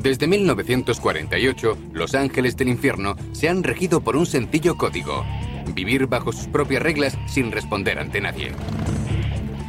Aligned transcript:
Desde 0.00 0.28
1948, 0.28 1.76
los 1.92 2.14
ángeles 2.14 2.56
del 2.56 2.68
infierno 2.68 3.16
se 3.32 3.48
han 3.48 3.64
regido 3.64 4.00
por 4.00 4.16
un 4.16 4.26
sencillo 4.26 4.76
código, 4.76 5.24
vivir 5.74 6.06
bajo 6.06 6.32
sus 6.32 6.46
propias 6.46 6.82
reglas 6.82 7.18
sin 7.26 7.50
responder 7.50 7.98
ante 7.98 8.20
nadie. 8.20 8.52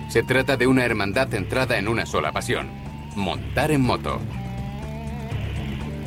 Se 0.08 0.22
trata 0.22 0.56
de 0.56 0.68
una 0.68 0.86
hermandad 0.86 1.30
centrada 1.30 1.80
en 1.80 1.88
una 1.88 2.06
sola 2.06 2.32
pasión, 2.32 2.70
montar 3.16 3.72
en 3.72 3.82
moto. 3.82 4.20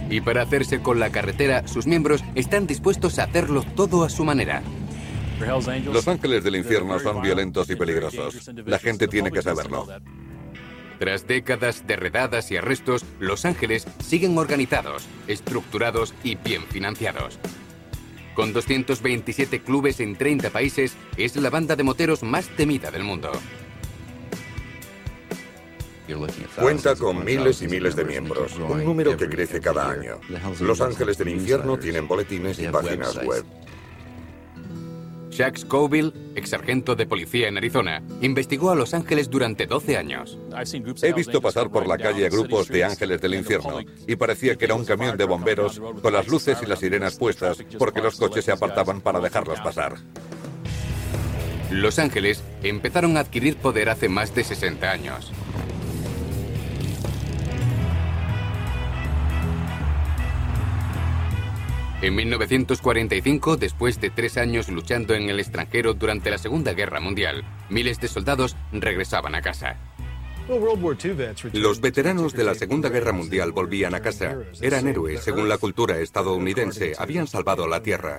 Y 0.08 0.20
para 0.20 0.42
hacerse 0.42 0.80
con 0.80 1.00
la 1.00 1.10
carretera, 1.10 1.66
sus 1.66 1.88
miembros 1.88 2.22
están 2.36 2.68
dispuestos 2.68 3.18
a 3.18 3.24
hacerlo 3.24 3.64
todo 3.74 4.04
a 4.04 4.10
su 4.10 4.24
manera. 4.24 4.62
Los 5.92 6.06
ángeles 6.06 6.44
del 6.44 6.56
infierno 6.56 7.00
son 7.00 7.22
violentos 7.22 7.68
y 7.70 7.74
peligrosos. 7.74 8.48
La 8.66 8.78
gente 8.78 9.08
tiene 9.08 9.32
que 9.32 9.42
saberlo. 9.42 9.88
Tras 11.02 11.26
décadas 11.26 11.84
de 11.84 11.96
redadas 11.96 12.52
y 12.52 12.56
arrestos, 12.56 13.04
Los 13.18 13.44
Ángeles 13.44 13.88
siguen 13.98 14.38
organizados, 14.38 15.08
estructurados 15.26 16.14
y 16.22 16.36
bien 16.36 16.62
financiados. 16.62 17.40
Con 18.36 18.52
227 18.52 19.62
clubes 19.62 19.98
en 19.98 20.14
30 20.14 20.50
países, 20.50 20.94
es 21.16 21.34
la 21.34 21.50
banda 21.50 21.74
de 21.74 21.82
moteros 21.82 22.22
más 22.22 22.46
temida 22.50 22.92
del 22.92 23.02
mundo. 23.02 23.32
Cuenta 26.54 26.94
con 26.94 27.24
miles 27.24 27.62
y 27.62 27.66
miles 27.66 27.96
de 27.96 28.04
miembros, 28.04 28.54
un 28.56 28.84
número 28.84 29.16
que 29.16 29.28
crece 29.28 29.60
cada 29.60 29.90
año. 29.90 30.20
Los 30.60 30.80
Ángeles 30.80 31.18
del 31.18 31.30
Infierno 31.30 31.78
tienen 31.78 32.06
boletines 32.06 32.60
y 32.60 32.68
páginas 32.68 33.20
web. 33.24 33.44
Shaq 35.32 35.56
Scoville, 35.56 36.12
ex 36.34 36.50
sargento 36.50 36.94
de 36.94 37.06
policía 37.06 37.48
en 37.48 37.56
Arizona, 37.56 38.02
investigó 38.20 38.70
a 38.70 38.74
Los 38.74 38.92
Ángeles 38.92 39.30
durante 39.30 39.66
12 39.66 39.96
años. 39.96 40.38
He 41.02 41.12
visto 41.14 41.40
pasar 41.40 41.70
por 41.70 41.86
la 41.86 41.96
calle 41.96 42.28
grupos 42.28 42.68
de 42.68 42.84
ángeles 42.84 43.20
del 43.22 43.34
infierno 43.34 43.80
y 44.06 44.16
parecía 44.16 44.56
que 44.56 44.66
era 44.66 44.74
un 44.74 44.84
camión 44.84 45.16
de 45.16 45.24
bomberos 45.24 45.80
con 46.02 46.12
las 46.12 46.28
luces 46.28 46.58
y 46.62 46.66
las 46.66 46.80
sirenas 46.80 47.16
puestas 47.16 47.64
porque 47.78 48.02
los 48.02 48.16
coches 48.16 48.44
se 48.44 48.52
apartaban 48.52 49.00
para 49.00 49.20
dejarlos 49.20 49.58
pasar. 49.60 49.94
Los 51.70 51.98
Ángeles 51.98 52.44
empezaron 52.62 53.16
a 53.16 53.20
adquirir 53.20 53.56
poder 53.56 53.88
hace 53.88 54.10
más 54.10 54.34
de 54.34 54.44
60 54.44 54.90
años. 54.90 55.32
En 62.02 62.16
1945, 62.16 63.56
después 63.56 64.00
de 64.00 64.10
tres 64.10 64.36
años 64.36 64.68
luchando 64.68 65.14
en 65.14 65.30
el 65.30 65.38
extranjero 65.38 65.94
durante 65.94 66.30
la 66.30 66.38
Segunda 66.38 66.72
Guerra 66.72 66.98
Mundial, 66.98 67.44
miles 67.70 68.00
de 68.00 68.08
soldados 68.08 68.56
regresaban 68.72 69.36
a 69.36 69.40
casa. 69.40 69.76
Los 71.52 71.80
veteranos 71.80 72.32
de 72.32 72.42
la 72.42 72.56
Segunda 72.56 72.88
Guerra 72.88 73.12
Mundial 73.12 73.52
volvían 73.52 73.94
a 73.94 74.00
casa. 74.00 74.36
Eran 74.60 74.88
héroes 74.88 75.22
según 75.22 75.48
la 75.48 75.58
cultura 75.58 76.00
estadounidense. 76.00 76.94
Habían 76.98 77.28
salvado 77.28 77.68
la 77.68 77.80
tierra. 77.84 78.18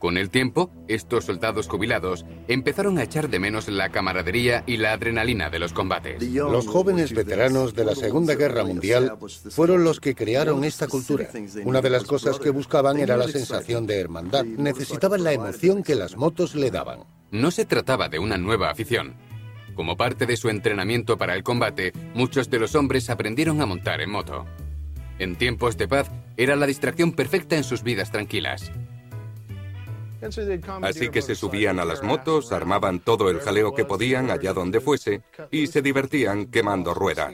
Con 0.00 0.16
el 0.16 0.30
tiempo, 0.30 0.72
estos 0.88 1.26
soldados 1.26 1.68
jubilados 1.68 2.24
empezaron 2.48 2.96
a 2.96 3.02
echar 3.02 3.28
de 3.28 3.38
menos 3.38 3.68
la 3.68 3.90
camaradería 3.90 4.64
y 4.66 4.78
la 4.78 4.94
adrenalina 4.94 5.50
de 5.50 5.58
los 5.58 5.74
combates. 5.74 6.22
Los 6.22 6.66
jóvenes 6.66 7.12
veteranos 7.12 7.74
de 7.74 7.84
la 7.84 7.94
Segunda 7.94 8.34
Guerra 8.34 8.64
Mundial 8.64 9.18
fueron 9.50 9.84
los 9.84 10.00
que 10.00 10.14
crearon 10.14 10.64
esta 10.64 10.88
cultura. 10.88 11.28
Una 11.66 11.82
de 11.82 11.90
las 11.90 12.04
cosas 12.04 12.38
que 12.38 12.48
buscaban 12.48 12.98
era 12.98 13.18
la 13.18 13.28
sensación 13.28 13.86
de 13.86 14.00
hermandad. 14.00 14.42
Necesitaban 14.46 15.22
la 15.22 15.34
emoción 15.34 15.82
que 15.82 15.94
las 15.94 16.16
motos 16.16 16.54
le 16.54 16.70
daban. 16.70 17.00
No 17.30 17.50
se 17.50 17.66
trataba 17.66 18.08
de 18.08 18.18
una 18.18 18.38
nueva 18.38 18.70
afición. 18.70 19.16
Como 19.74 19.98
parte 19.98 20.24
de 20.24 20.38
su 20.38 20.48
entrenamiento 20.48 21.18
para 21.18 21.34
el 21.34 21.42
combate, 21.42 21.92
muchos 22.14 22.48
de 22.48 22.58
los 22.58 22.74
hombres 22.74 23.10
aprendieron 23.10 23.60
a 23.60 23.66
montar 23.66 24.00
en 24.00 24.10
moto. 24.10 24.46
En 25.18 25.36
tiempos 25.36 25.76
de 25.76 25.88
paz, 25.88 26.10
era 26.38 26.56
la 26.56 26.64
distracción 26.64 27.12
perfecta 27.12 27.54
en 27.54 27.64
sus 27.64 27.82
vidas 27.82 28.10
tranquilas. 28.10 28.72
Así 30.82 31.08
que 31.08 31.22
se 31.22 31.34
subían 31.34 31.78
a 31.78 31.84
las 31.84 32.02
motos, 32.02 32.52
armaban 32.52 33.00
todo 33.00 33.30
el 33.30 33.40
jaleo 33.40 33.74
que 33.74 33.84
podían 33.84 34.30
allá 34.30 34.52
donde 34.52 34.80
fuese 34.80 35.22
y 35.50 35.66
se 35.66 35.82
divertían 35.82 36.46
quemando 36.46 36.94
rueda. 36.94 37.32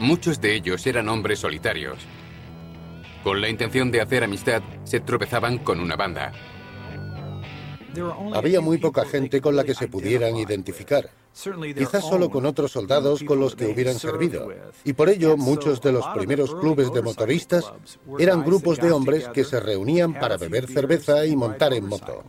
Muchos 0.00 0.40
de 0.40 0.54
ellos 0.54 0.86
eran 0.86 1.08
hombres 1.08 1.40
solitarios. 1.40 1.98
Con 3.24 3.40
la 3.40 3.48
intención 3.48 3.90
de 3.90 4.00
hacer 4.00 4.24
amistad, 4.24 4.62
se 4.84 5.00
tropezaban 5.00 5.58
con 5.58 5.80
una 5.80 5.96
banda. 5.96 6.32
Había 8.32 8.60
muy 8.60 8.78
poca 8.78 9.04
gente 9.04 9.40
con 9.40 9.56
la 9.56 9.64
que 9.64 9.74
se 9.74 9.88
pudieran 9.88 10.36
identificar. 10.36 11.10
Quizás 11.76 12.08
solo 12.08 12.30
con 12.30 12.46
otros 12.46 12.72
soldados 12.72 13.22
con 13.22 13.38
los 13.38 13.54
que 13.54 13.66
hubieran 13.66 13.98
servido. 13.98 14.48
Y 14.84 14.94
por 14.94 15.08
ello 15.08 15.36
muchos 15.36 15.80
de 15.80 15.92
los 15.92 16.04
primeros 16.08 16.54
clubes 16.56 16.92
de 16.92 17.02
motoristas 17.02 17.72
eran 18.18 18.44
grupos 18.44 18.78
de 18.78 18.90
hombres 18.90 19.28
que 19.28 19.44
se 19.44 19.60
reunían 19.60 20.14
para 20.14 20.36
beber 20.36 20.66
cerveza 20.66 21.26
y 21.26 21.36
montar 21.36 21.74
en 21.74 21.86
moto. 21.86 22.24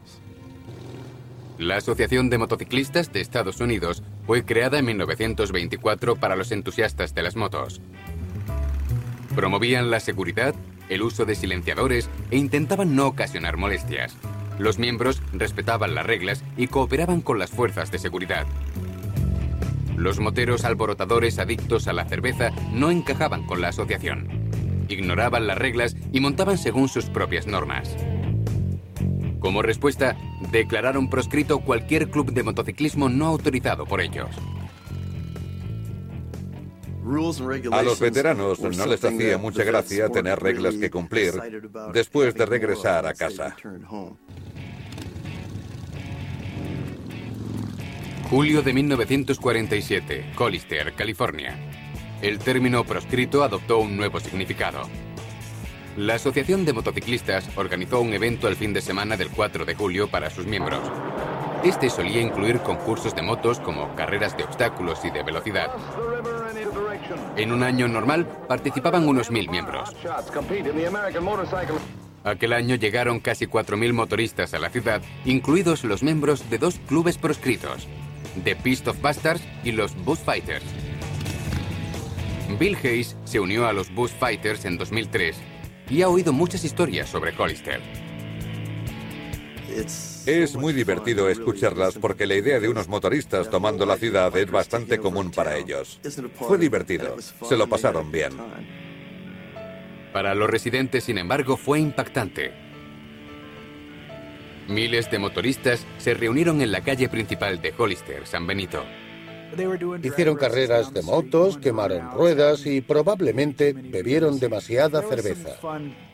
La 1.58 1.78
Asociación 1.78 2.30
de 2.30 2.38
Motociclistas 2.38 3.12
de 3.12 3.22
Estados 3.22 3.60
Unidos 3.60 4.04
fue 4.28 4.46
creada 4.46 4.78
en 4.78 4.86
1924 4.86 6.16
para 6.16 6.36
los 6.36 6.52
entusiastas 6.52 7.16
de 7.16 7.24
las 7.24 7.36
motos. 7.36 7.82
Promovían 9.36 9.90
la 9.90 10.00
seguridad, 10.00 10.54
el 10.88 11.02
uso 11.02 11.26
de 11.26 11.36
silenciadores 11.36 12.10
e 12.30 12.38
intentaban 12.38 12.96
no 12.96 13.08
ocasionar 13.08 13.58
molestias. 13.58 14.16
Los 14.60 14.78
miembros 14.78 15.22
respetaban 15.34 15.96
las 15.96 16.06
reglas 16.06 16.44
y 16.58 16.68
cooperaban 16.68 17.22
con 17.22 17.40
las 17.40 17.50
fuerzas 17.50 17.92
de 17.92 18.00
seguridad. 18.00 18.46
Los 20.00 20.18
moteros 20.22 20.64
alborotadores 20.64 21.40
adictos 21.40 21.90
a 21.90 21.94
la 21.94 22.06
cerveza 22.06 22.52
no 22.72 22.90
encajaban 22.90 23.46
con 23.46 23.60
la 23.60 23.68
asociación. 23.68 24.30
Ignoraban 24.88 25.46
las 25.46 25.58
reglas 25.58 25.98
y 26.14 26.22
montaban 26.22 26.58
según 26.58 26.88
sus 26.88 27.08
propias 27.08 27.48
normas. 27.48 27.98
Como 29.40 29.62
respuesta, 29.62 30.16
declararon 30.54 31.10
proscrito 31.10 31.60
cualquier 31.60 32.10
club 32.10 32.32
de 32.32 32.44
motociclismo 32.44 33.10
no 33.10 33.26
autorizado 33.26 33.86
por 33.86 34.00
ellos. 34.00 34.30
A 37.74 37.84
los 37.84 38.00
veteranos 38.00 38.62
no 38.62 38.86
les 38.86 39.04
hacía 39.04 39.38
mucha 39.38 39.66
gracia 39.66 40.08
tener 40.08 40.40
reglas 40.40 40.76
que 40.76 40.90
cumplir 40.90 41.34
después 41.92 42.34
de 42.36 42.46
regresar 42.46 43.06
a 43.06 43.14
casa. 43.14 43.58
Julio 48.30 48.62
de 48.62 48.74
1947, 48.74 50.34
Hollister, 50.38 50.94
California. 50.94 51.58
El 52.22 52.38
término 52.38 52.84
proscrito 52.84 53.44
adoptó 53.44 53.80
un 53.80 53.98
nuevo 53.98 54.20
significado. 54.20 54.84
La 55.98 56.14
Asociación 56.14 56.64
de 56.64 56.74
Motociclistas 56.74 57.50
organizó 57.56 58.02
un 58.02 58.14
evento 58.14 58.48
el 58.48 58.56
fin 58.56 58.72
de 58.72 58.82
semana 58.82 59.18
del 59.18 59.32
4 59.32 59.66
de 59.66 59.74
julio 59.74 60.10
para 60.10 60.30
sus 60.30 60.46
miembros. 60.46 60.80
Este 61.64 61.90
solía 61.90 62.22
incluir 62.22 62.60
concursos 62.60 63.16
de 63.16 63.24
motos 63.24 63.60
como 63.60 63.96
carreras 63.96 64.38
de 64.38 64.44
obstáculos 64.44 65.04
y 65.06 65.10
de 65.10 65.24
velocidad. 65.24 65.72
En 67.36 67.52
un 67.52 67.64
año 67.64 67.88
normal 67.88 68.28
participaban 68.48 69.08
unos 69.08 69.32
mil 69.32 69.50
miembros. 69.50 69.90
Aquel 72.24 72.54
año 72.54 72.76
llegaron 72.76 73.22
casi 73.22 73.48
4.000 73.48 73.94
motoristas 73.94 74.54
a 74.54 74.60
la 74.60 74.70
ciudad, 74.70 75.02
incluidos 75.26 75.84
los 75.84 76.04
miembros 76.04 76.48
de 76.50 76.58
dos 76.58 76.80
clubes 76.86 77.18
proscritos, 77.18 77.88
The 78.44 78.56
Beast 78.56 78.88
of 78.88 79.02
Bastards 79.02 79.42
y 79.64 79.72
los 79.72 79.96
Bus 80.04 80.20
Fighters. 80.20 80.64
Bill 82.58 82.78
Hayes 82.84 83.16
se 83.26 83.40
unió 83.40 83.68
a 83.68 83.74
los 83.74 83.94
Bus 83.94 84.12
Fighters 84.12 84.66
en 84.66 84.78
2003 84.78 85.36
y 85.90 86.02
ha 86.02 86.10
oído 86.10 86.34
muchas 86.34 86.64
historias 86.64 87.10
sobre 87.10 87.34
Hollister. 87.38 87.82
Es 90.26 90.56
muy 90.56 90.74
divertido 90.74 91.30
escucharlas 91.30 91.96
porque 91.96 92.26
la 92.26 92.36
idea 92.36 92.60
de 92.60 92.70
unos 92.70 92.88
motoristas 92.88 93.50
tomando 93.50 93.86
la 93.86 93.98
ciudad 93.98 94.36
es 94.36 94.50
bastante 94.50 94.98
común 94.98 95.32
para 95.32 95.58
ellos. 95.58 96.00
Fue 96.36 96.58
divertido, 96.58 97.16
se 97.22 97.58
lo 97.58 97.68
pasaron 97.68 98.12
bien. 98.12 98.34
Para 100.14 100.34
los 100.34 100.50
residentes, 100.50 101.04
sin 101.04 101.20
embargo, 101.20 101.56
fue 101.56 101.80
impactante. 101.80 102.69
Miles 104.70 105.10
de 105.10 105.18
motoristas 105.18 105.86
se 105.98 106.14
reunieron 106.14 106.62
en 106.62 106.72
la 106.72 106.82
calle 106.82 107.10
principal 107.10 107.60
de 107.60 107.74
Hollister, 107.76 108.28
San 108.28 108.46
Benito. 108.46 108.84
Hicieron 110.04 110.36
carreras 110.36 110.94
de 110.94 111.02
motos, 111.02 111.58
quemaron 111.58 112.12
ruedas 112.12 112.68
y 112.68 112.82
probablemente 112.82 113.74
bebieron 113.74 114.40
demasiada 114.40 115.02
cerveza. 115.02 115.58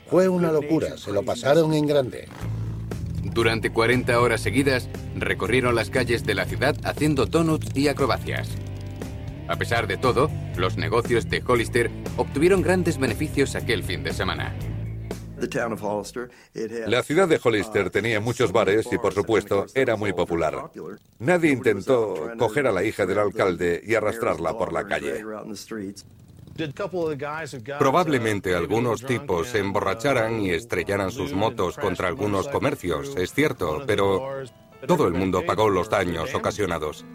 Fue 0.07 0.29
una 0.29 0.53
locura, 0.53 0.97
se 0.97 1.11
lo 1.11 1.23
pasaron 1.23 1.73
en 1.73 1.85
grande. 1.85 2.29
Durante 3.23 3.71
40 3.71 4.21
horas 4.21 4.39
seguidas, 4.39 4.87
recorrieron 5.17 5.75
las 5.75 5.89
calles 5.89 6.25
de 6.25 6.35
la 6.35 6.45
ciudad 6.45 6.77
haciendo 6.85 7.25
donuts 7.25 7.75
y 7.75 7.89
acrobacias. 7.89 8.47
A 9.49 9.57
pesar 9.57 9.85
de 9.85 9.97
todo, 9.97 10.31
los 10.55 10.77
negocios 10.77 11.29
de 11.29 11.43
Hollister 11.45 11.91
obtuvieron 12.15 12.61
grandes 12.61 12.97
beneficios 12.97 13.55
aquel 13.55 13.83
fin 13.83 14.03
de 14.03 14.13
semana. 14.13 14.55
La 16.87 17.03
ciudad 17.03 17.27
de 17.27 17.39
Hollister 17.43 17.89
tenía 17.89 18.19
muchos 18.19 18.51
bares 18.51 18.87
y, 18.91 18.97
por 18.97 19.13
supuesto, 19.13 19.65
era 19.73 19.95
muy 19.95 20.13
popular. 20.13 20.71
Nadie 21.19 21.51
intentó 21.51 22.31
coger 22.37 22.67
a 22.67 22.71
la 22.71 22.83
hija 22.83 23.05
del 23.05 23.19
alcalde 23.19 23.81
y 23.85 23.95
arrastrarla 23.95 24.57
por 24.57 24.71
la 24.71 24.87
calle. 24.87 25.23
Probablemente 27.77 28.55
algunos 28.55 29.05
tipos 29.05 29.49
se 29.49 29.59
emborracharan 29.59 30.39
y 30.39 30.51
estrellaran 30.51 31.11
sus 31.11 31.33
motos 31.33 31.77
contra 31.77 32.07
algunos 32.07 32.47
comercios, 32.47 33.13
es 33.17 33.33
cierto, 33.33 33.83
pero 33.85 34.43
todo 34.88 35.07
el 35.07 35.13
mundo 35.13 35.43
pagó 35.45 35.69
los 35.69 35.89
daños 35.89 36.33
ocasionados. 36.33 37.05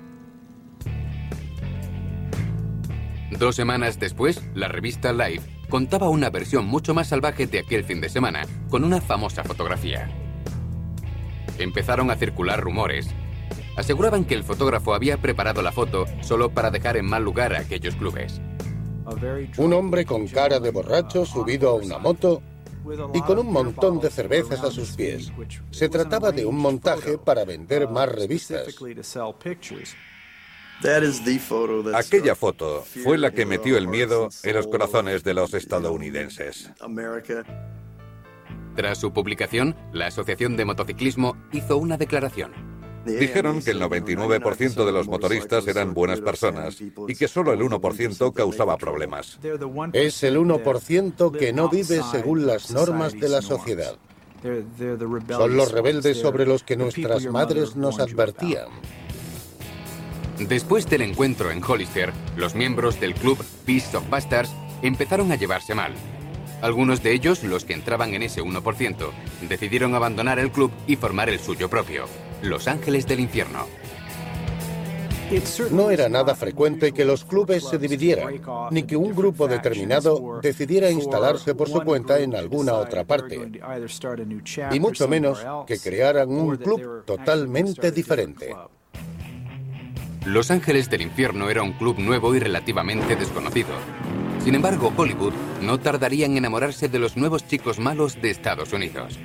Dos 3.38 3.56
semanas 3.56 3.99
después, 3.99 4.43
la 4.55 4.69
revista 4.69 5.14
Life 5.14 5.60
contaba 5.70 6.11
una 6.11 6.28
versión 6.28 6.67
mucho 6.67 6.93
más 6.93 7.08
salvaje 7.08 7.46
de 7.46 7.61
aquel 7.61 7.84
fin 7.84 8.02
de 8.02 8.11
semana, 8.11 8.43
con 8.69 8.84
una 8.84 9.00
famosa 9.00 9.43
fotografía. 9.44 10.11
Empezaron 11.58 12.11
a 12.11 12.17
circular 12.17 12.61
rumores. 12.61 13.08
Aseguraban 13.76 14.25
que 14.25 14.34
el 14.34 14.44
fotógrafo 14.44 14.93
había 14.93 15.17
preparado 15.17 15.62
la 15.62 15.72
foto 15.72 16.05
solo 16.20 16.50
para 16.50 16.70
dejar 16.70 16.99
en 16.99 17.06
mal 17.06 17.25
lugar 17.25 17.55
a 17.55 17.61
aquellos 17.61 17.94
clubes. 17.94 18.40
Un 19.56 19.72
hombre 19.72 20.05
con 20.05 20.26
cara 20.26 20.61
de 20.61 20.70
borracho 20.70 21.25
subido 21.25 21.70
a 21.70 21.75
una 21.75 21.99
moto 21.99 22.43
y 23.14 23.20
con 23.23 23.38
un 23.38 23.52
montón 23.52 24.00
de 24.00 24.11
cervezas 24.11 24.62
a 24.62 24.70
sus 24.70 24.93
pies. 24.93 25.32
Se 25.70 25.88
trataba 25.88 26.32
de 26.32 26.44
un 26.44 26.56
montaje 26.56 27.19
para 27.19 27.44
vender 27.44 27.88
más 27.88 28.08
revistas. 28.11 28.66
Aquella 31.94 32.35
foto 32.35 32.82
fue 33.05 33.19
la 33.19 33.31
que 33.32 33.44
metió 33.44 33.77
el 33.77 33.88
miedo 33.88 34.29
en 34.43 34.56
los 34.56 34.67
corazones 34.67 35.23
de 35.23 35.35
los 35.35 35.53
estadounidenses. 35.55 36.71
Tras 38.76 38.99
su 38.99 39.12
publicación, 39.12 39.76
la 39.93 40.07
Asociación 40.07 40.57
de 40.57 40.64
Motociclismo 40.64 41.37
hizo 41.52 41.76
una 41.76 41.97
declaración. 41.97 42.52
Dijeron 43.04 43.62
que 43.62 43.71
el 43.71 43.81
99% 43.81 44.85
de 44.85 44.93
los 44.93 45.09
motoristas 45.09 45.66
eran 45.66 45.95
buenas 45.95 46.21
personas 46.21 46.81
y 46.81 47.14
que 47.14 47.28
solo 47.28 47.52
el 47.52 47.61
1% 47.61 48.33
causaba 48.33 48.76
problemas. 48.76 49.38
Es 49.93 50.23
el 50.23 50.38
1% 50.38 51.38
que 51.38 51.52
no 51.52 51.69
vive 51.69 52.02
según 52.11 52.47
las 52.47 52.71
normas 52.71 53.12
de 53.14 53.28
la 53.28 53.43
sociedad. 53.43 53.97
Son 55.28 55.57
los 55.57 55.73
rebeldes 55.73 56.19
sobre 56.19 56.47
los 56.47 56.62
que 56.62 56.76
nuestras 56.76 57.26
madres 57.26 57.76
nos 57.76 58.00
advertían. 58.00 58.69
Después 60.49 60.88
del 60.88 61.02
encuentro 61.02 61.50
en 61.50 61.62
Hollister, 61.62 62.12
los 62.37 62.54
miembros 62.54 62.99
del 62.99 63.14
club 63.14 63.44
Beast 63.66 63.94
of 63.94 64.09
Bastards 64.09 64.50
empezaron 64.80 65.30
a 65.32 65.37
llevarse 65.37 65.75
mal. 65.75 65.92
Algunos 66.62 67.02
de 67.02 67.12
ellos, 67.12 67.44
los 67.44 67.66
que 67.66 67.75
entraban 67.75 68.14
en 68.14 68.23
ese 68.23 68.42
1%, 68.42 69.11
decidieron 69.49 69.94
abandonar 69.94 70.38
el 70.38 70.50
club 70.50 70.70
y 70.87 70.97
formar 70.97 71.28
el 71.28 71.40
suyo 71.40 71.68
propio, 71.68 72.06
Los 72.42 72.68
Ángeles 72.68 73.06
del 73.06 73.20
Infierno. 73.20 73.66
No 75.70 75.90
era 75.90 76.09
nada 76.09 76.35
frecuente 76.35 76.92
que 76.92 77.04
los 77.04 77.25
clubes 77.25 77.62
se 77.62 77.78
dividieran, 77.78 78.40
ni 78.70 78.85
que 78.85 78.97
un 78.97 79.14
grupo 79.14 79.47
determinado 79.47 80.40
decidiera 80.42 80.90
instalarse 80.90 81.54
por 81.54 81.68
su 81.68 81.82
cuenta 81.82 82.18
en 82.18 82.35
alguna 82.35 82.75
otra 82.75 83.04
parte, 83.04 83.38
y 84.73 84.80
mucho 84.80 85.06
menos 85.06 85.47
que 85.66 85.78
crearan 85.78 86.30
un 86.30 86.56
club 86.56 87.04
totalmente 87.04 87.92
diferente. 87.92 88.54
Los 90.27 90.50
Ángeles 90.50 90.91
del 90.91 91.00
Infierno 91.00 91.49
era 91.49 91.62
un 91.62 91.73
club 91.73 91.99
nuevo 91.99 92.35
y 92.35 92.39
relativamente 92.39 93.17
desconocido. 93.17 93.71
Sin 94.45 94.55
embargo, 94.55 94.93
Hollywood 94.95 95.33
no 95.62 95.81
tardaría 95.81 96.27
en 96.27 96.37
enamorarse 96.37 96.91
de 96.91 96.99
los 96.99 97.17
nuevos 97.17 97.47
chicos 97.49 97.79
malos 97.79 98.21
de 98.21 98.31
Estados 98.31 98.75
Unidos. 98.75 99.19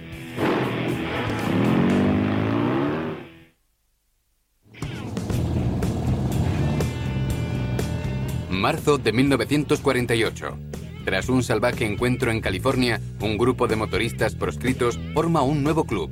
Marzo 8.49 8.97
de 8.97 9.11
1948. 9.11 10.57
Tras 11.03 11.27
un 11.27 11.43
salvaje 11.43 11.85
encuentro 11.85 12.31
en 12.31 12.39
California, 12.39 13.01
un 13.19 13.37
grupo 13.37 13.67
de 13.67 13.75
motoristas 13.75 14.33
proscritos 14.33 14.97
forma 15.13 15.41
un 15.41 15.61
nuevo 15.61 15.83
club. 15.83 16.09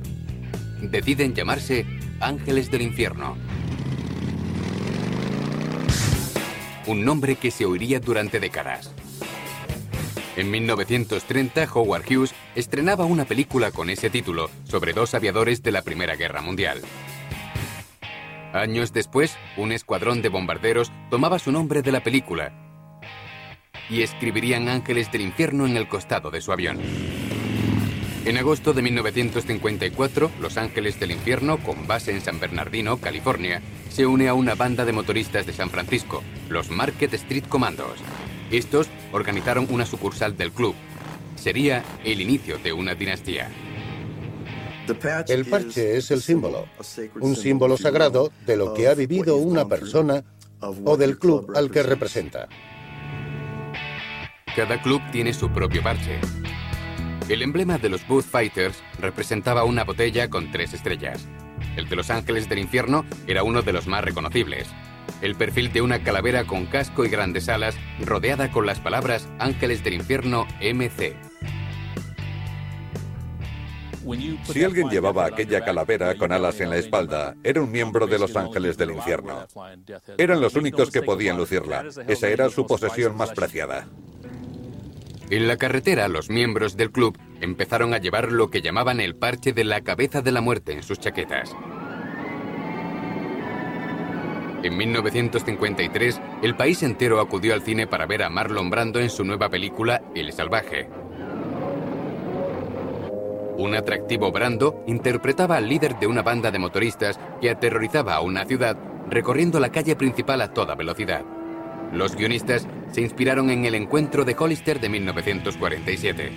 Deciden 0.82 1.34
llamarse 1.34 1.86
Ángeles 2.20 2.70
del 2.70 2.82
Infierno. 2.82 3.36
Un 6.86 7.04
nombre 7.04 7.36
que 7.36 7.50
se 7.50 7.64
oiría 7.64 8.00
durante 8.00 8.40
décadas. 8.40 8.92
En 10.36 10.50
1930, 10.50 11.68
Howard 11.72 12.04
Hughes 12.10 12.34
estrenaba 12.54 13.04
una 13.04 13.24
película 13.24 13.70
con 13.70 13.88
ese 13.88 14.10
título 14.10 14.50
sobre 14.64 14.92
dos 14.92 15.14
aviadores 15.14 15.62
de 15.62 15.72
la 15.72 15.82
Primera 15.82 16.16
Guerra 16.16 16.42
Mundial. 16.42 16.82
Años 18.52 18.92
después, 18.92 19.36
un 19.56 19.72
escuadrón 19.72 20.22
de 20.22 20.28
bombarderos 20.28 20.92
tomaba 21.10 21.38
su 21.38 21.52
nombre 21.52 21.82
de 21.82 21.92
la 21.92 22.02
película 22.02 22.52
y 23.90 24.02
escribirían 24.02 24.68
Ángeles 24.68 25.10
del 25.12 25.22
Infierno 25.22 25.66
en 25.66 25.76
el 25.76 25.88
costado 25.88 26.30
de 26.30 26.40
su 26.40 26.52
avión. 26.52 26.78
En 28.24 28.38
agosto 28.38 28.72
de 28.72 28.80
1954, 28.80 30.30
Los 30.40 30.56
Ángeles 30.56 30.98
del 30.98 31.10
Infierno, 31.10 31.58
con 31.62 31.86
base 31.86 32.10
en 32.10 32.22
San 32.22 32.40
Bernardino, 32.40 32.96
California, 32.96 33.60
se 33.90 34.06
une 34.06 34.28
a 34.28 34.34
una 34.34 34.54
banda 34.54 34.86
de 34.86 34.92
motoristas 34.92 35.44
de 35.44 35.52
San 35.52 35.68
Francisco, 35.68 36.22
los 36.48 36.70
Market 36.70 37.12
Street 37.12 37.44
Commandos. 37.46 37.98
Estos 38.50 38.88
organizaron 39.12 39.66
una 39.68 39.84
sucursal 39.84 40.38
del 40.38 40.52
club. 40.52 40.74
Sería 41.36 41.84
el 42.02 42.22
inicio 42.22 42.56
de 42.58 42.72
una 42.72 42.94
dinastía. 42.94 43.50
El 45.28 45.44
parche 45.44 45.98
es 45.98 46.10
el 46.10 46.22
símbolo, 46.22 46.66
un 47.20 47.36
símbolo 47.36 47.76
sagrado 47.76 48.32
de 48.46 48.56
lo 48.56 48.72
que 48.72 48.88
ha 48.88 48.94
vivido 48.94 49.36
una 49.36 49.68
persona 49.68 50.24
o 50.60 50.96
del 50.96 51.18
club 51.18 51.52
al 51.54 51.70
que 51.70 51.82
representa. 51.82 52.48
Cada 54.56 54.80
club 54.80 55.02
tiene 55.12 55.34
su 55.34 55.50
propio 55.50 55.82
parche. 55.82 56.20
El 57.28 57.40
emblema 57.40 57.78
de 57.78 57.88
los 57.88 58.06
Booth 58.06 58.24
Fighters 58.24 58.82
representaba 59.00 59.64
una 59.64 59.84
botella 59.84 60.28
con 60.28 60.50
tres 60.50 60.74
estrellas. 60.74 61.26
El 61.74 61.88
de 61.88 61.96
los 61.96 62.10
Ángeles 62.10 62.50
del 62.50 62.58
Infierno 62.58 63.06
era 63.26 63.42
uno 63.42 63.62
de 63.62 63.72
los 63.72 63.86
más 63.86 64.04
reconocibles. 64.04 64.68
El 65.22 65.34
perfil 65.34 65.72
de 65.72 65.80
una 65.80 66.02
calavera 66.02 66.44
con 66.44 66.66
casco 66.66 67.02
y 67.04 67.08
grandes 67.08 67.48
alas 67.48 67.76
rodeada 68.00 68.50
con 68.50 68.66
las 68.66 68.78
palabras 68.78 69.26
Ángeles 69.38 69.82
del 69.82 69.94
Infierno 69.94 70.46
MC. 70.60 71.16
Si 74.52 74.62
alguien 74.62 74.90
llevaba 74.90 75.24
aquella 75.24 75.64
calavera 75.64 76.14
con 76.16 76.30
alas 76.30 76.60
en 76.60 76.68
la 76.68 76.76
espalda, 76.76 77.36
era 77.42 77.62
un 77.62 77.72
miembro 77.72 78.06
de 78.06 78.18
los 78.18 78.36
ángeles 78.36 78.76
del 78.76 78.90
infierno. 78.90 79.46
Eran 80.18 80.42
los 80.42 80.56
únicos 80.56 80.90
que 80.90 81.00
podían 81.00 81.38
lucirla. 81.38 81.86
Esa 82.06 82.28
era 82.28 82.50
su 82.50 82.66
posesión 82.66 83.16
más 83.16 83.30
preciada. 83.30 83.88
En 85.30 85.48
la 85.48 85.56
carretera, 85.56 86.08
los 86.08 86.28
miembros 86.28 86.76
del 86.76 86.92
club 86.92 87.18
empezaron 87.40 87.94
a 87.94 87.98
llevar 87.98 88.30
lo 88.30 88.50
que 88.50 88.60
llamaban 88.60 89.00
el 89.00 89.16
parche 89.16 89.52
de 89.52 89.64
la 89.64 89.80
cabeza 89.80 90.20
de 90.20 90.32
la 90.32 90.40
muerte 90.40 90.72
en 90.72 90.82
sus 90.82 91.00
chaquetas. 91.00 91.56
En 94.62 94.76
1953, 94.76 96.20
el 96.42 96.56
país 96.56 96.82
entero 96.82 97.20
acudió 97.20 97.52
al 97.54 97.62
cine 97.62 97.86
para 97.86 98.06
ver 98.06 98.22
a 98.22 98.30
Marlon 98.30 98.70
Brando 98.70 98.98
en 98.98 99.10
su 99.10 99.24
nueva 99.24 99.50
película 99.50 100.02
El 100.14 100.32
Salvaje. 100.32 100.88
Un 103.56 103.74
atractivo 103.74 104.32
Brando 104.32 104.82
interpretaba 104.86 105.56
al 105.56 105.68
líder 105.68 105.98
de 105.98 106.06
una 106.06 106.22
banda 106.22 106.50
de 106.50 106.58
motoristas 106.58 107.20
que 107.40 107.50
aterrorizaba 107.50 108.14
a 108.14 108.20
una 108.20 108.44
ciudad 108.44 108.76
recorriendo 109.08 109.60
la 109.60 109.70
calle 109.70 109.96
principal 109.96 110.40
a 110.40 110.52
toda 110.52 110.74
velocidad. 110.74 111.24
Los 111.92 112.16
guionistas 112.16 112.66
se 112.92 113.00
inspiraron 113.00 113.50
en 113.50 113.64
el 113.64 113.74
encuentro 113.74 114.24
de 114.24 114.36
Hollister 114.38 114.80
de 114.80 114.88
1947. 114.88 116.32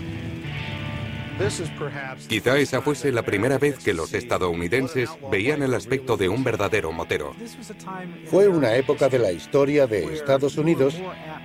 Quizá 2.28 2.58
esa 2.58 2.82
fuese 2.82 3.12
la 3.12 3.22
primera 3.22 3.60
vez 3.60 3.78
que 3.78 3.94
los 3.94 4.14
estadounidenses 4.14 5.10
veían 5.32 5.62
el 5.62 5.76
aspecto 5.76 6.18
de 6.18 6.30
un 6.30 6.44
verdadero 6.44 6.92
motero. 6.92 7.36
Fue 8.26 8.48
una 8.48 8.76
época 8.76 9.08
de 9.08 9.20
la 9.20 9.32
historia 9.32 9.86
de 9.86 10.14
Estados 10.14 10.58
Unidos 10.58 10.96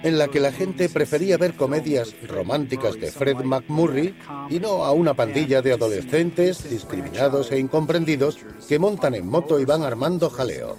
en 0.03 0.19
la 0.19 0.29
que 0.29 0.41
la 0.41 0.51
gente 0.51 0.89
prefería 0.89 1.37
ver 1.37 1.55
comedias 1.55 2.15
románticas 2.27 2.99
de 2.99 3.13
Fred 3.13 3.45
McMurray 3.45 4.15
y 4.49 4.61
no 4.61 4.85
a 4.85 4.93
una 4.93 5.15
pandilla 5.15 5.61
de 5.61 5.73
adolescentes 5.73 6.69
discriminados 6.71 7.53
e 7.53 7.59
incomprendidos 7.59 8.39
que 8.69 8.79
montan 8.79 9.15
en 9.15 9.27
moto 9.27 9.61
y 9.61 9.67
van 9.67 9.83
armando 9.83 10.31
jaleo. 10.31 10.79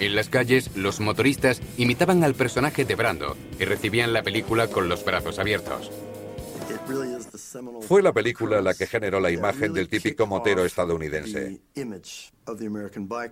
En 0.00 0.14
las 0.14 0.28
calles, 0.28 0.76
los 0.76 1.00
motoristas 1.00 1.60
imitaban 1.76 2.24
al 2.24 2.34
personaje 2.34 2.84
de 2.84 2.94
Brando 2.94 3.36
y 3.58 3.64
recibían 3.64 4.12
la 4.12 4.22
película 4.22 4.68
con 4.68 4.88
los 4.88 5.04
brazos 5.04 5.38
abiertos. 5.38 5.90
Fue 7.82 8.02
la 8.02 8.12
película 8.12 8.60
la 8.60 8.74
que 8.74 8.86
generó 8.86 9.20
la 9.20 9.30
imagen 9.30 9.72
del 9.72 9.88
típico 9.88 10.26
motero 10.26 10.64
estadounidense. 10.64 11.60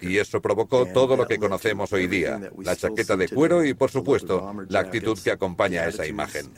Y 0.01 0.19
eso 0.19 0.41
provocó 0.41 0.87
todo 0.87 1.17
lo 1.17 1.27
que 1.27 1.39
conocemos 1.39 1.93
hoy 1.93 2.07
día, 2.07 2.41
la 2.59 2.77
chaqueta 2.77 3.17
de 3.17 3.29
cuero 3.29 3.65
y, 3.65 3.75
por 3.75 3.91
supuesto, 3.91 4.55
la 4.69 4.81
actitud 4.81 5.19
que 5.19 5.31
acompaña 5.31 5.83
a 5.83 5.89
esa 5.89 6.07
imagen. 6.07 6.51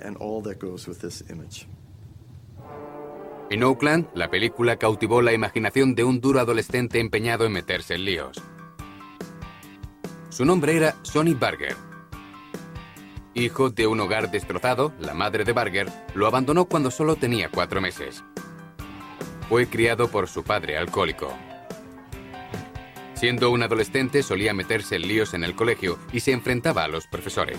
En 3.50 3.62
Oakland, 3.62 4.08
la 4.14 4.30
película 4.30 4.76
cautivó 4.76 5.22
la 5.22 5.32
imaginación 5.32 5.94
de 5.94 6.04
un 6.04 6.20
duro 6.20 6.40
adolescente 6.40 6.98
empeñado 6.98 7.44
en 7.44 7.52
meterse 7.52 7.94
en 7.94 8.04
líos. 8.04 8.42
Su 10.34 10.44
nombre 10.44 10.76
era 10.76 10.96
Sonny 11.02 11.32
Barger. 11.32 11.76
Hijo 13.34 13.70
de 13.70 13.86
un 13.86 14.00
hogar 14.00 14.32
destrozado, 14.32 14.92
la 14.98 15.14
madre 15.14 15.44
de 15.44 15.52
Barger 15.52 15.88
lo 16.16 16.26
abandonó 16.26 16.64
cuando 16.64 16.90
solo 16.90 17.14
tenía 17.14 17.48
cuatro 17.50 17.80
meses. 17.80 18.24
Fue 19.48 19.68
criado 19.68 20.08
por 20.08 20.26
su 20.26 20.42
padre 20.42 20.76
alcohólico. 20.76 21.32
Siendo 23.14 23.52
un 23.52 23.62
adolescente 23.62 24.24
solía 24.24 24.52
meterse 24.54 24.96
en 24.96 25.02
líos 25.02 25.34
en 25.34 25.44
el 25.44 25.54
colegio 25.54 26.00
y 26.12 26.18
se 26.18 26.32
enfrentaba 26.32 26.82
a 26.82 26.88
los 26.88 27.06
profesores. 27.06 27.58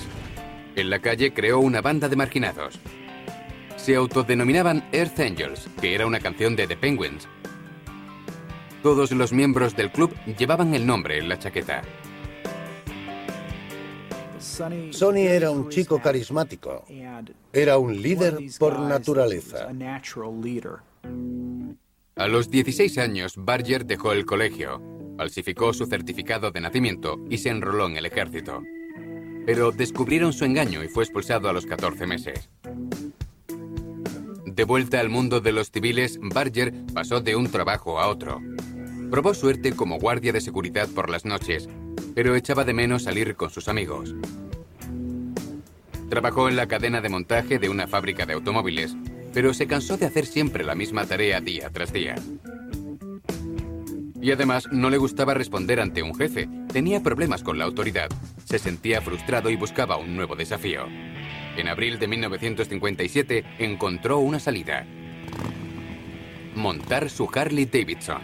En 0.75 0.89
la 0.89 0.99
calle 0.99 1.33
creó 1.33 1.59
una 1.59 1.79
banda 1.79 2.09
de 2.09 2.17
marginados. 2.17 2.77
Se 3.77 3.95
autodenominaban 3.95 4.85
Earth 4.91 5.21
Angels, 5.21 5.69
que 5.79 5.95
era 5.95 6.05
una 6.05 6.19
canción 6.19 6.57
de 6.57 6.67
The 6.67 6.75
Penguins. 6.75 7.25
Todos 8.83 9.11
los 9.11 9.31
miembros 9.31 9.77
del 9.77 9.93
club 9.93 10.13
llevaban 10.37 10.75
el 10.75 10.85
nombre 10.85 11.19
en 11.19 11.29
la 11.29 11.39
chaqueta. 11.39 11.81
Sonny 14.91 15.27
era 15.27 15.51
un 15.51 15.69
chico 15.69 16.01
carismático. 16.01 16.85
Era 17.51 17.77
un 17.77 18.01
líder 18.01 18.37
por 18.57 18.79
naturaleza. 18.79 19.67
A 22.15 22.27
los 22.27 22.49
16 22.49 22.97
años, 22.97 23.33
Barger 23.37 23.85
dejó 23.85 24.13
el 24.13 24.25
colegio, 24.25 24.81
falsificó 25.17 25.73
su 25.73 25.85
certificado 25.85 26.51
de 26.51 26.61
nacimiento 26.61 27.17
y 27.29 27.39
se 27.39 27.49
enroló 27.49 27.87
en 27.87 27.97
el 27.97 28.05
ejército. 28.05 28.63
Pero 29.45 29.71
descubrieron 29.71 30.31
su 30.31 30.45
engaño 30.45 30.83
y 30.83 30.87
fue 30.87 31.03
expulsado 31.03 31.49
a 31.49 31.53
los 31.53 31.65
14 31.65 32.07
meses. 32.07 32.49
De 34.45 34.63
vuelta 34.63 35.01
al 35.01 35.09
mundo 35.09 35.41
de 35.41 35.51
los 35.51 35.69
civiles, 35.69 36.17
Barger 36.21 36.73
pasó 36.93 37.19
de 37.19 37.35
un 37.35 37.51
trabajo 37.51 37.99
a 37.99 38.07
otro. 38.07 38.39
Probó 39.11 39.33
suerte 39.33 39.73
como 39.73 39.99
guardia 39.99 40.31
de 40.31 40.39
seguridad 40.39 40.87
por 40.87 41.09
las 41.09 41.25
noches, 41.25 41.67
pero 42.15 42.35
echaba 42.35 42.63
de 42.63 42.73
menos 42.73 43.03
salir 43.03 43.35
con 43.35 43.49
sus 43.49 43.67
amigos. 43.67 44.15
Trabajó 46.09 46.49
en 46.49 46.55
la 46.55 46.67
cadena 46.67 47.01
de 47.01 47.09
montaje 47.09 47.57
de 47.57 47.69
una 47.69 47.87
fábrica 47.87 48.25
de 48.25 48.33
automóviles, 48.33 48.95
pero 49.33 49.53
se 49.53 49.67
cansó 49.67 49.97
de 49.97 50.05
hacer 50.05 50.25
siempre 50.25 50.63
la 50.63 50.75
misma 50.75 51.05
tarea 51.05 51.41
día 51.41 51.69
tras 51.71 51.91
día. 51.91 52.15
Y 54.21 54.31
además 54.31 54.67
no 54.71 54.89
le 54.89 54.97
gustaba 54.97 55.33
responder 55.33 55.79
ante 55.79 56.01
un 56.01 56.15
jefe, 56.15 56.47
tenía 56.71 57.03
problemas 57.03 57.43
con 57.43 57.57
la 57.57 57.65
autoridad, 57.65 58.09
se 58.43 58.59
sentía 58.59 59.01
frustrado 59.01 59.49
y 59.49 59.55
buscaba 59.55 59.97
un 59.97 60.15
nuevo 60.15 60.35
desafío. 60.35 60.85
En 61.57 61.67
abril 61.67 61.99
de 61.99 62.07
1957 62.07 63.43
encontró 63.59 64.19
una 64.19 64.39
salida. 64.39 64.85
Montar 66.55 67.09
su 67.09 67.29
Harley 67.33 67.65
Davidson, 67.65 68.21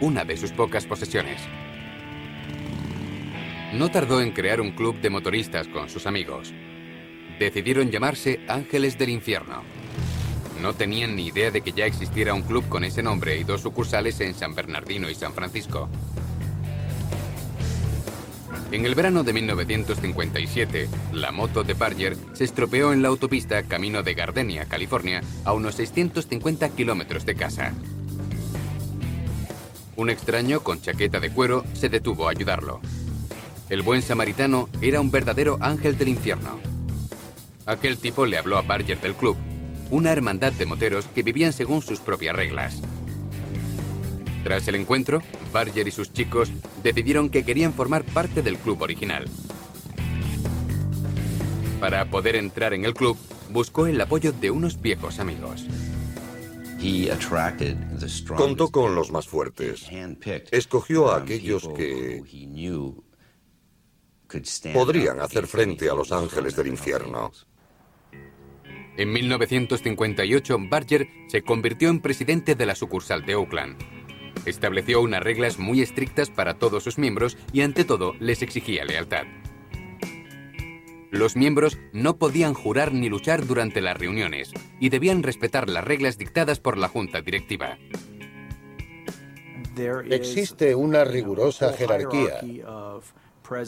una 0.00 0.24
de 0.24 0.36
sus 0.36 0.52
pocas 0.52 0.86
posesiones. 0.86 1.40
No 3.72 3.90
tardó 3.90 4.20
en 4.20 4.32
crear 4.32 4.60
un 4.60 4.72
club 4.72 5.00
de 5.00 5.10
motoristas 5.10 5.68
con 5.68 5.88
sus 5.88 6.06
amigos. 6.06 6.54
Decidieron 7.38 7.90
llamarse 7.90 8.40
Ángeles 8.48 8.96
del 8.96 9.10
Infierno. 9.10 9.62
No 10.62 10.72
tenían 10.72 11.16
ni 11.16 11.26
idea 11.26 11.50
de 11.50 11.60
que 11.60 11.72
ya 11.72 11.84
existiera 11.84 12.32
un 12.32 12.42
club 12.42 12.68
con 12.68 12.84
ese 12.84 13.02
nombre 13.02 13.36
y 13.36 13.44
dos 13.44 13.62
sucursales 13.62 14.20
en 14.20 14.34
San 14.34 14.54
Bernardino 14.54 15.10
y 15.10 15.14
San 15.14 15.34
Francisco. 15.34 15.88
En 18.70 18.86
el 18.86 18.94
verano 18.94 19.24
de 19.24 19.32
1957, 19.32 20.88
la 21.12 21.32
moto 21.32 21.64
de 21.64 21.74
Barger 21.74 22.16
se 22.32 22.44
estropeó 22.44 22.92
en 22.92 23.02
la 23.02 23.08
autopista 23.08 23.62
camino 23.64 24.02
de 24.02 24.14
Gardenia, 24.14 24.64
California, 24.64 25.22
a 25.44 25.52
unos 25.52 25.74
650 25.74 26.70
kilómetros 26.70 27.26
de 27.26 27.34
casa. 27.34 27.72
Un 29.96 30.10
extraño 30.10 30.60
con 30.60 30.80
chaqueta 30.80 31.20
de 31.20 31.30
cuero 31.30 31.64
se 31.74 31.88
detuvo 31.88 32.26
a 32.26 32.32
ayudarlo. 32.32 32.80
El 33.68 33.82
buen 33.82 34.02
samaritano 34.02 34.68
era 34.80 35.00
un 35.00 35.10
verdadero 35.10 35.58
ángel 35.60 35.96
del 35.96 36.08
infierno. 36.08 36.73
Aquel 37.66 37.98
tipo 37.98 38.26
le 38.26 38.36
habló 38.36 38.58
a 38.58 38.62
Barger 38.62 39.00
del 39.00 39.14
club, 39.14 39.36
una 39.90 40.12
hermandad 40.12 40.52
de 40.52 40.66
moteros 40.66 41.06
que 41.06 41.22
vivían 41.22 41.52
según 41.52 41.80
sus 41.80 41.98
propias 41.98 42.36
reglas. 42.36 42.80
Tras 44.42 44.68
el 44.68 44.74
encuentro, 44.74 45.22
Barger 45.52 45.88
y 45.88 45.90
sus 45.90 46.12
chicos 46.12 46.50
decidieron 46.82 47.30
que 47.30 47.44
querían 47.44 47.72
formar 47.72 48.04
parte 48.04 48.42
del 48.42 48.58
club 48.58 48.82
original. 48.82 49.24
Para 51.80 52.10
poder 52.10 52.36
entrar 52.36 52.74
en 52.74 52.84
el 52.84 52.92
club, 52.92 53.16
buscó 53.50 53.86
el 53.86 54.00
apoyo 54.00 54.32
de 54.32 54.50
unos 54.50 54.80
viejos 54.80 55.18
amigos. 55.18 55.66
Contó 58.36 58.68
con 58.68 58.94
los 58.94 59.10
más 59.10 59.26
fuertes. 59.26 59.88
Escogió 60.50 61.10
a 61.10 61.18
aquellos 61.18 61.68
que 61.68 62.22
podrían 64.74 65.20
hacer 65.20 65.46
frente 65.46 65.88
a 65.88 65.94
los 65.94 66.12
ángeles 66.12 66.56
del 66.56 66.66
infierno. 66.66 67.32
En 68.96 69.12
1958, 69.12 70.56
Barger 70.68 71.08
se 71.26 71.42
convirtió 71.42 71.88
en 71.88 72.00
presidente 72.00 72.54
de 72.54 72.66
la 72.66 72.76
sucursal 72.76 73.26
de 73.26 73.34
Oakland. 73.34 73.76
Estableció 74.46 75.00
unas 75.00 75.22
reglas 75.22 75.58
muy 75.58 75.80
estrictas 75.80 76.30
para 76.30 76.58
todos 76.58 76.84
sus 76.84 76.98
miembros 76.98 77.36
y 77.52 77.62
ante 77.62 77.84
todo 77.84 78.14
les 78.20 78.42
exigía 78.42 78.84
lealtad. 78.84 79.24
Los 81.10 81.36
miembros 81.36 81.78
no 81.92 82.18
podían 82.18 82.54
jurar 82.54 82.92
ni 82.92 83.08
luchar 83.08 83.46
durante 83.46 83.80
las 83.80 83.96
reuniones 83.96 84.52
y 84.80 84.90
debían 84.90 85.22
respetar 85.22 85.68
las 85.68 85.84
reglas 85.84 86.18
dictadas 86.18 86.60
por 86.60 86.76
la 86.76 86.88
junta 86.88 87.20
directiva. 87.20 87.78
Existe 90.10 90.74
una 90.74 91.04
rigurosa 91.04 91.72
jerarquía. 91.72 92.40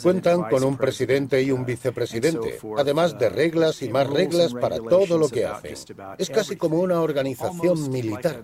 Cuentan 0.02 0.44
con 0.48 0.64
un 0.64 0.76
presidente 0.76 1.42
y 1.42 1.50
un 1.50 1.66
vicepresidente, 1.66 2.58
además 2.78 3.18
de 3.18 3.28
reglas 3.28 3.82
y 3.82 3.90
más 3.90 4.08
reglas 4.08 4.54
para 4.54 4.78
todo 4.78 5.18
lo 5.18 5.28
que 5.28 5.44
hacen. 5.44 5.74
Es 6.18 6.30
casi 6.30 6.56
como 6.56 6.80
una 6.80 7.00
organización 7.00 7.90
militar. 7.90 8.42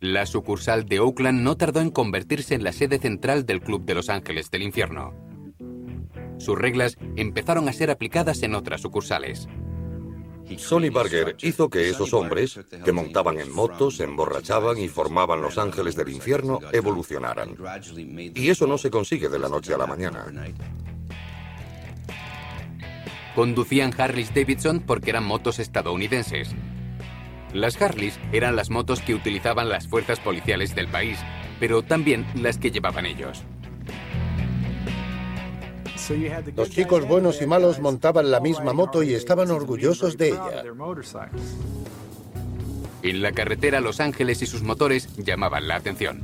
La 0.00 0.26
sucursal 0.26 0.84
de 0.86 0.98
Oakland 0.98 1.42
no 1.42 1.56
tardó 1.56 1.80
en 1.80 1.90
convertirse 1.90 2.56
en 2.56 2.64
la 2.64 2.72
sede 2.72 2.98
central 2.98 3.46
del 3.46 3.60
Club 3.60 3.84
de 3.84 3.94
Los 3.94 4.08
Ángeles 4.08 4.50
del 4.50 4.62
Infierno. 4.62 5.14
Sus 6.38 6.58
reglas 6.58 6.98
empezaron 7.14 7.68
a 7.68 7.72
ser 7.72 7.90
aplicadas 7.92 8.42
en 8.42 8.56
otras 8.56 8.80
sucursales. 8.80 9.46
Sonny 10.58 10.90
Barger 10.90 11.36
hizo 11.40 11.68
que 11.68 11.88
esos 11.88 12.12
hombres, 12.12 12.60
que 12.84 12.92
montaban 12.92 13.38
en 13.40 13.52
motos, 13.52 13.96
se 13.96 14.04
emborrachaban 14.04 14.78
y 14.78 14.88
formaban 14.88 15.40
los 15.40 15.58
ángeles 15.58 15.96
del 15.96 16.10
infierno, 16.10 16.60
evolucionaran. 16.72 17.56
Y 18.34 18.50
eso 18.50 18.66
no 18.66 18.78
se 18.78 18.90
consigue 18.90 19.28
de 19.28 19.38
la 19.38 19.48
noche 19.48 19.74
a 19.74 19.78
la 19.78 19.86
mañana. 19.86 20.26
Conducían 23.34 23.94
Harleys 23.96 24.34
Davidson 24.34 24.80
porque 24.80 25.10
eran 25.10 25.24
motos 25.24 25.58
estadounidenses. 25.58 26.50
Las 27.54 27.80
Harleys 27.80 28.18
eran 28.32 28.56
las 28.56 28.70
motos 28.70 29.00
que 29.00 29.14
utilizaban 29.14 29.68
las 29.68 29.88
fuerzas 29.88 30.20
policiales 30.20 30.74
del 30.74 30.88
país, 30.88 31.18
pero 31.60 31.82
también 31.82 32.26
las 32.34 32.58
que 32.58 32.70
llevaban 32.70 33.06
ellos. 33.06 33.42
Los 36.56 36.70
chicos 36.70 37.06
buenos 37.06 37.40
y 37.42 37.46
malos 37.46 37.80
montaban 37.80 38.30
la 38.30 38.40
misma 38.40 38.72
moto 38.72 39.02
y 39.02 39.14
estaban 39.14 39.50
orgullosos 39.50 40.16
de 40.16 40.28
ella. 40.28 40.64
En 43.02 43.22
la 43.22 43.32
carretera 43.32 43.80
Los 43.80 44.00
Ángeles 44.00 44.42
y 44.42 44.46
sus 44.46 44.62
motores 44.62 45.08
llamaban 45.16 45.68
la 45.68 45.76
atención. 45.76 46.22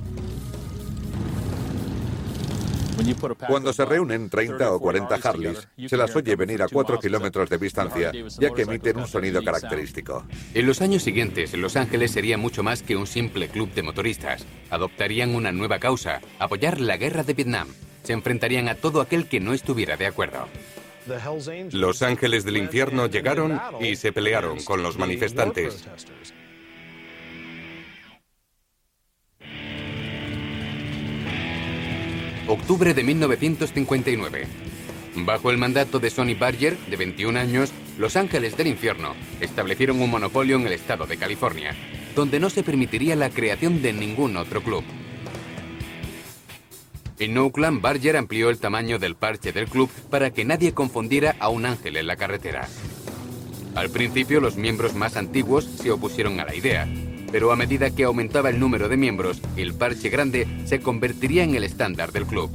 Cuando 3.47 3.73
se 3.73 3.85
reúnen 3.85 4.29
30 4.29 4.73
o 4.73 4.81
40 4.81 5.15
Harleys, 5.15 5.69
se 5.87 5.97
las 5.97 6.15
oye 6.17 6.35
venir 6.35 6.63
a 6.63 6.69
4 6.69 6.99
kilómetros 6.99 7.49
de 7.49 7.59
distancia, 7.59 8.13
ya 8.39 8.51
que 8.51 8.63
emiten 8.63 8.99
un 8.99 9.07
sonido 9.07 9.43
característico. 9.43 10.25
En 10.53 10.67
los 10.67 10.83
años 10.83 11.05
siguientes, 11.05 11.55
Los 11.55 11.77
Ángeles 11.77 12.11
sería 12.11 12.37
mucho 12.39 12.63
más 12.63 12.83
que 12.83 12.97
un 12.97 13.07
simple 13.07 13.49
club 13.49 13.73
de 13.73 13.83
motoristas. 13.83 14.45
Adoptarían 14.71 15.35
una 15.35 15.53
nueva 15.53 15.79
causa, 15.79 16.21
apoyar 16.41 16.81
la 16.81 16.97
guerra 16.97 17.23
de 17.23 17.35
Vietnam 17.35 17.69
se 18.09 18.15
enfrentarían 18.15 18.69
a 18.69 18.75
todo 18.75 19.03
aquel 19.03 19.27
que 19.27 19.39
no 19.39 19.53
estuviera 19.53 19.99
de 19.99 20.07
acuerdo. 20.07 20.49
Los 21.73 22.01
ángeles 22.01 22.43
del 22.43 22.57
infierno 22.57 23.07
llegaron 23.07 23.61
y 23.81 23.97
se 23.97 24.15
pelearon 24.15 24.65
con 24.65 24.83
los 24.83 24.97
manifestantes. 24.97 25.87
Octubre 32.47 32.95
de 32.95 33.05
1959. 33.05 34.47
Bajo 35.17 35.51
el 35.51 35.59
mandato 35.59 35.99
de 35.99 36.09
Sonny 36.09 36.33
Barger, 36.33 36.79
de 36.79 36.97
21 36.97 37.39
años, 37.39 37.73
los 37.99 38.17
ángeles 38.17 38.57
del 38.57 38.69
infierno 38.69 39.17
establecieron 39.43 40.01
un 40.01 40.09
monopolio 40.09 40.57
en 40.57 40.67
el 40.67 40.73
estado 40.73 41.05
de 41.05 41.19
California, 41.19 41.77
donde 42.17 42.41
no 42.41 42.49
se 42.49 42.63
permitiría 42.63 43.17
la 43.17 43.29
creación 43.29 43.83
de 43.83 43.93
ningún 43.93 44.39
otro 44.39 44.63
club. 44.63 44.83
En 47.19 47.37
Oakland, 47.37 47.81
Barger 47.83 48.17
amplió 48.17 48.49
el 48.49 48.59
tamaño 48.59 49.01
del 49.01 49.17
parche 49.17 49.53
del 49.53 49.67
club 49.67 49.91
para 50.09 50.31
que 50.31 50.45
nadie 50.45 50.73
confundiera 50.73 51.35
a 51.41 51.49
un 51.49 51.67
ángel 51.67 51.97
en 51.97 52.07
la 52.07 52.17
carretera. 52.17 52.69
Al 53.75 53.91
principio, 53.91 54.41
los 54.41 54.57
miembros 54.57 54.95
más 54.95 55.17
antiguos 55.17 55.65
se 55.65 55.91
opusieron 55.91 56.39
a 56.39 56.45
la 56.45 56.55
idea, 56.55 56.89
pero 57.33 57.51
a 57.51 57.57
medida 57.57 57.91
que 57.91 58.05
aumentaba 58.05 58.51
el 58.51 58.61
número 58.61 58.89
de 58.89 58.97
miembros, 58.97 59.41
el 59.57 59.75
parche 59.75 60.11
grande 60.11 60.47
se 60.65 60.81
convertiría 60.81 61.43
en 61.43 61.57
el 61.57 61.65
estándar 61.65 62.13
del 62.13 62.25
club. 62.25 62.51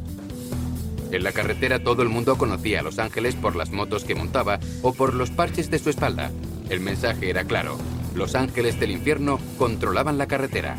En 1.12 1.23
la 1.23 1.34
carretera 1.34 1.84
todo 1.84 2.02
el 2.02 2.10
mundo 2.10 2.38
conocía 2.38 2.80
a 2.80 2.84
Los 2.84 2.99
Ángeles 2.99 3.36
por 3.36 3.58
las 3.58 3.71
motos 3.71 4.06
que 4.06 4.15
montaba 4.15 4.60
o 4.82 4.93
por 4.93 5.13
los 5.13 5.30
parches 5.30 5.69
de 5.69 5.80
su 5.80 5.89
espalda. 5.89 6.32
El 6.69 6.80
mensaje 6.80 7.30
era 7.30 7.43
claro, 7.43 7.78
Los 8.15 8.34
Ángeles 8.34 8.80
del 8.80 8.91
Infierno 8.91 9.39
controlaban 9.58 10.17
la 10.17 10.28
carretera. 10.28 10.78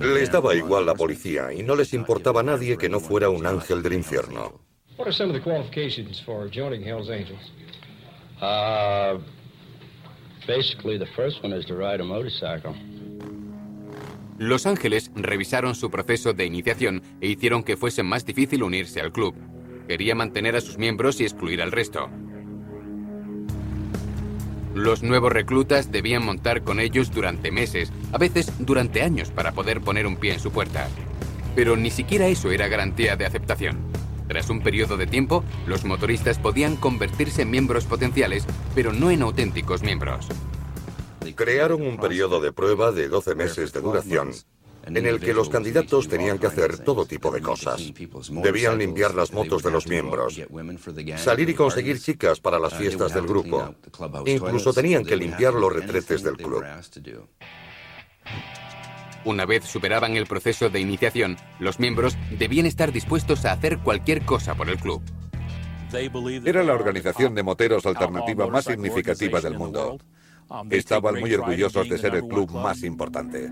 Les 0.00 0.30
daba 0.30 0.54
igual 0.54 0.86
la 0.86 0.94
policía 0.94 1.52
y 1.52 1.62
no 1.62 1.74
les 1.74 1.94
importaba 1.94 2.40
a 2.40 2.44
nadie 2.44 2.76
que 2.76 2.88
no 2.88 3.00
fuera 3.00 3.28
un 3.28 3.46
ángel 3.46 3.82
del 3.82 3.94
infierno. 3.94 4.60
Los 14.38 14.66
Ángeles 14.66 15.10
revisaron 15.14 15.74
su 15.74 15.90
proceso 15.90 16.32
de 16.32 16.46
iniciación 16.46 17.02
e 17.20 17.28
hicieron 17.28 17.62
que 17.62 17.76
fuese 17.76 18.02
más 18.02 18.26
difícil 18.26 18.62
unirse 18.62 19.00
al 19.00 19.12
club. 19.12 19.34
Quería 19.86 20.14
mantener 20.14 20.56
a 20.56 20.60
sus 20.60 20.78
miembros 20.78 21.20
y 21.20 21.24
excluir 21.24 21.62
al 21.62 21.70
resto. 21.70 22.10
Los 24.74 25.02
nuevos 25.02 25.32
reclutas 25.32 25.92
debían 25.92 26.24
montar 26.24 26.62
con 26.62 26.80
ellos 26.80 27.10
durante 27.10 27.50
meses, 27.50 27.92
a 28.12 28.18
veces 28.18 28.50
durante 28.58 29.02
años, 29.02 29.30
para 29.30 29.52
poder 29.52 29.80
poner 29.82 30.06
un 30.06 30.16
pie 30.16 30.32
en 30.32 30.40
su 30.40 30.50
puerta. 30.50 30.88
Pero 31.54 31.76
ni 31.76 31.90
siquiera 31.90 32.26
eso 32.28 32.50
era 32.50 32.68
garantía 32.68 33.16
de 33.16 33.26
aceptación. 33.26 33.78
Tras 34.28 34.48
un 34.48 34.62
periodo 34.62 34.96
de 34.96 35.06
tiempo, 35.06 35.44
los 35.66 35.84
motoristas 35.84 36.38
podían 36.38 36.76
convertirse 36.76 37.42
en 37.42 37.50
miembros 37.50 37.84
potenciales, 37.84 38.46
pero 38.74 38.94
no 38.94 39.10
en 39.10 39.20
auténticos 39.20 39.82
miembros. 39.82 40.28
Crearon 41.34 41.82
un 41.82 41.98
periodo 41.98 42.40
de 42.40 42.52
prueba 42.52 42.92
de 42.92 43.08
12 43.08 43.34
meses 43.34 43.72
de 43.72 43.80
duración 43.80 44.30
en 44.84 45.06
el 45.06 45.20
que 45.20 45.34
los 45.34 45.48
candidatos 45.48 46.08
tenían 46.08 46.38
que 46.38 46.46
hacer 46.46 46.78
todo 46.78 47.06
tipo 47.06 47.30
de 47.30 47.40
cosas. 47.40 47.92
Debían 48.30 48.78
limpiar 48.78 49.14
las 49.14 49.32
motos 49.32 49.62
de 49.62 49.70
los 49.70 49.86
miembros, 49.86 50.40
salir 51.16 51.48
y 51.48 51.54
conseguir 51.54 52.00
chicas 52.00 52.40
para 52.40 52.58
las 52.58 52.74
fiestas 52.74 53.14
del 53.14 53.26
grupo. 53.26 53.74
Incluso 54.26 54.72
tenían 54.72 55.04
que 55.04 55.16
limpiar 55.16 55.54
los 55.54 55.72
retretes 55.72 56.22
del 56.22 56.36
club. 56.36 56.64
Una 59.24 59.46
vez 59.46 59.64
superaban 59.64 60.16
el 60.16 60.26
proceso 60.26 60.68
de 60.68 60.80
iniciación, 60.80 61.36
los 61.60 61.78
miembros 61.78 62.16
debían 62.38 62.66
estar 62.66 62.90
dispuestos 62.90 63.44
a 63.44 63.52
hacer 63.52 63.78
cualquier 63.78 64.24
cosa 64.24 64.56
por 64.56 64.68
el 64.68 64.78
club. 64.78 65.00
Era 66.44 66.64
la 66.64 66.72
organización 66.72 67.34
de 67.34 67.42
moteros 67.42 67.86
alternativa 67.86 68.46
más 68.48 68.64
significativa 68.64 69.40
del 69.40 69.56
mundo. 69.56 69.98
Estaban 70.70 71.20
muy 71.20 71.32
orgullosos 71.34 71.88
de 71.88 71.98
ser 71.98 72.16
el 72.16 72.26
club 72.26 72.50
más 72.50 72.82
importante 72.82 73.48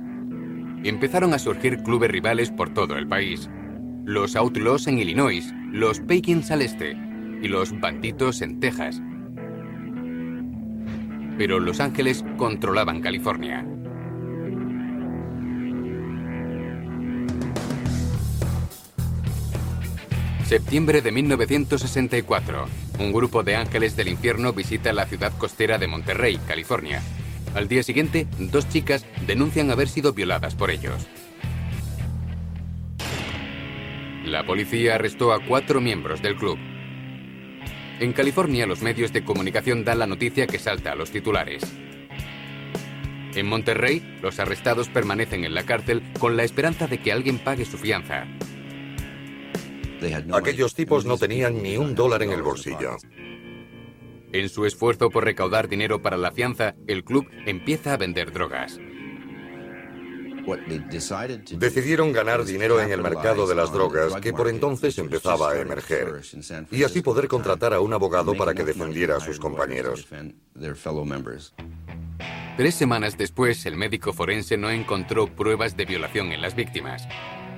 Empezaron 0.83 1.35
a 1.35 1.39
surgir 1.39 1.83
clubes 1.83 2.11
rivales 2.11 2.51
por 2.51 2.73
todo 2.73 2.97
el 2.97 3.07
país. 3.07 3.51
Los 4.05 4.35
Outlaws 4.35 4.87
en 4.87 4.99
Illinois, 4.99 5.53
los 5.71 6.01
Pekins 6.01 6.51
al 6.51 6.63
este 6.63 6.97
y 7.43 7.49
los 7.49 7.79
Banditos 7.79 8.41
en 8.41 8.61
Texas. 8.61 9.03
Pero 11.37 11.61
Los 11.61 11.81
Ángeles 11.81 12.25
controlaban 12.39 13.03
California. 13.03 13.67
Septiembre 20.47 21.03
de 21.03 21.13
1964. 21.13 22.65
Un 22.99 23.13
grupo 23.13 23.43
de 23.43 23.55
ángeles 23.55 23.97
del 23.97 24.09
infierno 24.09 24.53
visita 24.53 24.93
la 24.93 25.07
ciudad 25.07 25.33
costera 25.39 25.79
de 25.79 25.87
Monterrey, 25.87 26.41
California. 26.47 27.03
Al 27.55 27.67
día 27.67 27.83
siguiente, 27.83 28.27
dos 28.39 28.69
chicas 28.69 29.05
denuncian 29.27 29.71
haber 29.71 29.89
sido 29.89 30.13
violadas 30.13 30.55
por 30.55 30.71
ellos. 30.71 31.07
La 34.25 34.47
policía 34.47 34.95
arrestó 34.95 35.33
a 35.33 35.45
cuatro 35.45 35.81
miembros 35.81 36.23
del 36.23 36.37
club. 36.37 36.59
En 37.99 38.13
California, 38.13 38.67
los 38.67 38.83
medios 38.83 39.13
de 39.13 39.25
comunicación 39.25 39.85
dan 39.85 39.99
la 39.99 40.07
noticia 40.07 40.47
que 40.47 40.59
salta 40.59 40.93
a 40.93 40.95
los 40.95 41.11
titulares. 41.11 41.63
En 43.35 43.47
Monterrey, 43.47 44.19
los 44.23 44.39
arrestados 44.39 44.89
permanecen 44.89 45.45
en 45.45 45.55
la 45.55 45.65
cárcel 45.65 46.03
con 46.19 46.37
la 46.37 46.45
esperanza 46.45 46.87
de 46.87 46.99
que 46.99 47.13
alguien 47.13 47.39
pague 47.39 47.65
su 47.65 47.79
fianza. 47.79 48.27
Aquellos 50.33 50.75
tipos 50.75 51.05
no 51.05 51.19
tenían 51.19 51.63
ni 51.63 51.77
un 51.77 51.95
dólar 51.95 52.23
en 52.23 52.33
el 52.33 52.43
bolsillo. 52.43 52.97
En 54.33 54.49
su 54.49 54.65
esfuerzo 54.65 55.11
por 55.11 55.25
recaudar 55.25 55.69
dinero 55.69 56.03
para 56.03 56.17
la 56.17 56.31
fianza, 56.31 56.75
el 56.87 57.05
club 57.05 57.27
empieza 57.47 57.95
a 57.95 57.97
vender 57.97 58.33
drogas. 58.33 58.79
Decidieron 61.59 62.13
ganar 62.13 62.45
dinero 62.45 62.81
en 62.81 62.91
el 62.91 63.03
mercado 63.03 63.47
de 63.47 63.55
las 63.55 63.73
drogas, 63.73 64.15
que 64.17 64.33
por 64.33 64.49
entonces 64.49 64.99
empezaba 64.99 65.53
a 65.53 65.61
emerger, 65.61 66.23
y 66.71 66.83
así 66.83 67.03
poder 67.03 67.29
contratar 67.29 67.75
a 67.75 67.81
un 67.81 67.93
abogado 67.93 68.35
para 68.35 68.55
que 68.55 68.65
defendiera 68.65 69.17
a 69.17 69.21
sus 69.21 69.39
compañeros. 69.39 70.07
Tres 72.57 72.75
semanas 72.75 73.17
después, 73.17 73.65
el 73.67 73.77
médico 73.77 74.13
forense 74.13 74.57
no 74.57 74.71
encontró 74.71 75.27
pruebas 75.27 75.77
de 75.77 75.85
violación 75.85 76.33
en 76.33 76.43
las 76.43 76.55
víctimas. 76.55 77.07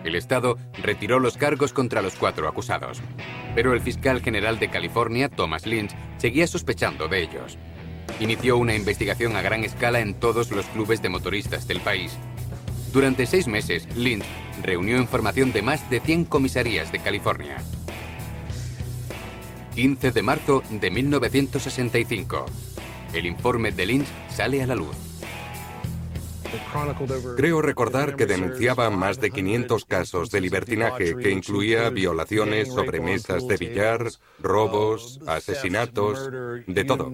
El 0.05 0.15
Estado 0.15 0.59
retiró 0.83 1.21
los 1.21 1.37
cargos 1.37 1.73
contra 1.73 2.03
los 2.03 2.15
cuatro 2.15 2.49
acusados, 2.49 3.01
pero 3.55 3.73
el 3.73 3.81
fiscal 3.81 4.21
general 4.21 4.59
de 4.59 4.71
California, 4.71 5.29
Thomas 5.29 5.67
Lynch, 5.67 5.95
seguía 6.19 6.47
sospechando 6.47 7.09
de 7.09 7.23
ellos. 7.23 7.59
Inició 8.21 8.57
una 8.57 8.75
investigación 8.75 9.37
a 9.37 9.43
gran 9.43 9.65
escala 9.65 10.01
en 10.01 10.15
todos 10.15 10.51
los 10.51 10.67
clubes 10.67 11.03
de 11.03 11.09
motoristas 11.09 11.67
del 11.67 11.81
país 11.81 12.19
durante 12.93 13.25
seis 13.25 13.49
meses, 13.49 13.89
Lynch 13.97 14.25
reunió 14.63 14.99
información 14.99 15.51
de 15.51 15.63
más 15.63 15.89
de 15.89 16.01
100 16.01 16.27
comisarías 16.27 16.93
de 16.93 16.99
California. 16.99 17.57
15 19.75 20.11
de 20.11 20.23
marzo 20.23 20.63
de 20.69 20.91
1965. 20.91 22.45
El 23.15 23.25
informe 23.25 23.73
de 23.73 23.87
Lynch 23.87 24.09
sale 24.29 24.63
a 24.63 24.67
la 24.67 24.75
luz. 24.75 25.12
Creo 27.37 27.63
recordar 27.63 28.17
que 28.17 28.27
denunciaba 28.27 28.91
más 28.91 29.21
de 29.21 29.31
500 29.31 29.85
casos 29.85 30.31
de 30.31 30.41
libertinaje 30.41 31.17
que 31.17 31.31
incluía 31.31 31.91
violaciones 31.91 32.69
sobre 32.69 33.01
mesas 33.01 33.47
de 33.47 33.57
billar, 33.57 34.09
robos, 34.39 35.21
asesinatos, 35.27 36.31
de 36.67 36.85
todo. 36.85 37.13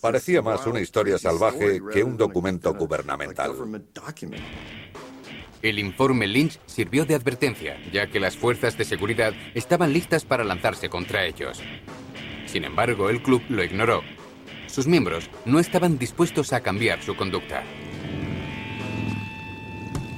Parecía 0.00 0.42
más 0.42 0.66
una 0.66 0.80
historia 0.80 1.18
salvaje 1.18 1.80
que 1.92 2.02
un 2.02 2.16
documento 2.16 2.74
gubernamental. 2.74 3.52
El 5.62 5.78
informe 5.78 6.26
Lynch 6.26 6.60
sirvió 6.66 7.04
de 7.06 7.14
advertencia, 7.14 7.78
ya 7.92 8.08
que 8.08 8.20
las 8.20 8.36
fuerzas 8.36 8.76
de 8.76 8.84
seguridad 8.84 9.32
estaban 9.54 9.92
listas 9.92 10.24
para 10.24 10.44
lanzarse 10.44 10.88
contra 10.88 11.24
ellos. 11.24 11.60
Sin 12.46 12.64
embargo, 12.64 13.10
el 13.10 13.22
club 13.22 13.42
lo 13.48 13.64
ignoró. 13.64 14.02
Sus 14.76 14.86
miembros 14.86 15.30
no 15.46 15.58
estaban 15.58 15.96
dispuestos 15.96 16.52
a 16.52 16.60
cambiar 16.60 17.02
su 17.02 17.16
conducta. 17.16 17.64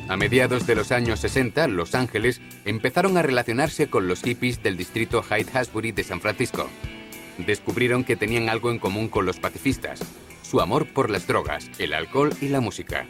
A 0.09 0.16
mediados 0.16 0.66
de 0.66 0.75
los 0.75 0.90
años 0.90 1.21
60, 1.21 1.68
Los 1.68 1.94
Ángeles 1.94 2.40
empezaron 2.64 3.16
a 3.16 3.23
relacionarse 3.23 3.88
con 3.88 4.09
los 4.09 4.21
hippies 4.25 4.61
del 4.61 4.77
distrito 4.77 5.23
Hyde-Hasbury 5.23 5.92
de 5.92 6.03
San 6.03 6.21
Francisco, 6.21 6.68
descubrieron 7.47 8.03
que 8.03 8.16
tenían 8.16 8.49
algo 8.49 8.73
en 8.73 8.81
común 8.81 9.07
con 9.07 9.27
los 9.27 9.38
pacifistas, 9.38 10.01
su 10.42 10.61
amor 10.61 10.88
por 10.88 11.09
las 11.09 11.29
drogas, 11.29 11.71
el 11.79 11.94
alcohol 11.94 12.35
y 12.40 12.49
la 12.49 12.61
música. 12.61 13.07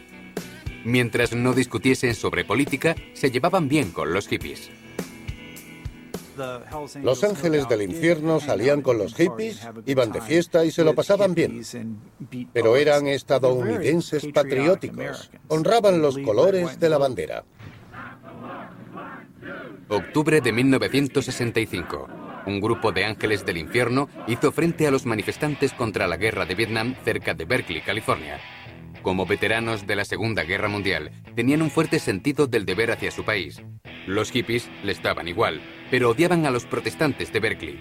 Mientras 0.85 1.35
no 1.35 1.55
discutiesen 1.55 2.15
sobre 2.15 2.45
política, 2.45 2.95
se 3.15 3.31
llevaban 3.31 3.69
bien 3.69 3.91
con 3.93 4.13
los 4.13 4.29
hippies. 4.29 4.69
Los 7.03 7.25
ángeles 7.25 7.69
del 7.69 7.83
infierno 7.83 8.41
salían 8.41 8.83
con 8.83 8.99
los 8.99 9.15
hippies, 9.15 9.67
iban 9.87 10.13
de 10.13 10.21
fiesta 10.21 10.65
y 10.65 10.71
se 10.71 10.85
lo 10.85 10.95
pasaban 10.95 11.35
bien. 11.35 11.63
Pero 12.53 12.77
eran 12.77 13.07
estadounidenses 13.07 14.27
patrióticos, 14.33 15.31
honraban 15.49 16.01
los 16.01 16.19
colores 16.19 16.79
de 16.79 16.89
la 16.89 16.99
bandera. 16.99 17.45
Octubre 19.89 20.41
de 20.41 20.53
1965 20.53 22.09
un 22.49 22.61
grupo 22.61 22.93
de 22.93 23.05
ángeles 23.05 23.45
del 23.45 23.59
infierno 23.59 24.09
hizo 24.27 24.53
frente 24.53 24.87
a 24.87 24.91
los 24.91 25.05
manifestantes 25.05 25.75
contra 25.75 26.07
la 26.07 26.17
guerra 26.17 26.47
de 26.47 26.55
Vietnam 26.55 26.95
cerca 27.05 27.35
de 27.35 27.45
Berkeley, 27.45 27.83
California. 27.83 28.41
Como 29.03 29.27
veteranos 29.27 29.87
de 29.87 29.97
la 29.97 30.05
Segunda 30.05 30.45
Guerra 30.45 30.69
Mundial, 30.69 31.11
tenían 31.37 31.63
un 31.63 31.71
fuerte 31.71 31.99
sentido 31.99 32.47
del 32.47 32.65
deber 32.65 32.91
hacia 32.91 33.11
su 33.11 33.25
país. 33.25 33.63
Los 34.07 34.31
hippies 34.31 34.69
les 34.83 35.03
daban 35.03 35.29
igual, 35.29 35.61
pero 35.91 36.11
odiaban 36.11 36.47
a 36.47 36.51
los 36.51 36.65
protestantes 36.65 37.33
de 37.33 37.41
Berkeley. 37.41 37.81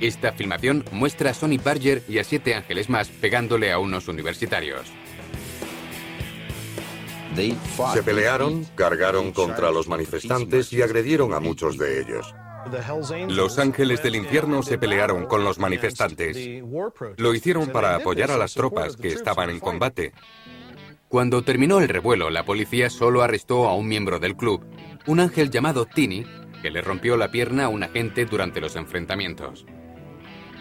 Esta 0.00 0.32
filmación 0.32 0.84
muestra 0.92 1.30
a 1.30 1.34
Sonny 1.34 1.58
Barger 1.58 2.02
y 2.08 2.18
a 2.18 2.24
siete 2.24 2.54
ángeles 2.54 2.88
más 2.90 3.08
pegándole 3.08 3.72
a 3.72 3.78
unos 3.78 4.08
universitarios. 4.08 4.92
Se 7.92 8.02
pelearon, 8.02 8.64
cargaron 8.76 9.32
contra 9.32 9.70
los 9.70 9.88
manifestantes 9.88 10.72
y 10.72 10.82
agredieron 10.82 11.32
a 11.32 11.40
muchos 11.40 11.78
de 11.78 12.00
ellos. 12.00 12.34
Los 13.28 13.58
ángeles 13.58 14.02
del 14.02 14.16
infierno 14.16 14.62
se 14.62 14.78
pelearon 14.78 15.26
con 15.26 15.44
los 15.44 15.58
manifestantes. 15.58 16.36
Lo 17.16 17.34
hicieron 17.34 17.68
para 17.68 17.96
apoyar 17.96 18.30
a 18.30 18.38
las 18.38 18.54
tropas 18.54 18.96
que 18.96 19.08
estaban 19.08 19.50
en 19.50 19.60
combate. 19.60 20.12
Cuando 21.14 21.42
terminó 21.42 21.78
el 21.78 21.88
revuelo, 21.88 22.28
la 22.28 22.44
policía 22.44 22.90
solo 22.90 23.22
arrestó 23.22 23.68
a 23.68 23.76
un 23.76 23.86
miembro 23.86 24.18
del 24.18 24.34
club, 24.34 24.66
un 25.06 25.20
ángel 25.20 25.48
llamado 25.48 25.86
Tini, 25.86 26.26
que 26.60 26.72
le 26.72 26.80
rompió 26.80 27.16
la 27.16 27.30
pierna 27.30 27.66
a 27.66 27.68
un 27.68 27.84
agente 27.84 28.24
durante 28.24 28.60
los 28.60 28.74
enfrentamientos. 28.74 29.64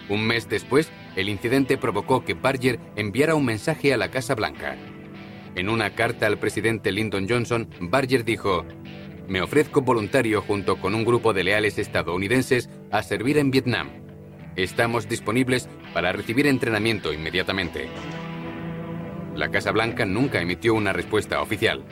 Un 0.09 0.27
mes 0.27 0.47
después, 0.47 0.91
el 1.15 1.29
incidente 1.29 1.79
provocó 1.79 2.23
que 2.23 2.35
Barger 2.35 2.79
enviara 2.95 3.33
un 3.33 3.45
mensaje 3.45 3.95
a 3.95 3.97
la 3.97 4.11
Casa 4.11 4.35
Blanca. 4.35 4.77
En 5.55 5.69
una 5.69 5.95
carta 5.95 6.27
al 6.27 6.37
presidente 6.37 6.91
Lyndon 6.91 7.27
Johnson, 7.27 7.67
Barger 7.79 8.23
dijo, 8.23 8.63
me 9.27 9.41
ofrezco 9.41 9.81
voluntario 9.81 10.43
junto 10.43 10.79
con 10.79 10.93
un 10.93 11.03
grupo 11.03 11.33
de 11.33 11.45
leales 11.45 11.79
estadounidenses 11.79 12.69
a 12.91 13.01
servir 13.01 13.39
en 13.39 13.49
Vietnam. 13.49 13.89
Estamos 14.55 15.09
disponibles 15.09 15.67
para 15.95 16.11
recibir 16.11 16.45
entrenamiento 16.45 17.11
inmediatamente. 17.11 17.89
La 19.35 19.49
Casa 19.49 19.71
Blanca 19.71 20.05
nunca 20.05 20.41
emitió 20.41 20.73
una 20.73 20.93
respuesta 20.93 21.41
oficial. 21.41 21.83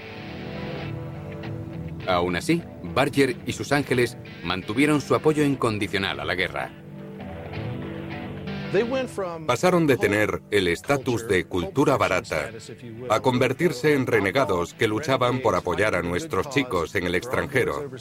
Aún 2.08 2.36
así, 2.36 2.62
Barger 2.84 3.38
y 3.46 3.54
sus 3.54 3.72
ángeles 3.72 4.18
mantuvieron 4.44 5.02
su 5.02 5.16
apoyo 5.16 5.44
incondicional 5.44 6.20
a 6.20 6.26
la 6.26 6.36
guerra. 6.36 6.72
Pasaron 9.46 9.86
de 9.86 9.98
tener 9.98 10.42
el 10.50 10.68
estatus 10.68 11.28
de 11.28 11.44
cultura 11.44 11.98
barata 11.98 12.52
a 13.10 13.20
convertirse 13.20 13.94
en 13.94 14.08
renegados 14.08 14.74
que 14.74 14.88
luchaban 14.88 15.40
por 15.42 15.56
apoyar 15.56 15.94
a 15.94 16.02
nuestros 16.02 16.50
chicos 16.50 16.96
en 16.96 17.06
el 17.06 17.16
extranjero. 17.16 17.92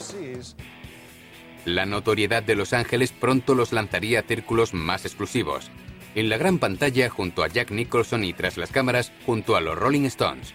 La 1.65 1.85
notoriedad 1.85 2.41
de 2.41 2.55
Los 2.55 2.73
Ángeles 2.73 3.11
pronto 3.11 3.53
los 3.53 3.73
lanzaría 3.73 4.21
a 4.21 4.23
círculos 4.23 4.73
más 4.73 5.05
exclusivos. 5.05 5.69
En 6.13 6.29
la 6.29 6.37
gran 6.37 6.59
pantalla 6.59 7.09
junto 7.09 7.43
a 7.43 7.47
Jack 7.47 7.71
Nicholson 7.71 8.23
y 8.23 8.33
tras 8.33 8.57
las 8.57 8.71
cámaras 8.71 9.11
junto 9.25 9.55
a 9.55 9.61
los 9.61 9.77
Rolling 9.77 10.05
Stones. 10.05 10.53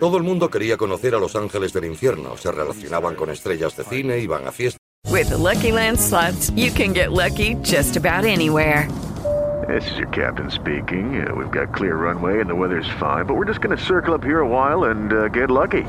Todo 0.00 0.16
el 0.16 0.22
mundo 0.22 0.50
quería 0.50 0.76
conocer 0.76 1.14
a 1.14 1.18
Los 1.18 1.34
Ángeles 1.34 1.72
del 1.72 1.86
Infierno. 1.86 2.36
Se 2.36 2.52
relacionaban 2.52 3.14
con 3.14 3.30
estrellas 3.30 3.76
de 3.76 3.84
cine, 3.84 4.18
iban 4.18 4.46
a 4.46 4.52
fiestas. 4.52 4.78
With 5.10 5.30
Lucky 5.30 5.72
Land 5.72 5.98
slots, 5.98 6.50
you 6.54 6.70
can 6.70 6.92
get 6.92 7.12
lucky 7.12 7.54
just 7.62 7.96
about 7.96 8.24
anywhere. 8.26 8.88
This 9.66 9.90
is 9.90 9.98
your 9.98 10.08
captain 10.08 10.50
speaking. 10.50 11.26
Uh, 11.26 11.34
we've 11.34 11.50
got 11.50 11.74
clear 11.74 11.96
runway 11.96 12.40
and 12.40 12.48
the 12.48 12.54
weather's 12.54 12.88
fine, 12.98 13.24
but 13.26 13.34
we're 13.34 13.44
just 13.46 13.60
going 13.60 13.76
to 13.76 13.82
circle 13.82 14.14
up 14.14 14.22
here 14.22 14.40
a 14.40 14.48
while 14.48 14.84
and 14.84 15.12
uh, 15.12 15.28
get 15.28 15.50
lucky. 15.50 15.84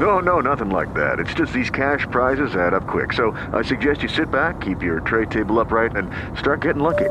No, 0.00 0.20
no, 0.20 0.40
nothing 0.40 0.70
like 0.70 0.92
that. 0.94 1.18
It's 1.18 1.34
just 1.34 1.52
these 1.52 1.70
cash 1.70 2.06
prizes 2.10 2.56
add 2.56 2.74
up 2.74 2.86
quick. 2.86 3.12
So 3.12 3.32
I 3.52 3.62
suggest 3.62 4.02
you 4.02 4.08
sit 4.08 4.30
back, 4.30 4.60
keep 4.60 4.82
your 4.82 5.00
tray 5.00 5.26
table 5.26 5.60
upright, 5.60 5.96
and 5.96 6.10
start 6.38 6.62
getting 6.62 6.82
lucky. 6.82 7.10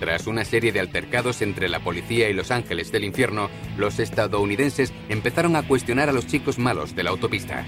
Tras 0.00 0.26
una 0.28 0.44
serie 0.44 0.70
de 0.70 0.80
altercados 0.80 1.42
entre 1.42 1.68
la 1.68 1.80
policía 1.80 2.28
y 2.28 2.32
los 2.32 2.50
ángeles 2.50 2.92
del 2.92 3.04
infierno, 3.04 3.50
los 3.76 3.98
estadounidenses 3.98 4.92
empezaron 5.08 5.56
a 5.56 5.66
cuestionar 5.66 6.08
a 6.08 6.12
los 6.12 6.26
chicos 6.26 6.58
malos 6.58 6.94
de 6.94 7.02
la 7.02 7.10
autopista. 7.10 7.66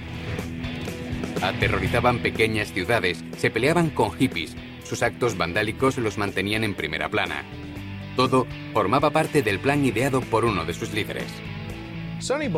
Aterrorizaban 1.43 2.19
pequeñas 2.19 2.73
ciudades, 2.73 3.25
se 3.37 3.51
peleaban 3.51 3.91
con 3.91 4.13
hippies, 4.13 4.55
sus 4.85 5.03
actos 5.03 5.37
vandálicos 5.37 5.99
los 5.99 6.19
mantenían 6.19 6.65
en 6.65 6.75
primera 6.75 7.09
plana. 7.09 7.45
Todo 8.17 8.47
formaba 8.73 9.11
parte 9.11 9.43
del 9.43 9.59
plan 9.59 9.85
ideado 9.85 10.21
por 10.21 10.45
uno 10.45 10.65
de 10.65 10.75
sus 10.75 10.93
líderes. 10.93 11.33
Sonny 12.21 12.49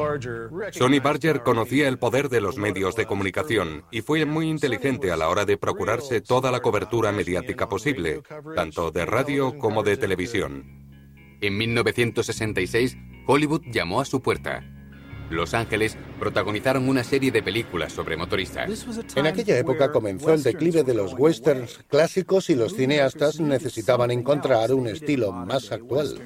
Barger 1.00 1.42
conocía 1.42 1.88
el 1.88 1.98
poder 1.98 2.28
de 2.28 2.40
los 2.40 2.56
medios 2.56 2.96
de 2.96 3.06
comunicación 3.06 3.84
y 3.90 4.02
fue 4.02 4.24
muy 4.24 4.48
inteligente 4.48 5.10
a 5.12 5.16
la 5.16 5.28
hora 5.28 5.44
de 5.44 5.56
procurarse 5.56 6.20
toda 6.20 6.50
la 6.50 6.60
cobertura 6.60 7.12
mediática 7.12 7.68
posible, 7.68 8.22
tanto 8.56 8.90
de 8.90 9.06
radio 9.06 9.56
como 9.58 9.82
de 9.82 9.96
televisión. 9.96 10.82
En 11.40 11.56
1966, 11.56 12.96
Hollywood 13.26 13.62
llamó 13.70 14.00
a 14.00 14.04
su 14.04 14.20
puerta. 14.20 14.64
Los 15.30 15.54
Ángeles 15.54 15.96
protagonizaron 16.18 16.88
una 16.88 17.04
serie 17.04 17.30
de 17.30 17.42
películas 17.42 17.92
sobre 17.92 18.16
motoristas. 18.16 18.86
En 19.16 19.26
aquella 19.26 19.58
época 19.58 19.90
comenzó 19.90 20.34
el 20.34 20.42
declive 20.42 20.84
de 20.84 20.94
los 20.94 21.14
westerns 21.14 21.80
clásicos 21.88 22.50
y 22.50 22.54
los 22.54 22.74
cineastas 22.74 23.40
necesitaban 23.40 24.10
encontrar 24.10 24.74
un 24.74 24.88
estilo 24.88 25.32
más 25.32 25.72
actual. 25.72 26.20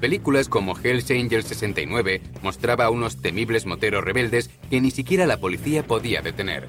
Películas 0.00 0.48
como 0.48 0.76
Hell's 0.78 1.10
Angels 1.10 1.46
69 1.46 2.22
mostraba 2.42 2.86
a 2.86 2.90
unos 2.90 3.20
temibles 3.20 3.66
moteros 3.66 4.02
rebeldes 4.02 4.50
que 4.70 4.80
ni 4.80 4.90
siquiera 4.90 5.26
la 5.26 5.38
policía 5.38 5.86
podía 5.86 6.22
detener. 6.22 6.66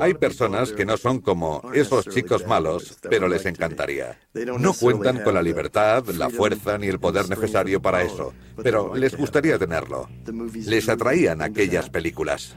Hay 0.00 0.14
personas 0.14 0.72
que 0.72 0.86
no 0.86 0.96
son 0.96 1.20
como 1.20 1.62
esos 1.74 2.08
chicos 2.08 2.46
malos, 2.46 2.96
pero 3.02 3.28
les 3.28 3.44
encantaría. 3.46 4.18
No 4.58 4.72
cuentan 4.72 5.22
con 5.22 5.34
la 5.34 5.42
libertad, 5.42 6.04
la 6.06 6.30
fuerza 6.30 6.78
ni 6.78 6.86
el 6.86 6.98
poder 6.98 7.28
necesario 7.28 7.80
para 7.80 8.02
eso, 8.02 8.32
pero 8.62 8.96
les 8.96 9.16
gustaría 9.16 9.58
tenerlo. 9.58 10.08
Les 10.54 10.88
atraían 10.88 11.42
aquellas 11.42 11.90
películas. 11.90 12.56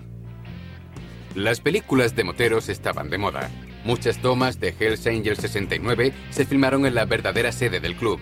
Las 1.35 1.59
películas 1.59 2.15
de 2.15 2.23
moteros 2.23 2.69
estaban 2.69 3.09
de 3.09 3.17
moda. 3.17 3.51
Muchas 3.85 4.21
tomas 4.21 4.59
de 4.59 4.75
Hells 4.77 5.07
Angels 5.07 5.39
69 5.39 6.13
se 6.31 6.45
filmaron 6.45 6.85
en 6.85 6.95
la 6.95 7.05
verdadera 7.05 7.51
sede 7.51 7.79
del 7.79 7.95
club. 7.95 8.19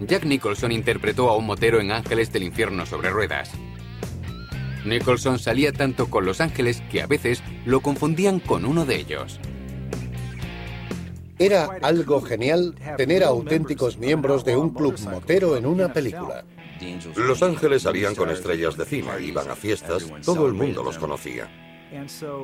Jack 0.00 0.24
Nicholson 0.24 0.72
interpretó 0.72 1.30
a 1.30 1.36
un 1.36 1.46
motero 1.46 1.80
en 1.80 1.90
Ángeles 1.90 2.32
del 2.32 2.42
Infierno 2.42 2.86
sobre 2.86 3.10
ruedas. 3.10 3.50
Nicholson 4.84 5.38
salía 5.38 5.72
tanto 5.72 6.08
con 6.08 6.24
Los 6.24 6.40
Ángeles 6.40 6.82
que 6.90 7.02
a 7.02 7.06
veces 7.06 7.42
lo 7.64 7.80
confundían 7.80 8.40
con 8.40 8.64
uno 8.64 8.84
de 8.84 8.96
ellos. 8.96 9.40
Era 11.38 11.68
algo 11.82 12.22
genial 12.22 12.74
tener 12.96 13.22
a 13.24 13.28
auténticos 13.28 13.98
miembros 13.98 14.44
de 14.44 14.56
un 14.56 14.70
club 14.70 14.98
motero 15.10 15.56
en 15.56 15.66
una 15.66 15.92
película. 15.92 16.44
Los 17.16 17.42
Ángeles 17.42 17.82
salían 17.82 18.14
con 18.14 18.30
estrellas 18.30 18.76
de 18.76 18.84
cine, 18.84 19.10
iban 19.20 19.50
a 19.50 19.56
fiestas, 19.56 20.06
todo 20.24 20.46
el 20.46 20.54
mundo 20.54 20.82
los 20.82 20.98
conocía. 20.98 21.65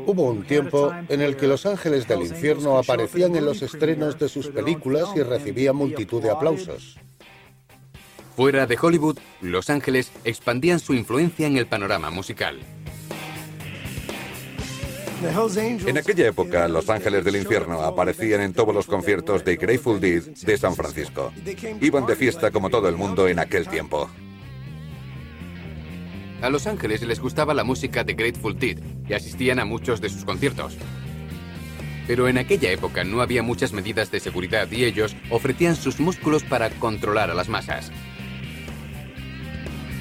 Hubo 0.06 0.30
un 0.30 0.44
tiempo 0.44 0.92
en 1.08 1.20
el 1.20 1.36
que 1.36 1.46
los 1.46 1.66
ángeles 1.66 2.06
del 2.06 2.22
infierno 2.22 2.78
aparecían 2.78 3.34
en 3.36 3.44
los 3.44 3.62
estrenos 3.62 4.18
de 4.18 4.28
sus 4.28 4.48
películas 4.48 5.08
y 5.16 5.22
recibían 5.22 5.76
multitud 5.76 6.22
de 6.22 6.30
aplausos. 6.30 6.98
Fuera 8.36 8.66
de 8.66 8.78
Hollywood, 8.80 9.18
Los 9.42 9.68
Ángeles 9.68 10.10
expandían 10.24 10.80
su 10.80 10.94
influencia 10.94 11.46
en 11.46 11.58
el 11.58 11.66
panorama 11.66 12.10
musical. 12.10 12.60
En 15.86 15.98
aquella 15.98 16.26
época, 16.26 16.66
Los 16.66 16.88
Ángeles 16.88 17.24
del 17.24 17.36
Infierno 17.36 17.82
aparecían 17.82 18.40
en 18.40 18.54
todos 18.54 18.74
los 18.74 18.86
conciertos 18.86 19.44
de 19.44 19.56
Grateful 19.56 20.00
Dead 20.00 20.22
de 20.22 20.56
San 20.56 20.74
Francisco. 20.74 21.32
Iban 21.80 22.06
de 22.06 22.16
fiesta 22.16 22.50
como 22.50 22.70
todo 22.70 22.88
el 22.88 22.96
mundo 22.96 23.28
en 23.28 23.38
aquel 23.38 23.68
tiempo. 23.68 24.10
A 26.42 26.50
Los 26.50 26.66
Ángeles 26.66 27.02
les 27.02 27.20
gustaba 27.20 27.54
la 27.54 27.62
música 27.62 28.02
de 28.02 28.14
Grateful 28.14 28.58
Dead 28.58 28.76
y 29.08 29.14
asistían 29.14 29.60
a 29.60 29.64
muchos 29.64 30.00
de 30.00 30.08
sus 30.08 30.24
conciertos. 30.24 30.76
Pero 32.08 32.26
en 32.26 32.36
aquella 32.36 32.72
época 32.72 33.04
no 33.04 33.20
había 33.20 33.44
muchas 33.44 33.72
medidas 33.72 34.10
de 34.10 34.18
seguridad 34.18 34.68
y 34.72 34.84
ellos 34.84 35.14
ofrecían 35.30 35.76
sus 35.76 36.00
músculos 36.00 36.42
para 36.42 36.70
controlar 36.70 37.30
a 37.30 37.34
las 37.34 37.48
masas. 37.48 37.92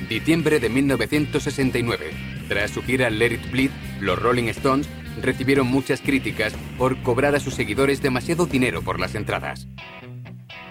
Diciembre 0.10 0.60
de 0.60 0.69
1969. 0.69 2.12
Tras 2.47 2.71
su 2.71 2.82
gira 2.82 3.12
Let 3.12 3.34
It 3.34 3.51
Bleed, 3.51 3.71
los 3.99 4.19
Rolling 4.19 4.49
Stones 4.49 4.89
recibieron 5.21 5.67
muchas 5.67 6.01
críticas 6.01 6.54
por 6.80 7.01
cobrar 7.04 7.36
a 7.36 7.39
sus 7.39 7.54
seguidores 7.54 8.01
demasiado 8.01 8.47
dinero 8.47 8.82
por 8.82 8.99
las 8.99 9.13
entradas. 9.13 9.67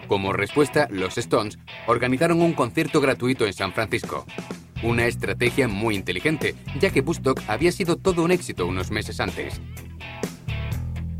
Como 0.08 0.32
respuesta, 0.32 0.88
los 0.90 1.16
Stones 1.16 1.60
organizaron 1.86 2.42
un 2.42 2.54
concierto 2.54 3.00
gratuito 3.00 3.46
en 3.46 3.52
San 3.52 3.72
Francisco. 3.72 4.26
Una 4.82 5.06
estrategia 5.06 5.68
muy 5.68 5.94
inteligente, 5.94 6.54
ya 6.80 6.90
que 6.90 7.02
Bustock 7.02 7.42
había 7.48 7.70
sido 7.70 7.96
todo 7.96 8.22
un 8.22 8.30
éxito 8.30 8.66
unos 8.66 8.90
meses 8.90 9.20
antes. 9.20 9.60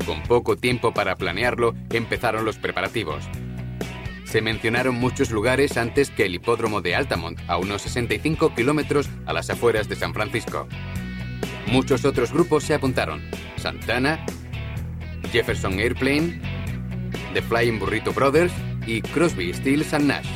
Con 0.05 0.23
poco 0.23 0.57
tiempo 0.57 0.93
para 0.93 1.15
planearlo, 1.15 1.75
empezaron 1.91 2.43
los 2.43 2.57
preparativos. 2.57 3.23
Se 4.25 4.41
mencionaron 4.41 4.95
muchos 4.95 5.29
lugares 5.29 5.77
antes 5.77 6.09
que 6.09 6.25
el 6.25 6.33
hipódromo 6.33 6.81
de 6.81 6.95
Altamont, 6.95 7.39
a 7.47 7.57
unos 7.57 7.83
65 7.83 8.55
kilómetros 8.55 9.09
a 9.25 9.33
las 9.33 9.49
afueras 9.49 9.87
de 9.89 9.95
San 9.95 10.13
Francisco. 10.13 10.67
Muchos 11.67 12.03
otros 12.03 12.31
grupos 12.31 12.63
se 12.63 12.73
apuntaron. 12.73 13.21
Santana, 13.57 14.25
Jefferson 15.31 15.79
Airplane, 15.79 16.41
The 17.33 17.41
Flying 17.41 17.77
Burrito 17.77 18.11
Brothers 18.11 18.53
y 18.87 19.01
Crosby, 19.01 19.53
Stills 19.53 19.93
and 19.93 20.07
Nash. 20.07 20.27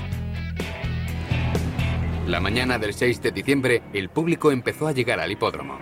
La 2.27 2.39
mañana 2.39 2.79
del 2.79 2.95
6 2.95 3.21
de 3.21 3.31
diciembre, 3.31 3.83
el 3.93 4.09
público 4.09 4.51
empezó 4.51 4.87
a 4.87 4.93
llegar 4.93 5.19
al 5.19 5.31
hipódromo. 5.31 5.77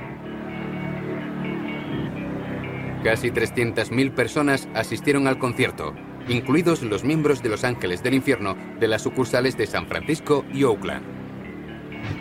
Casi 3.02 3.30
300.000 3.30 4.14
personas 4.14 4.68
asistieron 4.74 5.28
al 5.28 5.40
concierto, 5.40 5.94
incluidos 6.28 6.82
los 6.82 7.06
miembros 7.06 7.42
de 7.42 7.48
Los 7.48 7.64
Ángeles 7.64 8.04
del 8.04 8.16
Infierno 8.16 8.58
de 8.78 8.90
las 8.90 9.04
sucursales 9.04 9.56
de 9.56 9.68
San 9.68 9.88
Francisco 9.88 10.44
y 10.54 10.66
Oakland. 10.66 11.06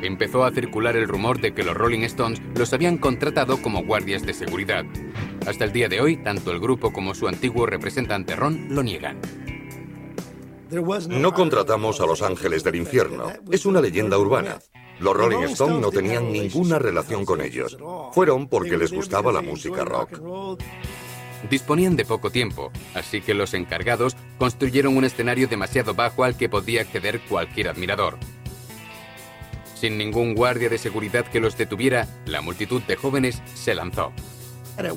Empezó 0.02 0.44
a 0.44 0.52
circular 0.52 0.96
el 0.96 1.08
rumor 1.08 1.40
de 1.40 1.52
que 1.52 1.64
los 1.64 1.74
Rolling 1.74 2.04
Stones 2.04 2.40
los 2.56 2.72
habían 2.72 2.98
contratado 2.98 3.60
como 3.60 3.82
guardias 3.82 4.24
de 4.24 4.34
seguridad. 4.34 4.84
Hasta 5.48 5.64
el 5.64 5.72
día 5.72 5.88
de 5.88 6.00
hoy, 6.00 6.16
tanto 6.18 6.52
el 6.52 6.60
grupo 6.60 6.92
como 6.92 7.14
su 7.16 7.26
antiguo 7.26 7.66
representante 7.66 8.36
Ron 8.36 8.68
lo 8.70 8.84
niegan. 8.84 9.18
No 11.08 11.34
contratamos 11.34 12.00
a 12.00 12.06
los 12.06 12.22
ángeles 12.22 12.64
del 12.64 12.76
infierno. 12.76 13.30
Es 13.50 13.66
una 13.66 13.80
leyenda 13.80 14.18
urbana. 14.18 14.58
Los 15.00 15.16
Rolling 15.16 15.44
Stones 15.48 15.80
no 15.80 15.90
tenían 15.90 16.32
ninguna 16.32 16.78
relación 16.78 17.24
con 17.24 17.40
ellos. 17.40 17.76
Fueron 18.12 18.48
porque 18.48 18.76
les 18.76 18.92
gustaba 18.92 19.32
la 19.32 19.42
música 19.42 19.84
rock. 19.84 20.20
Disponían 21.50 21.96
de 21.96 22.04
poco 22.04 22.30
tiempo, 22.30 22.70
así 22.94 23.20
que 23.20 23.34
los 23.34 23.52
encargados 23.52 24.16
construyeron 24.38 24.96
un 24.96 25.04
escenario 25.04 25.48
demasiado 25.48 25.92
bajo 25.92 26.24
al 26.24 26.36
que 26.36 26.48
podía 26.48 26.82
acceder 26.82 27.20
cualquier 27.28 27.68
admirador. 27.68 28.16
Sin 29.74 29.98
ningún 29.98 30.34
guardia 30.34 30.68
de 30.68 30.78
seguridad 30.78 31.26
que 31.26 31.40
los 31.40 31.58
detuviera, 31.58 32.06
la 32.24 32.40
multitud 32.40 32.80
de 32.82 32.94
jóvenes 32.94 33.42
se 33.54 33.74
lanzó. 33.74 34.12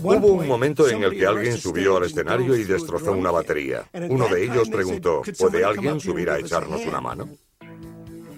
Hubo 0.02 0.28
un 0.28 0.48
momento 0.48 0.88
en 0.90 1.04
el 1.04 1.18
que 1.18 1.26
alguien 1.26 1.58
subió 1.58 1.98
al 1.98 2.04
escenario 2.04 2.56
y 2.56 2.64
destrozó 2.64 3.12
una 3.12 3.32
batería. 3.32 3.84
Uno 4.10 4.28
de 4.28 4.44
ellos 4.44 4.70
preguntó, 4.70 5.22
¿puede 5.38 5.64
alguien 5.64 6.00
subir 6.00 6.30
a 6.30 6.40
echarnos 6.40 6.82
una 6.86 7.02
mano? 7.02 7.30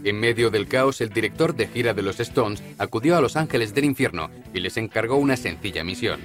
En 0.03 0.19
medio 0.19 0.49
del 0.49 0.67
caos, 0.67 1.01
el 1.01 1.09
director 1.09 1.55
de 1.55 1.67
gira 1.67 1.93
de 1.93 2.01
los 2.01 2.19
Stones 2.19 2.63
acudió 2.77 3.17
a 3.17 3.21
Los 3.21 3.35
Ángeles 3.35 3.73
del 3.73 3.85
Infierno 3.85 4.29
y 4.53 4.59
les 4.61 4.77
encargó 4.77 5.17
una 5.17 5.35
sencilla 5.35 5.83
misión. 5.83 6.21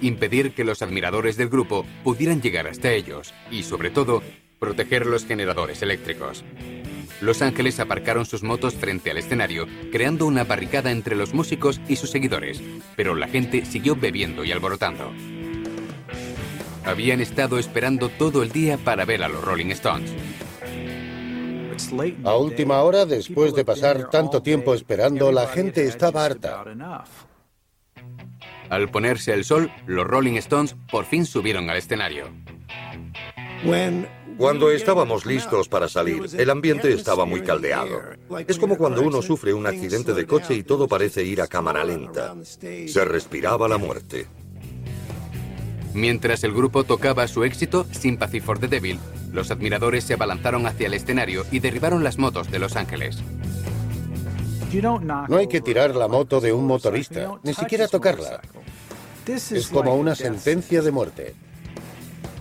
Impedir 0.00 0.54
que 0.54 0.64
los 0.64 0.80
admiradores 0.80 1.36
del 1.36 1.48
grupo 1.48 1.84
pudieran 2.04 2.40
llegar 2.40 2.68
hasta 2.68 2.92
ellos 2.92 3.34
y, 3.50 3.62
sobre 3.62 3.90
todo, 3.90 4.22
proteger 4.58 5.06
los 5.06 5.24
generadores 5.24 5.82
eléctricos. 5.82 6.44
Los 7.20 7.42
Ángeles 7.42 7.80
aparcaron 7.80 8.26
sus 8.26 8.42
motos 8.42 8.74
frente 8.74 9.10
al 9.10 9.18
escenario, 9.18 9.66
creando 9.90 10.26
una 10.26 10.44
barricada 10.44 10.90
entre 10.90 11.16
los 11.16 11.32
músicos 11.32 11.80
y 11.88 11.96
sus 11.96 12.10
seguidores, 12.10 12.62
pero 12.96 13.14
la 13.14 13.28
gente 13.28 13.64
siguió 13.64 13.96
bebiendo 13.96 14.44
y 14.44 14.52
alborotando. 14.52 15.12
Habían 16.84 17.20
estado 17.20 17.58
esperando 17.58 18.10
todo 18.10 18.42
el 18.42 18.52
día 18.52 18.76
para 18.76 19.04
ver 19.04 19.22
a 19.22 19.28
los 19.28 19.42
Rolling 19.42 19.70
Stones. 19.70 20.12
A 22.24 22.36
última 22.36 22.82
hora, 22.82 23.06
después 23.06 23.54
de 23.54 23.64
pasar 23.64 24.10
tanto 24.10 24.42
tiempo 24.42 24.74
esperando, 24.74 25.32
la 25.32 25.46
gente 25.46 25.86
estaba 25.86 26.24
harta. 26.24 26.64
Al 28.68 28.90
ponerse 28.90 29.32
el 29.32 29.44
sol, 29.44 29.70
los 29.86 30.06
Rolling 30.06 30.34
Stones 30.34 30.76
por 30.90 31.04
fin 31.04 31.26
subieron 31.26 31.70
al 31.70 31.76
escenario. 31.76 32.28
Cuando 34.36 34.70
estábamos 34.70 35.26
listos 35.26 35.68
para 35.68 35.88
salir, 35.88 36.22
el 36.36 36.50
ambiente 36.50 36.92
estaba 36.92 37.24
muy 37.24 37.42
caldeado. 37.42 38.00
Es 38.46 38.58
como 38.58 38.76
cuando 38.76 39.02
uno 39.02 39.22
sufre 39.22 39.54
un 39.54 39.66
accidente 39.66 40.12
de 40.12 40.26
coche 40.26 40.54
y 40.54 40.62
todo 40.62 40.88
parece 40.88 41.24
ir 41.24 41.40
a 41.40 41.46
cámara 41.46 41.84
lenta. 41.84 42.34
Se 42.42 43.04
respiraba 43.04 43.68
la 43.68 43.78
muerte. 43.78 44.26
Mientras 45.94 46.42
el 46.42 46.52
grupo 46.52 46.82
tocaba 46.82 47.28
su 47.28 47.44
éxito, 47.44 47.86
Sympathy 47.92 48.40
for 48.40 48.58
the 48.58 48.66
Devil, 48.66 48.98
los 49.32 49.52
admiradores 49.52 50.02
se 50.04 50.14
abalanzaron 50.14 50.66
hacia 50.66 50.88
el 50.88 50.94
escenario 50.94 51.46
y 51.52 51.60
derribaron 51.60 52.02
las 52.02 52.18
motos 52.18 52.50
de 52.50 52.58
Los 52.58 52.74
Ángeles. 52.74 53.22
No 54.82 55.36
hay 55.36 55.46
que 55.46 55.60
tirar 55.60 55.94
la 55.94 56.08
moto 56.08 56.40
de 56.40 56.52
un 56.52 56.66
motorista, 56.66 57.38
ni 57.44 57.54
siquiera 57.54 57.86
tocarla. 57.86 58.40
Es 59.26 59.68
como 59.68 59.94
una 59.94 60.16
sentencia 60.16 60.82
de 60.82 60.90
muerte. 60.90 61.34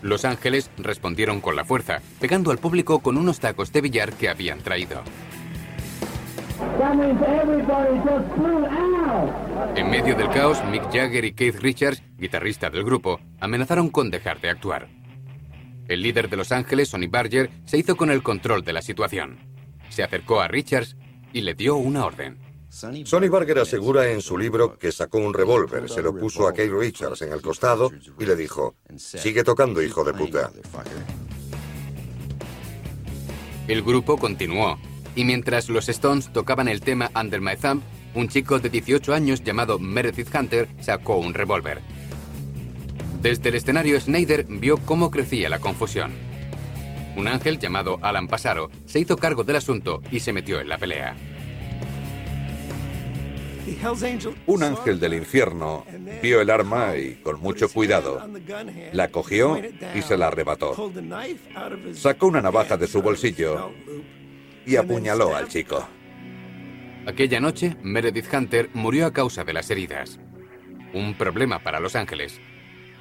Los 0.03 0.25
Ángeles 0.25 0.69
respondieron 0.77 1.39
con 1.39 1.55
la 1.55 1.63
fuerza, 1.63 2.01
pegando 2.19 2.51
al 2.51 2.57
público 2.57 2.99
con 2.99 3.17
unos 3.17 3.39
tacos 3.39 3.71
de 3.71 3.79
billar 3.79 4.11
que 4.11 4.27
habían 4.27 4.59
traído. 4.59 5.01
En 9.75 9.89
medio 9.89 10.13
del 10.15 10.29
caos, 10.29 10.61
Mick 10.69 10.83
Jagger 10.91 11.23
y 11.23 11.31
Keith 11.31 11.55
Richards, 11.55 12.03
guitarrista 12.17 12.69
del 12.69 12.83
grupo, 12.83 13.21
amenazaron 13.39 13.89
con 13.89 14.11
dejar 14.11 14.41
de 14.41 14.49
actuar. 14.49 14.89
El 15.87 16.01
líder 16.01 16.29
de 16.29 16.35
Los 16.35 16.51
Ángeles, 16.51 16.89
Sonny 16.89 17.07
Barger, 17.07 17.49
se 17.63 17.77
hizo 17.77 17.95
con 17.95 18.11
el 18.11 18.21
control 18.23 18.65
de 18.65 18.73
la 18.73 18.81
situación. 18.81 19.37
Se 19.87 20.03
acercó 20.03 20.41
a 20.41 20.49
Richards 20.49 20.97
y 21.31 21.41
le 21.41 21.53
dio 21.53 21.77
una 21.77 22.05
orden. 22.05 22.42
Sonny 22.73 23.29
Barger 23.29 23.59
asegura 23.59 24.09
en 24.09 24.19
su 24.19 24.35
libro 24.35 24.79
que 24.79 24.91
sacó 24.91 25.19
un 25.19 25.31
revólver, 25.31 25.87
se 25.87 26.01
lo 26.01 26.17
puso 26.17 26.47
a 26.47 26.53
Keith 26.53 26.71
Richards 26.71 27.21
en 27.21 27.31
el 27.31 27.39
costado 27.39 27.91
y 28.19 28.25
le 28.25 28.35
dijo, 28.35 28.73
sigue 28.97 29.43
tocando, 29.43 29.79
hijo 29.83 30.03
de 30.03 30.11
puta. 30.11 30.51
El 33.67 33.83
grupo 33.83 34.17
continuó, 34.17 34.79
y 35.15 35.23
mientras 35.23 35.69
los 35.69 35.87
Stones 35.87 36.33
tocaban 36.33 36.67
el 36.67 36.81
tema 36.81 37.11
Under 37.15 37.41
My 37.41 37.55
Thumb, 37.55 37.83
un 38.15 38.27
chico 38.27 38.57
de 38.57 38.69
18 38.69 39.13
años 39.13 39.43
llamado 39.43 39.77
Meredith 39.77 40.33
Hunter 40.33 40.67
sacó 40.81 41.17
un 41.17 41.35
revólver. 41.35 41.79
Desde 43.21 43.49
el 43.49 43.55
escenario, 43.55 44.01
Snyder 44.01 44.45
vio 44.49 44.77
cómo 44.77 45.11
crecía 45.11 45.47
la 45.47 45.59
confusión. 45.59 46.11
Un 47.15 47.27
ángel 47.27 47.59
llamado 47.59 47.99
Alan 48.01 48.27
Pasaro 48.27 48.71
se 48.87 48.99
hizo 48.99 49.15
cargo 49.15 49.43
del 49.43 49.57
asunto 49.57 50.01
y 50.09 50.21
se 50.21 50.33
metió 50.33 50.59
en 50.59 50.69
la 50.69 50.79
pelea. 50.79 51.15
Un 54.45 54.63
ángel 54.63 54.99
del 54.99 55.13
infierno 55.13 55.85
vio 56.21 56.41
el 56.41 56.49
arma 56.49 56.95
y, 56.97 57.15
con 57.15 57.39
mucho 57.39 57.69
cuidado, 57.69 58.21
la 58.91 59.09
cogió 59.09 59.59
y 59.95 60.01
se 60.01 60.17
la 60.17 60.27
arrebató. 60.27 60.91
Sacó 61.93 62.27
una 62.27 62.41
navaja 62.41 62.77
de 62.77 62.87
su 62.87 63.01
bolsillo 63.01 63.71
y 64.65 64.75
apuñaló 64.75 65.35
al 65.35 65.47
chico. 65.47 65.87
Aquella 67.05 67.39
noche, 67.39 67.75
Meredith 67.83 68.33
Hunter 68.33 68.69
murió 68.73 69.05
a 69.05 69.11
causa 69.13 69.43
de 69.43 69.53
las 69.53 69.69
heridas. 69.69 70.19
Un 70.93 71.15
problema 71.17 71.59
para 71.59 71.79
Los 71.79 71.95
Ángeles. 71.95 72.39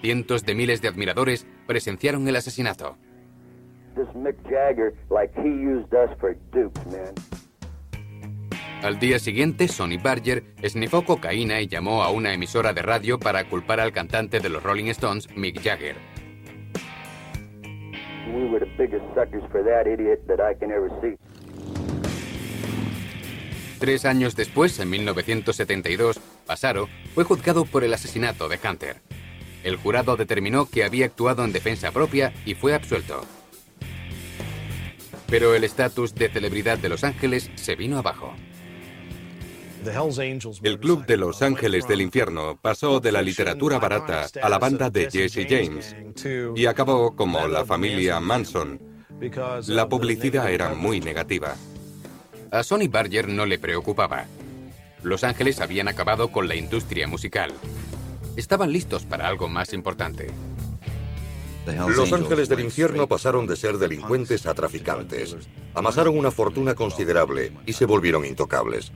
Cientos 0.00 0.44
de 0.44 0.54
miles 0.54 0.82
de 0.82 0.88
admiradores 0.88 1.46
presenciaron 1.66 2.26
el 2.26 2.36
asesinato. 2.36 2.96
Al 8.82 8.98
día 8.98 9.20
siguiente, 9.20 9.68
Sonny 9.68 9.96
Barger 9.96 10.42
esnifó 10.60 11.04
cocaína 11.04 11.60
y 11.60 11.68
llamó 11.68 12.02
a 12.02 12.10
una 12.10 12.34
emisora 12.34 12.72
de 12.72 12.82
radio 12.82 13.16
para 13.16 13.44
culpar 13.44 13.78
al 13.78 13.92
cantante 13.92 14.40
de 14.40 14.48
los 14.48 14.60
Rolling 14.60 14.86
Stones, 14.86 15.28
Mick 15.36 15.62
Jagger. 15.62 15.94
Tres 23.78 24.04
años 24.04 24.34
después, 24.34 24.80
en 24.80 24.90
1972, 24.90 26.20
Pasaro 26.44 26.88
fue 27.14 27.22
juzgado 27.22 27.64
por 27.64 27.84
el 27.84 27.94
asesinato 27.94 28.48
de 28.48 28.58
Hunter. 28.68 28.96
El 29.62 29.76
jurado 29.76 30.16
determinó 30.16 30.68
que 30.68 30.82
había 30.82 31.06
actuado 31.06 31.44
en 31.44 31.52
defensa 31.52 31.92
propia 31.92 32.32
y 32.44 32.54
fue 32.54 32.74
absuelto. 32.74 33.24
Pero 35.28 35.54
el 35.54 35.62
estatus 35.62 36.16
de 36.16 36.28
celebridad 36.28 36.78
de 36.78 36.88
Los 36.88 37.04
Ángeles 37.04 37.48
se 37.54 37.76
vino 37.76 37.96
abajo. 37.96 38.34
El 40.62 40.78
Club 40.78 41.06
de 41.06 41.16
Los 41.16 41.42
Ángeles 41.42 41.88
del 41.88 42.00
Infierno 42.02 42.56
pasó 42.60 43.00
de 43.00 43.10
la 43.10 43.20
literatura 43.20 43.78
barata 43.78 44.26
a 44.40 44.48
la 44.48 44.58
banda 44.58 44.90
de 44.90 45.10
Jesse 45.10 45.46
James 45.48 45.96
y 46.54 46.66
acabó 46.66 47.16
como 47.16 47.48
la 47.48 47.64
familia 47.64 48.20
Manson. 48.20 48.80
La 49.66 49.88
publicidad 49.88 50.52
era 50.52 50.74
muy 50.74 51.00
negativa. 51.00 51.56
A 52.52 52.62
Sonny 52.62 52.86
Barger 52.86 53.28
no 53.28 53.44
le 53.44 53.58
preocupaba. 53.58 54.26
Los 55.02 55.24
Ángeles 55.24 55.60
habían 55.60 55.88
acabado 55.88 56.30
con 56.30 56.46
la 56.46 56.54
industria 56.54 57.08
musical. 57.08 57.52
Estaban 58.36 58.72
listos 58.72 59.04
para 59.04 59.26
algo 59.26 59.48
más 59.48 59.72
importante. 59.72 60.30
Los 61.66 62.12
ángeles 62.12 62.48
del 62.48 62.60
infierno 62.60 63.06
pasaron 63.06 63.46
de 63.46 63.56
ser 63.56 63.78
delincuentes 63.78 64.46
a 64.46 64.54
traficantes. 64.54 65.36
Amasaron 65.74 66.18
una 66.18 66.30
fortuna 66.30 66.74
considerable 66.74 67.52
y 67.66 67.72
se 67.72 67.86
volvieron 67.86 68.24
intocables. 68.24 68.92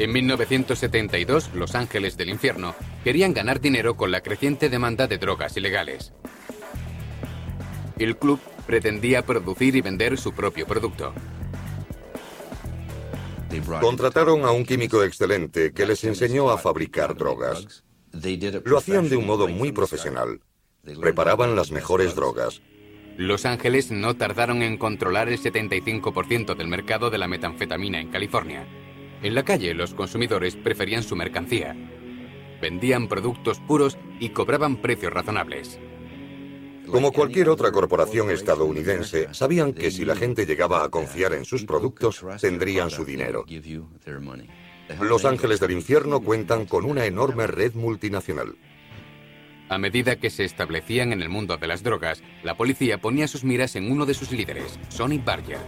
En 0.00 0.12
1972, 0.12 1.50
Los 1.52 1.74
Ángeles 1.74 2.16
del 2.16 2.30
Infierno 2.30 2.74
querían 3.04 3.34
ganar 3.34 3.60
dinero 3.60 3.98
con 3.98 4.10
la 4.10 4.22
creciente 4.22 4.70
demanda 4.70 5.06
de 5.06 5.18
drogas 5.18 5.58
ilegales. 5.58 6.14
El 7.98 8.16
club 8.16 8.40
pretendía 8.66 9.26
producir 9.26 9.76
y 9.76 9.82
vender 9.82 10.16
su 10.16 10.32
propio 10.32 10.66
producto. 10.66 11.12
Contrataron 13.82 14.46
a 14.46 14.52
un 14.52 14.64
químico 14.64 15.04
excelente 15.04 15.74
que 15.74 15.84
les 15.84 16.02
enseñó 16.04 16.48
a 16.48 16.56
fabricar 16.56 17.14
drogas. 17.14 17.84
Lo 18.64 18.78
hacían 18.78 19.10
de 19.10 19.16
un 19.16 19.26
modo 19.26 19.48
muy 19.48 19.70
profesional. 19.70 20.40
Preparaban 20.98 21.54
las 21.54 21.72
mejores 21.72 22.14
drogas. 22.14 22.62
Los 23.18 23.44
Ángeles 23.44 23.90
no 23.90 24.16
tardaron 24.16 24.62
en 24.62 24.78
controlar 24.78 25.28
el 25.28 25.38
75% 25.38 26.54
del 26.54 26.68
mercado 26.68 27.10
de 27.10 27.18
la 27.18 27.28
metanfetamina 27.28 28.00
en 28.00 28.08
California. 28.08 28.66
En 29.22 29.34
la 29.34 29.44
calle 29.44 29.74
los 29.74 29.94
consumidores 29.94 30.56
preferían 30.56 31.02
su 31.02 31.14
mercancía. 31.14 31.76
Vendían 32.60 33.08
productos 33.08 33.60
puros 33.60 33.98
y 34.18 34.30
cobraban 34.30 34.76
precios 34.76 35.12
razonables. 35.12 35.78
Como 36.86 37.12
cualquier 37.12 37.48
otra 37.48 37.70
corporación 37.70 38.30
estadounidense, 38.30 39.28
sabían 39.32 39.72
que 39.72 39.90
si 39.90 40.04
la 40.04 40.16
gente 40.16 40.44
llegaba 40.44 40.82
a 40.82 40.88
confiar 40.88 41.34
en 41.34 41.44
sus 41.44 41.64
productos, 41.64 42.24
tendrían 42.40 42.90
su 42.90 43.04
dinero. 43.04 43.44
Los 45.00 45.24
Ángeles 45.24 45.60
del 45.60 45.70
Infierno 45.70 46.20
cuentan 46.20 46.66
con 46.66 46.84
una 46.84 47.04
enorme 47.04 47.46
red 47.46 47.74
multinacional. 47.74 48.56
A 49.68 49.78
medida 49.78 50.16
que 50.16 50.30
se 50.30 50.44
establecían 50.44 51.12
en 51.12 51.22
el 51.22 51.28
mundo 51.28 51.56
de 51.56 51.68
las 51.68 51.84
drogas, 51.84 52.24
la 52.42 52.56
policía 52.56 52.98
ponía 52.98 53.28
sus 53.28 53.44
miras 53.44 53.76
en 53.76 53.92
uno 53.92 54.04
de 54.04 54.14
sus 54.14 54.32
líderes, 54.32 54.80
Sonny 54.88 55.18
Barger. 55.18 55.58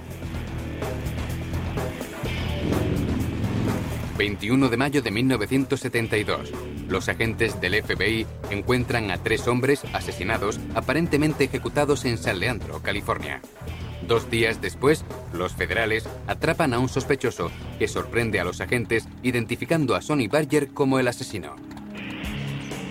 21 4.22 4.68
de 4.68 4.76
mayo 4.76 5.02
de 5.02 5.10
1972. 5.10 6.52
Los 6.86 7.08
agentes 7.08 7.60
del 7.60 7.82
FBI 7.82 8.24
encuentran 8.50 9.10
a 9.10 9.18
tres 9.18 9.48
hombres 9.48 9.82
asesinados, 9.92 10.60
aparentemente 10.76 11.42
ejecutados 11.42 12.04
en 12.04 12.16
San 12.18 12.38
Leandro, 12.38 12.80
California. 12.82 13.40
Dos 14.06 14.30
días 14.30 14.60
después, 14.60 15.04
los 15.32 15.54
federales 15.54 16.08
atrapan 16.28 16.72
a 16.72 16.78
un 16.78 16.88
sospechoso 16.88 17.50
que 17.80 17.88
sorprende 17.88 18.38
a 18.38 18.44
los 18.44 18.60
agentes 18.60 19.08
identificando 19.24 19.96
a 19.96 20.02
Sonny 20.02 20.28
Barger 20.28 20.68
como 20.68 21.00
el 21.00 21.08
asesino. 21.08 21.56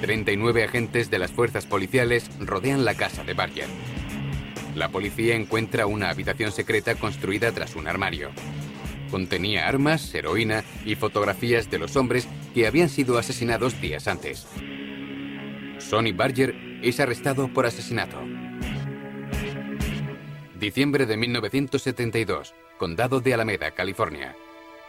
39 0.02 0.66
agentes 0.66 1.10
de 1.10 1.20
las 1.20 1.32
fuerzas 1.32 1.66
policiales 1.66 2.30
rodean 2.42 2.84
la 2.84 2.96
casa 2.96 3.24
de 3.24 3.36
Barger. 3.36 3.68
La 4.76 4.90
policía 4.90 5.36
encuentra 5.36 5.86
una 5.86 6.10
habitación 6.10 6.52
secreta 6.52 6.96
construida 6.96 7.54
tras 7.54 7.78
un 7.78 7.88
armario. 7.88 8.32
Contenía 9.12 9.68
armas, 9.68 10.16
heroína 10.16 10.64
y 10.86 10.96
fotografías 10.96 11.70
de 11.70 11.78
los 11.78 11.98
hombres 11.98 12.28
que 12.54 12.66
habían 12.66 12.88
sido 12.88 13.18
asesinados 13.18 13.80
días 13.82 14.08
antes. 14.08 14.48
Sonny 15.80 16.14
Barger 16.14 16.56
es 16.82 17.00
arrestado 17.02 17.50
por 17.50 17.66
asesinato. 17.66 18.18
Diciembre 20.58 21.06
de 21.06 21.18
1972, 21.18 22.54
Condado 22.78 23.20
de 23.20 23.34
Alameda, 23.34 23.72
California. 23.72 24.36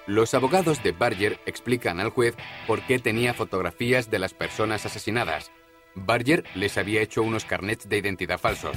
Los 0.07 0.35
abogados 0.35 0.83
de 0.83 0.93
Barger 0.93 1.41
explican 1.47 1.99
al 1.99 2.11
juez 2.11 2.37
por 2.67 2.83
qué 2.83 2.99
tenía 2.99 3.35
fotografías 3.35 4.11
de 4.11 4.19
las 4.21 4.35
personas 4.35 4.87
asesinadas. 4.87 5.51
Barger 5.95 6.45
les 6.55 6.79
había 6.79 7.03
hecho 7.03 7.23
unos 7.23 7.45
carnets 7.45 7.89
de 7.89 7.99
identidad 7.99 8.39
falsos. 8.39 8.77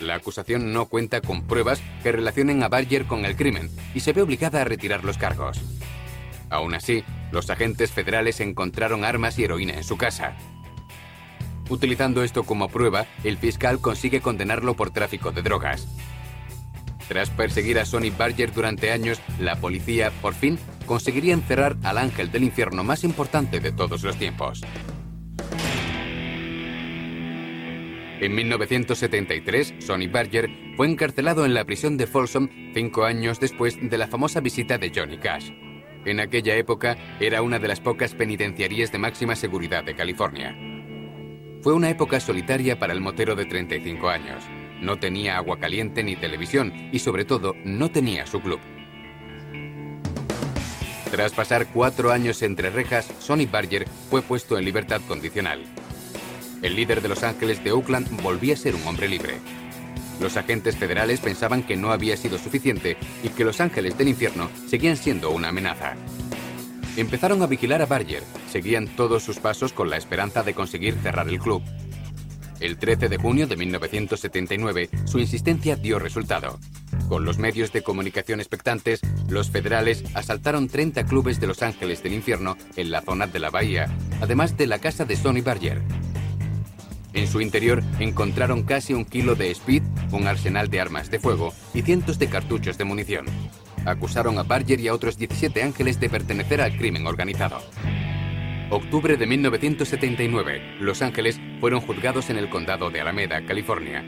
La 0.00 0.16
acusación 0.16 0.72
no 0.72 0.86
cuenta 0.86 1.20
con 1.20 1.46
pruebas 1.46 1.80
que 2.02 2.12
relacionen 2.12 2.62
a 2.62 2.68
Barger 2.68 3.06
con 3.06 3.24
el 3.24 3.36
crimen 3.36 3.70
y 3.94 4.00
se 4.00 4.12
ve 4.12 4.22
obligada 4.22 4.60
a 4.60 4.64
retirar 4.64 5.04
los 5.04 5.18
cargos. 5.18 5.60
Aún 6.50 6.74
así, 6.74 7.04
los 7.32 7.48
agentes 7.50 7.90
federales 7.90 8.40
encontraron 8.40 9.04
armas 9.04 9.38
y 9.38 9.44
heroína 9.44 9.74
en 9.74 9.84
su 9.84 9.96
casa. 9.96 10.36
Utilizando 11.68 12.22
esto 12.22 12.42
como 12.42 12.68
prueba, 12.68 13.06
el 13.22 13.38
fiscal 13.38 13.80
consigue 13.80 14.20
condenarlo 14.20 14.74
por 14.74 14.90
tráfico 14.90 15.32
de 15.32 15.42
drogas. 15.42 15.86
Tras 17.08 17.30
perseguir 17.30 17.78
a 17.78 17.84
Sonny 17.84 18.10
Barger 18.10 18.52
durante 18.52 18.90
años, 18.90 19.20
la 19.38 19.56
policía, 19.56 20.10
por 20.22 20.34
fin, 20.34 20.58
conseguiría 20.86 21.34
encerrar 21.34 21.76
al 21.82 21.98
ángel 21.98 22.30
del 22.30 22.44
infierno 22.44 22.84
más 22.84 23.04
importante 23.04 23.60
de 23.60 23.72
todos 23.72 24.02
los 24.02 24.16
tiempos. 24.16 24.62
En 28.20 28.34
1973, 28.34 29.74
Sonny 29.80 30.06
Barger 30.06 30.48
fue 30.76 30.88
encarcelado 30.88 31.44
en 31.44 31.52
la 31.52 31.64
prisión 31.64 31.96
de 31.96 32.06
Folsom 32.06 32.48
cinco 32.72 33.04
años 33.04 33.40
después 33.40 33.76
de 33.80 33.98
la 33.98 34.06
famosa 34.06 34.40
visita 34.40 34.78
de 34.78 34.92
Johnny 34.94 35.18
Cash. 35.18 35.50
En 36.04 36.20
aquella 36.20 36.54
época 36.56 36.96
era 37.18 37.42
una 37.42 37.58
de 37.58 37.66
las 37.68 37.80
pocas 37.80 38.14
penitenciarías 38.14 38.92
de 38.92 38.98
máxima 38.98 39.34
seguridad 39.34 39.82
de 39.82 39.96
California. 39.96 40.56
Fue 41.62 41.72
una 41.72 41.90
época 41.90 42.20
solitaria 42.20 42.78
para 42.78 42.92
el 42.92 43.00
motero 43.00 43.34
de 43.34 43.46
35 43.46 44.08
años. 44.08 44.44
No 44.80 44.98
tenía 44.98 45.36
agua 45.36 45.58
caliente 45.58 46.04
ni 46.04 46.14
televisión 46.14 46.72
y 46.92 47.00
sobre 47.00 47.24
todo 47.24 47.54
no 47.64 47.90
tenía 47.90 48.26
su 48.26 48.40
club. 48.40 48.60
Tras 51.10 51.32
pasar 51.32 51.68
cuatro 51.72 52.12
años 52.12 52.42
entre 52.42 52.70
rejas, 52.70 53.12
Sonny 53.18 53.46
Barger 53.46 53.86
fue 54.10 54.22
puesto 54.22 54.58
en 54.58 54.64
libertad 54.64 55.00
condicional. 55.08 55.64
El 56.64 56.76
líder 56.76 57.02
de 57.02 57.10
Los 57.10 57.22
Ángeles 57.24 57.62
de 57.62 57.72
Oakland 57.72 58.22
volvía 58.22 58.54
a 58.54 58.56
ser 58.56 58.74
un 58.74 58.86
hombre 58.86 59.06
libre. 59.06 59.34
Los 60.18 60.38
agentes 60.38 60.76
federales 60.76 61.20
pensaban 61.20 61.62
que 61.62 61.76
no 61.76 61.92
había 61.92 62.16
sido 62.16 62.38
suficiente 62.38 62.96
y 63.22 63.28
que 63.28 63.44
Los 63.44 63.60
Ángeles 63.60 63.98
del 63.98 64.08
Infierno 64.08 64.48
seguían 64.66 64.96
siendo 64.96 65.30
una 65.30 65.50
amenaza. 65.50 65.94
Empezaron 66.96 67.42
a 67.42 67.46
vigilar 67.46 67.82
a 67.82 67.86
Barger, 67.86 68.22
seguían 68.50 68.88
todos 68.88 69.22
sus 69.22 69.40
pasos 69.40 69.74
con 69.74 69.90
la 69.90 69.98
esperanza 69.98 70.42
de 70.42 70.54
conseguir 70.54 70.94
cerrar 71.02 71.28
el 71.28 71.38
club. 71.38 71.62
El 72.60 72.78
13 72.78 73.10
de 73.10 73.18
junio 73.18 73.46
de 73.46 73.58
1979, 73.58 74.88
su 75.04 75.18
insistencia 75.18 75.76
dio 75.76 75.98
resultado. 75.98 76.58
Con 77.10 77.26
los 77.26 77.36
medios 77.36 77.74
de 77.74 77.82
comunicación 77.82 78.40
expectantes, 78.40 79.02
los 79.28 79.50
federales 79.50 80.02
asaltaron 80.14 80.68
30 80.68 81.04
clubes 81.04 81.40
de 81.40 81.46
Los 81.46 81.62
Ángeles 81.62 82.02
del 82.02 82.14
Infierno 82.14 82.56
en 82.76 82.90
la 82.90 83.02
zona 83.02 83.26
de 83.26 83.38
la 83.38 83.50
bahía, 83.50 83.94
además 84.22 84.56
de 84.56 84.66
la 84.66 84.78
casa 84.78 85.04
de 85.04 85.16
Sonny 85.16 85.42
Barger. 85.42 85.82
En 87.14 87.28
su 87.28 87.40
interior 87.40 87.82
encontraron 88.00 88.64
casi 88.64 88.92
un 88.92 89.04
kilo 89.04 89.36
de 89.36 89.52
speed, 89.52 89.82
un 90.10 90.26
arsenal 90.26 90.68
de 90.68 90.80
armas 90.80 91.10
de 91.12 91.20
fuego 91.20 91.54
y 91.72 91.82
cientos 91.82 92.18
de 92.18 92.26
cartuchos 92.26 92.76
de 92.76 92.84
munición. 92.84 93.26
Acusaron 93.86 94.38
a 94.38 94.42
Barger 94.42 94.80
y 94.80 94.88
a 94.88 94.94
otros 94.94 95.16
17 95.16 95.62
ángeles 95.62 96.00
de 96.00 96.10
pertenecer 96.10 96.60
al 96.60 96.76
crimen 96.76 97.06
organizado. 97.06 97.62
Octubre 98.70 99.16
de 99.16 99.26
1979, 99.26 100.78
Los 100.80 101.02
Ángeles 101.02 101.40
fueron 101.60 101.80
juzgados 101.82 102.30
en 102.30 102.38
el 102.38 102.48
condado 102.48 102.90
de 102.90 103.00
Alameda, 103.00 103.46
California. 103.46 104.04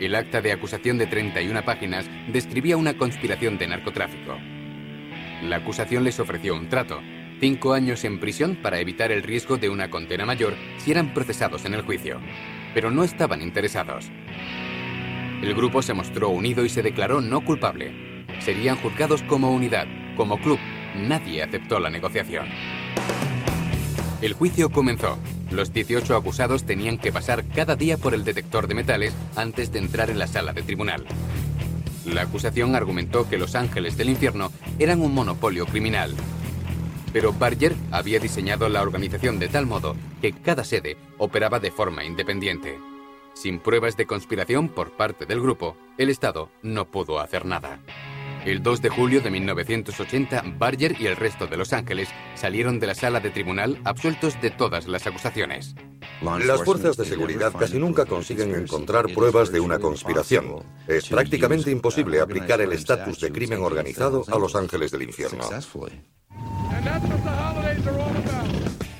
El 0.00 0.14
acta 0.14 0.40
de 0.40 0.50
acusación 0.50 0.98
de 0.98 1.06
31 1.06 1.64
páginas 1.64 2.06
describía 2.26 2.76
una 2.76 2.96
conspiración 2.96 3.56
de 3.58 3.68
narcotráfico. 3.68 4.36
La 5.42 5.56
acusación 5.56 6.02
les 6.02 6.18
ofreció 6.18 6.54
un 6.54 6.68
trato, 6.68 7.00
cinco 7.40 7.72
años 7.72 8.04
en 8.04 8.18
prisión 8.20 8.56
para 8.56 8.80
evitar 8.80 9.12
el 9.12 9.22
riesgo 9.22 9.56
de 9.56 9.68
una 9.68 9.90
condena 9.90 10.26
mayor 10.26 10.54
si 10.78 10.90
eran 10.90 11.12
procesados 11.14 11.64
en 11.64 11.74
el 11.74 11.82
juicio, 11.82 12.20
pero 12.74 12.90
no 12.90 13.04
estaban 13.04 13.42
interesados. 13.42 14.10
El 15.42 15.54
grupo 15.54 15.82
se 15.82 15.94
mostró 15.94 16.30
unido 16.30 16.64
y 16.64 16.68
se 16.68 16.82
declaró 16.82 17.20
no 17.20 17.44
culpable. 17.44 18.24
Serían 18.40 18.76
juzgados 18.76 19.22
como 19.22 19.52
unidad, 19.52 19.86
como 20.16 20.38
club. 20.38 20.58
Nadie 20.96 21.42
aceptó 21.42 21.78
la 21.78 21.90
negociación. 21.90 22.46
El 24.22 24.32
juicio 24.32 24.70
comenzó. 24.70 25.18
Los 25.50 25.72
18 25.72 26.16
acusados 26.16 26.64
tenían 26.64 26.98
que 26.98 27.12
pasar 27.12 27.44
cada 27.54 27.76
día 27.76 27.98
por 27.98 28.14
el 28.14 28.24
detector 28.24 28.66
de 28.66 28.74
metales 28.74 29.14
antes 29.36 29.70
de 29.72 29.78
entrar 29.78 30.10
en 30.10 30.18
la 30.18 30.26
sala 30.26 30.52
de 30.52 30.62
tribunal. 30.62 31.04
La 32.06 32.22
acusación 32.22 32.74
argumentó 32.74 33.28
que 33.28 33.36
los 33.36 33.54
ángeles 33.54 33.96
del 33.96 34.08
infierno 34.08 34.50
eran 34.78 35.02
un 35.02 35.12
monopolio 35.12 35.66
criminal. 35.66 36.14
Pero 37.16 37.32
Barger 37.32 37.74
había 37.92 38.18
diseñado 38.18 38.68
la 38.68 38.82
organización 38.82 39.38
de 39.38 39.48
tal 39.48 39.64
modo 39.64 39.96
que 40.20 40.34
cada 40.34 40.64
sede 40.64 40.98
operaba 41.16 41.58
de 41.60 41.70
forma 41.70 42.04
independiente. 42.04 42.78
Sin 43.32 43.58
pruebas 43.58 43.96
de 43.96 44.04
conspiración 44.04 44.68
por 44.68 44.90
parte 44.98 45.24
del 45.24 45.40
grupo, 45.40 45.78
el 45.96 46.10
Estado 46.10 46.50
no 46.60 46.84
pudo 46.84 47.18
hacer 47.18 47.46
nada. 47.46 47.80
El 48.46 48.62
2 48.62 48.80
de 48.80 48.90
julio 48.90 49.20
de 49.22 49.28
1980, 49.28 50.44
Barger 50.56 50.94
y 51.00 51.06
el 51.06 51.16
resto 51.16 51.48
de 51.48 51.56
Los 51.56 51.72
Ángeles 51.72 52.08
salieron 52.36 52.78
de 52.78 52.86
la 52.86 52.94
sala 52.94 53.18
de 53.18 53.30
tribunal 53.30 53.80
absueltos 53.82 54.40
de 54.40 54.52
todas 54.52 54.86
las 54.86 55.04
acusaciones. 55.08 55.74
Las 56.22 56.62
fuerzas 56.62 56.96
de 56.96 57.06
seguridad 57.06 57.52
casi 57.52 57.76
nunca 57.76 58.06
consiguen 58.06 58.54
encontrar 58.54 59.12
pruebas 59.12 59.50
de 59.50 59.58
una 59.58 59.80
conspiración. 59.80 60.62
Es 60.86 61.08
prácticamente 61.08 61.72
imposible 61.72 62.20
aplicar 62.20 62.60
el 62.60 62.72
estatus 62.72 63.18
de 63.18 63.32
crimen 63.32 63.62
organizado 63.62 64.24
a 64.28 64.38
Los 64.38 64.54
Ángeles 64.54 64.92
del 64.92 65.02
Infierno. 65.02 65.42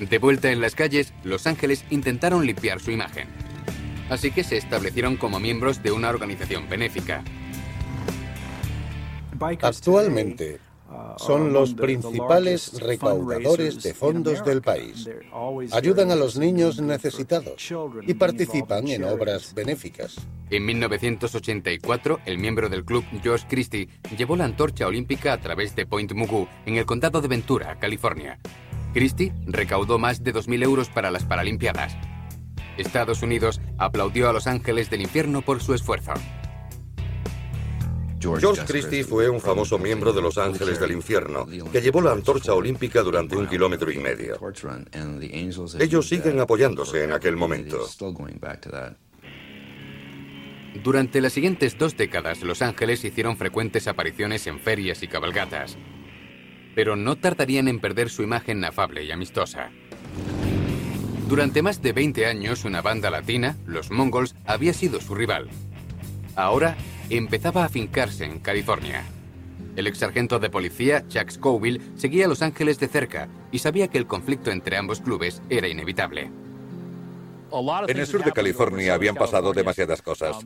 De 0.01 0.17
vuelta 0.17 0.51
en 0.51 0.59
las 0.59 0.75
calles, 0.75 1.13
Los 1.23 1.47
Ángeles 1.47 1.85
intentaron 1.89 2.45
limpiar 2.45 2.81
su 2.81 2.91
imagen. 2.91 3.29
Así 4.09 4.29
que 4.31 4.43
se 4.43 4.57
establecieron 4.57 5.15
como 5.15 5.39
miembros 5.39 5.81
de 5.83 5.93
una 5.93 6.09
organización 6.09 6.67
benéfica. 6.67 7.23
Actualmente 9.39 10.59
son 11.17 11.51
los 11.51 11.73
principales 11.73 12.79
recaudadores 12.81 13.83
de 13.83 13.93
fondos 13.93 14.43
del 14.43 14.61
país. 14.61 15.09
Ayudan 15.71 16.11
a 16.11 16.15
los 16.15 16.37
niños 16.37 16.79
necesitados 16.79 17.73
y 18.05 18.13
participan 18.13 18.87
en 18.87 19.03
obras 19.03 19.53
benéficas. 19.53 20.15
En 20.49 20.65
1984, 20.65 22.19
el 22.25 22.37
miembro 22.37 22.69
del 22.69 22.85
club 22.85 23.03
George 23.21 23.45
Christie 23.49 23.89
llevó 24.17 24.35
la 24.35 24.45
antorcha 24.45 24.87
olímpica 24.87 25.33
a 25.33 25.41
través 25.41 25.75
de 25.75 25.85
Point 25.85 26.13
Mugu, 26.13 26.47
en 26.65 26.77
el 26.77 26.85
condado 26.85 27.21
de 27.21 27.27
Ventura, 27.27 27.77
California. 27.79 28.39
Christie 28.93 29.33
recaudó 29.45 29.99
más 29.99 30.23
de 30.23 30.33
2.000 30.33 30.63
euros 30.63 30.89
para 30.89 31.11
las 31.11 31.25
Paralimpiadas. 31.25 31.97
Estados 32.77 33.21
Unidos 33.21 33.59
aplaudió 33.77 34.29
a 34.29 34.33
Los 34.33 34.47
Ángeles 34.47 34.89
del 34.89 35.01
Infierno 35.01 35.41
por 35.41 35.61
su 35.61 35.73
esfuerzo. 35.73 36.13
George 38.19 38.65
Christie 38.65 39.03
fue 39.03 39.29
un 39.29 39.39
famoso 39.39 39.77
miembro 39.77 40.11
de 40.11 40.21
Los 40.21 40.37
Ángeles 40.37 40.79
del 40.79 40.91
Infierno 40.91 41.45
que 41.71 41.81
llevó 41.81 42.01
la 42.01 42.11
antorcha 42.11 42.53
olímpica 42.53 43.01
durante 43.01 43.35
un 43.35 43.47
kilómetro 43.47 43.91
y 43.91 43.97
medio. 43.97 44.39
Ellos 45.79 46.07
siguen 46.07 46.39
apoyándose 46.39 47.03
en 47.03 47.11
aquel 47.11 47.35
momento. 47.35 47.87
Durante 50.83 51.21
las 51.21 51.33
siguientes 51.33 51.77
dos 51.77 51.97
décadas, 51.97 52.41
Los 52.43 52.61
Ángeles 52.61 53.03
hicieron 53.03 53.37
frecuentes 53.37 53.87
apariciones 53.87 54.45
en 54.47 54.59
ferias 54.59 55.01
y 55.03 55.07
cabalgatas. 55.07 55.77
Pero 56.75 56.95
no 56.95 57.15
tardarían 57.15 57.67
en 57.67 57.79
perder 57.79 58.09
su 58.09 58.21
imagen 58.21 58.63
afable 58.63 59.03
y 59.03 59.11
amistosa. 59.11 59.71
Durante 61.27 61.61
más 61.61 61.81
de 61.81 61.93
20 61.93 62.25
años, 62.25 62.63
una 62.63 62.81
banda 62.81 63.09
latina, 63.09 63.57
los 63.65 63.91
Mongols, 63.91 64.35
había 64.45 64.73
sido 64.73 65.01
su 65.01 65.15
rival. 65.15 65.49
Ahora 66.35 66.77
empezaba 67.15 67.63
a 67.63 67.69
fincarse 67.69 68.25
en 68.25 68.39
California. 68.39 69.05
El 69.77 69.87
ex 69.87 69.99
sargento 69.99 70.39
de 70.39 70.49
policía, 70.49 71.07
Chuck 71.07 71.29
Scoville, 71.29 71.81
seguía 71.95 72.25
a 72.25 72.27
Los 72.27 72.41
Ángeles 72.41 72.79
de 72.79 72.87
cerca 72.87 73.29
y 73.51 73.59
sabía 73.59 73.87
que 73.87 73.97
el 73.97 74.07
conflicto 74.07 74.51
entre 74.51 74.75
ambos 74.75 74.99
clubes 74.99 75.41
era 75.49 75.67
inevitable. 75.69 76.31
En 77.87 77.97
el 77.97 78.07
sur 78.07 78.23
de 78.23 78.31
California 78.33 78.93
habían 78.93 79.15
pasado 79.15 79.53
demasiadas 79.53 80.01
cosas. 80.01 80.37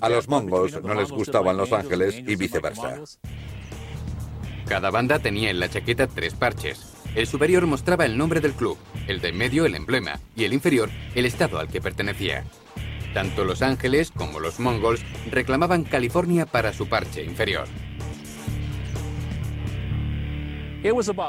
A 0.00 0.08
los 0.08 0.28
mongols 0.28 0.82
no 0.82 0.94
les 0.94 1.10
gustaban 1.10 1.56
Los 1.56 1.72
Ángeles 1.72 2.16
y 2.26 2.34
viceversa. 2.34 3.00
Cada 4.66 4.90
banda 4.90 5.18
tenía 5.18 5.50
en 5.50 5.60
la 5.60 5.68
chaqueta 5.68 6.06
tres 6.08 6.34
parches. 6.34 6.94
El 7.14 7.26
superior 7.26 7.66
mostraba 7.66 8.04
el 8.04 8.18
nombre 8.18 8.40
del 8.40 8.52
club, 8.52 8.76
el 9.06 9.20
de 9.20 9.32
medio 9.32 9.66
el 9.66 9.74
emblema 9.74 10.20
y 10.36 10.44
el 10.44 10.52
inferior 10.52 10.90
el 11.14 11.26
estado 11.26 11.58
al 11.58 11.68
que 11.68 11.80
pertenecía. 11.80 12.44
Tanto 13.18 13.42
Los 13.42 13.62
Ángeles 13.62 14.12
como 14.12 14.38
los 14.38 14.60
mongols 14.60 15.04
reclamaban 15.28 15.82
California 15.82 16.46
para 16.46 16.72
su 16.72 16.88
parche 16.88 17.24
inferior. 17.24 17.66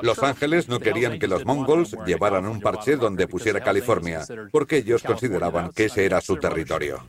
Los 0.03 0.21
Ángeles 0.21 0.69
no 0.69 0.79
querían 0.79 1.17
que 1.17 1.27
los 1.27 1.47
mongols 1.47 1.97
llevaran 2.05 2.45
un 2.45 2.61
parche 2.61 2.95
donde 2.95 3.27
pusiera 3.27 3.61
California, 3.61 4.21
porque 4.51 4.77
ellos 4.77 5.01
consideraban 5.01 5.71
que 5.71 5.85
ese 5.85 6.05
era 6.05 6.21
su 6.21 6.37
territorio. 6.37 6.99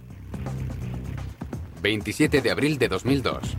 27 1.83 2.41
de 2.41 2.51
abril 2.51 2.79
de 2.79 2.89
2002. 2.89 3.59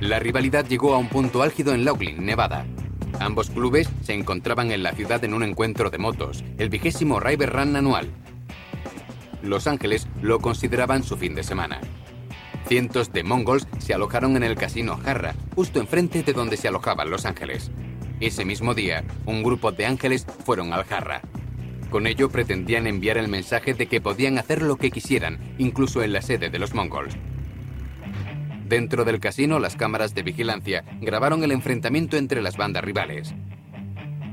La 0.00 0.18
rivalidad 0.18 0.66
llegó 0.66 0.96
a 0.96 0.98
un 0.98 1.08
punto 1.08 1.44
álgido 1.44 1.72
en 1.74 1.84
Laughlin, 1.84 2.26
Nevada. 2.26 2.66
Ambos 3.20 3.50
clubes 3.50 3.88
se 4.02 4.14
encontraban 4.14 4.72
en 4.72 4.82
la 4.82 4.90
ciudad 4.94 5.22
en 5.22 5.32
un 5.32 5.44
encuentro 5.44 5.90
de 5.90 5.98
motos, 5.98 6.42
el 6.58 6.70
vigésimo 6.70 7.20
River 7.20 7.50
Run 7.50 7.76
anual, 7.76 8.10
Los 9.46 9.66
Ángeles 9.66 10.08
lo 10.22 10.40
consideraban 10.40 11.02
su 11.02 11.16
fin 11.16 11.34
de 11.34 11.42
semana. 11.42 11.80
Cientos 12.68 13.12
de 13.12 13.22
mongols 13.22 13.68
se 13.78 13.94
alojaron 13.94 14.36
en 14.36 14.42
el 14.42 14.56
casino 14.56 14.96
Jarra, 14.96 15.34
justo 15.54 15.78
enfrente 15.78 16.24
de 16.24 16.32
donde 16.32 16.56
se 16.56 16.66
alojaban 16.68 17.10
Los 17.10 17.24
Ángeles. 17.24 17.70
Ese 18.18 18.44
mismo 18.44 18.74
día, 18.74 19.04
un 19.24 19.42
grupo 19.42 19.70
de 19.70 19.86
ángeles 19.86 20.26
fueron 20.44 20.72
al 20.72 20.84
Jarra. 20.84 21.20
Con 21.90 22.08
ello 22.08 22.28
pretendían 22.28 22.88
enviar 22.88 23.18
el 23.18 23.28
mensaje 23.28 23.72
de 23.72 23.86
que 23.86 24.00
podían 24.00 24.38
hacer 24.38 24.62
lo 24.62 24.76
que 24.76 24.90
quisieran, 24.90 25.38
incluso 25.58 26.02
en 26.02 26.12
la 26.12 26.22
sede 26.22 26.50
de 26.50 26.58
los 26.58 26.74
mongols. 26.74 27.16
Dentro 28.66 29.04
del 29.04 29.20
casino, 29.20 29.60
las 29.60 29.76
cámaras 29.76 30.12
de 30.12 30.24
vigilancia 30.24 30.84
grabaron 31.00 31.44
el 31.44 31.52
enfrentamiento 31.52 32.16
entre 32.16 32.42
las 32.42 32.56
bandas 32.56 32.82
rivales. 32.82 33.32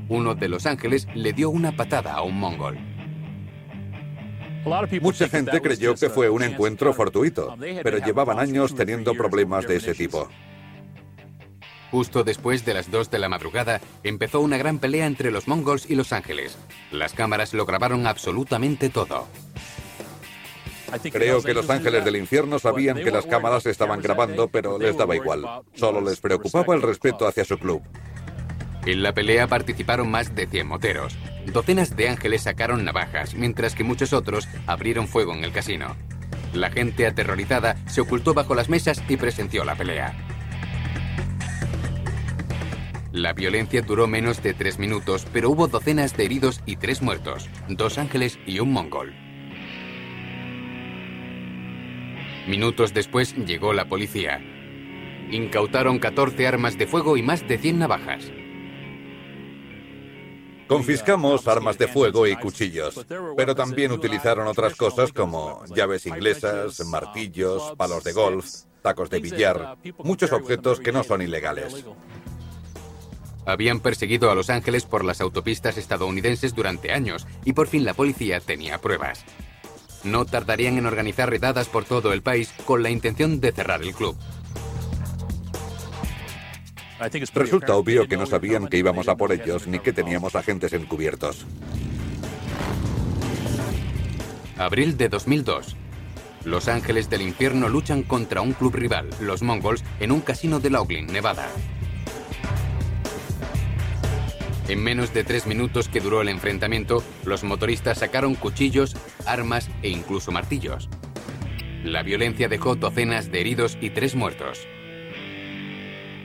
Uno 0.08 0.34
de 0.34 0.48
los 0.48 0.66
ángeles 0.66 1.06
le 1.14 1.32
dio 1.32 1.50
una 1.50 1.76
patada 1.76 2.14
a 2.14 2.22
un 2.22 2.40
mongol. 2.40 2.93
Mucha 5.00 5.28
gente 5.28 5.60
creyó 5.60 5.94
que 5.94 6.08
fue 6.08 6.30
un 6.30 6.42
encuentro 6.42 6.92
fortuito, 6.92 7.56
pero 7.82 7.98
llevaban 7.98 8.38
años 8.38 8.74
teniendo 8.74 9.14
problemas 9.14 9.66
de 9.66 9.76
ese 9.76 9.94
tipo. 9.94 10.28
Justo 11.90 12.24
después 12.24 12.64
de 12.64 12.74
las 12.74 12.90
2 12.90 13.10
de 13.10 13.18
la 13.20 13.28
madrugada, 13.28 13.80
empezó 14.02 14.40
una 14.40 14.56
gran 14.56 14.78
pelea 14.80 15.06
entre 15.06 15.30
los 15.30 15.46
mongols 15.46 15.88
y 15.88 15.94
los 15.94 16.12
ángeles. 16.12 16.58
Las 16.90 17.12
cámaras 17.12 17.54
lo 17.54 17.66
grabaron 17.66 18.06
absolutamente 18.06 18.88
todo. 18.88 19.28
Creo 21.12 21.42
que 21.42 21.54
los 21.54 21.70
ángeles 21.70 22.04
del 22.04 22.16
infierno 22.16 22.58
sabían 22.58 22.96
que 22.96 23.10
las 23.10 23.26
cámaras 23.26 23.66
estaban 23.66 24.00
grabando, 24.00 24.48
pero 24.48 24.78
les 24.78 24.96
daba 24.96 25.14
igual. 25.16 25.44
Solo 25.74 26.00
les 26.00 26.20
preocupaba 26.20 26.74
el 26.74 26.82
respeto 26.82 27.26
hacia 27.26 27.44
su 27.44 27.58
club. 27.58 27.82
En 28.86 29.02
la 29.02 29.14
pelea 29.14 29.46
participaron 29.46 30.10
más 30.10 30.34
de 30.34 30.46
100 30.46 30.66
moteros. 30.66 31.16
Docenas 31.46 31.96
de 31.96 32.10
ángeles 32.10 32.42
sacaron 32.42 32.84
navajas, 32.84 33.34
mientras 33.34 33.74
que 33.74 33.82
muchos 33.82 34.12
otros 34.12 34.46
abrieron 34.66 35.08
fuego 35.08 35.32
en 35.32 35.42
el 35.42 35.52
casino. 35.52 35.96
La 36.52 36.70
gente 36.70 37.06
aterrorizada 37.06 37.76
se 37.86 38.02
ocultó 38.02 38.34
bajo 38.34 38.54
las 38.54 38.68
mesas 38.68 39.02
y 39.08 39.16
presenció 39.16 39.64
la 39.64 39.74
pelea. 39.74 40.14
La 43.10 43.32
violencia 43.32 43.80
duró 43.80 44.06
menos 44.06 44.42
de 44.42 44.52
tres 44.54 44.78
minutos, 44.78 45.26
pero 45.32 45.48
hubo 45.48 45.66
docenas 45.66 46.16
de 46.16 46.24
heridos 46.24 46.60
y 46.66 46.76
tres 46.76 47.00
muertos, 47.00 47.48
dos 47.68 47.96
ángeles 47.96 48.38
y 48.44 48.58
un 48.58 48.72
mongol. 48.72 49.14
Minutos 52.46 52.92
después 52.92 53.34
llegó 53.34 53.72
la 53.72 53.86
policía. 53.86 54.42
Incautaron 55.30 55.98
14 55.98 56.46
armas 56.46 56.76
de 56.76 56.86
fuego 56.86 57.16
y 57.16 57.22
más 57.22 57.48
de 57.48 57.56
100 57.56 57.78
navajas. 57.78 58.30
Confiscamos 60.74 61.46
armas 61.46 61.78
de 61.78 61.86
fuego 61.86 62.26
y 62.26 62.34
cuchillos, 62.34 63.06
pero 63.36 63.54
también 63.54 63.92
utilizaron 63.92 64.48
otras 64.48 64.74
cosas 64.74 65.12
como 65.12 65.64
llaves 65.72 66.04
inglesas, 66.04 66.84
martillos, 66.86 67.74
palos 67.76 68.02
de 68.02 68.12
golf, 68.12 68.44
tacos 68.82 69.08
de 69.08 69.20
billar, 69.20 69.78
muchos 69.98 70.32
objetos 70.32 70.80
que 70.80 70.90
no 70.90 71.04
son 71.04 71.22
ilegales. 71.22 71.84
Habían 73.46 73.78
perseguido 73.78 74.32
a 74.32 74.34
Los 74.34 74.50
Ángeles 74.50 74.84
por 74.84 75.04
las 75.04 75.20
autopistas 75.20 75.78
estadounidenses 75.78 76.56
durante 76.56 76.90
años 76.90 77.24
y 77.44 77.52
por 77.52 77.68
fin 77.68 77.84
la 77.84 77.94
policía 77.94 78.40
tenía 78.40 78.78
pruebas. 78.78 79.24
No 80.02 80.24
tardarían 80.24 80.76
en 80.76 80.86
organizar 80.86 81.30
redadas 81.30 81.68
por 81.68 81.84
todo 81.84 82.12
el 82.12 82.22
país 82.22 82.52
con 82.64 82.82
la 82.82 82.90
intención 82.90 83.38
de 83.40 83.52
cerrar 83.52 83.82
el 83.82 83.94
club. 83.94 84.16
Resulta 87.34 87.74
obvio 87.74 88.08
que 88.08 88.16
no 88.16 88.26
sabían 88.26 88.68
que 88.68 88.78
íbamos 88.78 89.08
a 89.08 89.16
por 89.16 89.32
ellos 89.32 89.66
ni 89.66 89.78
que 89.78 89.92
teníamos 89.92 90.34
agentes 90.34 90.72
encubiertos. 90.72 91.46
Abril 94.56 94.96
de 94.96 95.08
2002. 95.08 95.76
Los 96.44 96.68
Ángeles 96.68 97.10
del 97.10 97.22
Infierno 97.22 97.68
luchan 97.68 98.02
contra 98.02 98.40
un 98.40 98.52
club 98.52 98.74
rival, 98.74 99.08
los 99.20 99.42
Mongols, 99.42 99.82
en 99.98 100.12
un 100.12 100.20
casino 100.20 100.60
de 100.60 100.70
Laughlin, 100.70 101.06
Nevada. 101.06 101.48
En 104.68 104.82
menos 104.82 105.12
de 105.12 105.24
tres 105.24 105.46
minutos 105.46 105.88
que 105.88 106.00
duró 106.00 106.22
el 106.22 106.28
enfrentamiento, 106.28 107.02
los 107.24 107.44
motoristas 107.44 107.98
sacaron 107.98 108.34
cuchillos, 108.34 108.96
armas 109.26 109.68
e 109.82 109.88
incluso 109.88 110.32
martillos. 110.32 110.88
La 111.82 112.02
violencia 112.02 112.48
dejó 112.48 112.76
docenas 112.76 113.30
de 113.30 113.40
heridos 113.40 113.76
y 113.80 113.90
tres 113.90 114.14
muertos. 114.14 114.66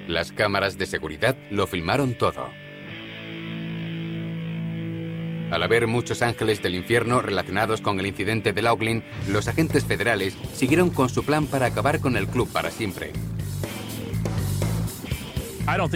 Las 0.09 0.31
cámaras 0.31 0.79
de 0.79 0.87
seguridad 0.87 1.37
lo 1.51 1.67
filmaron 1.67 2.15
todo. 2.15 2.49
Al 5.51 5.61
haber 5.61 5.85
muchos 5.85 6.23
ángeles 6.23 6.63
del 6.63 6.73
infierno 6.73 7.21
relacionados 7.21 7.79
con 7.79 7.99
el 7.99 8.07
incidente 8.07 8.51
de 8.51 8.63
Laughlin, 8.63 9.03
los 9.27 9.47
agentes 9.47 9.85
federales 9.85 10.35
siguieron 10.55 10.89
con 10.89 11.09
su 11.09 11.23
plan 11.23 11.45
para 11.45 11.67
acabar 11.67 11.99
con 11.99 12.17
el 12.17 12.25
club 12.25 12.51
para 12.51 12.71
siempre. 12.71 13.13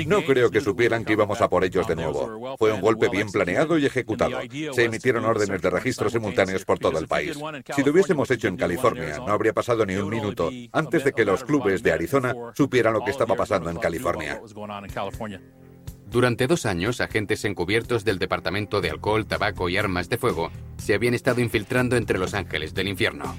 No 0.08 0.24
creo 0.26 0.52
que 0.52 0.62
supieran 0.62 1.06
que 1.06 1.14
íbamos 1.14 1.42
a 1.42 1.50
por 1.50 1.64
ellos 1.64 1.88
de 1.88 1.96
nuevo. 1.96 2.56
Fue 2.58 2.72
un 2.72 2.82
golpe 2.82 3.10
bien 3.10 3.32
planeado 3.32 3.78
y 3.78 3.86
ejecutado. 3.86 4.40
Se 4.74 4.86
emitieron 4.86 5.26
órdenes 5.26 5.62
de 5.62 5.70
registro 5.70 6.10
simultáneos 6.10 6.66
por 6.66 6.80
todo 6.80 7.00
el 7.00 7.08
país. 7.08 7.38
Si 7.76 7.84
lo 7.84 7.92
hubiésemos 7.92 8.30
hecho 8.32 8.48
en 8.48 8.58
California, 8.58 9.18
no 9.18 9.32
habría 9.32 9.54
pasado 9.54 9.86
ni 9.86 9.96
un 9.96 10.10
minuto 10.10 10.50
antes 10.72 11.04
de 11.04 11.14
que 11.14 11.26
los 11.26 11.44
clubes 11.44 11.84
de 11.84 11.92
Arizona 11.92 12.34
supieran 12.56 12.94
lo 12.94 13.04
que 13.04 13.12
estaba 13.12 13.36
pasando 13.36 13.70
en 13.70 13.78
California. 13.78 14.42
Durante 16.14 16.46
dos 16.46 16.68
años, 16.68 17.02
agentes 17.02 17.44
encubiertos 17.44 18.06
del 18.06 18.20
Departamento 18.20 18.82
de 18.82 18.92
Alcohol, 18.92 19.26
Tabaco 19.26 19.68
y 19.68 19.78
Armas 19.78 20.10
de 20.10 20.20
Fuego 20.20 20.52
se 20.78 20.94
habían 20.94 21.16
estado 21.16 21.42
infiltrando 21.42 21.96
entre 21.96 22.20
los 22.20 22.36
ángeles 22.36 22.76
del 22.76 22.88
infierno. 22.88 23.36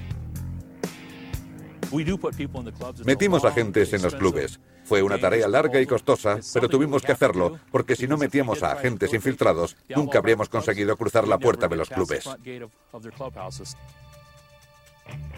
Metimos 3.04 3.44
agentes 3.44 3.92
en 3.92 4.02
los 4.02 4.16
clubes. 4.16 4.58
Fue 4.84 5.02
una 5.02 5.18
tarea 5.18 5.48
larga 5.48 5.80
y 5.80 5.86
costosa, 5.86 6.38
pero 6.52 6.68
tuvimos 6.68 7.02
que 7.02 7.12
hacerlo, 7.12 7.58
porque 7.70 7.96
si 7.96 8.06
no 8.06 8.16
metíamos 8.16 8.62
a 8.62 8.72
agentes 8.72 9.12
infiltrados, 9.14 9.76
nunca 9.88 10.18
habríamos 10.18 10.48
conseguido 10.48 10.96
cruzar 10.96 11.26
la 11.26 11.38
puerta 11.38 11.68
de 11.68 11.76
los 11.76 11.88
clubes. 11.88 12.28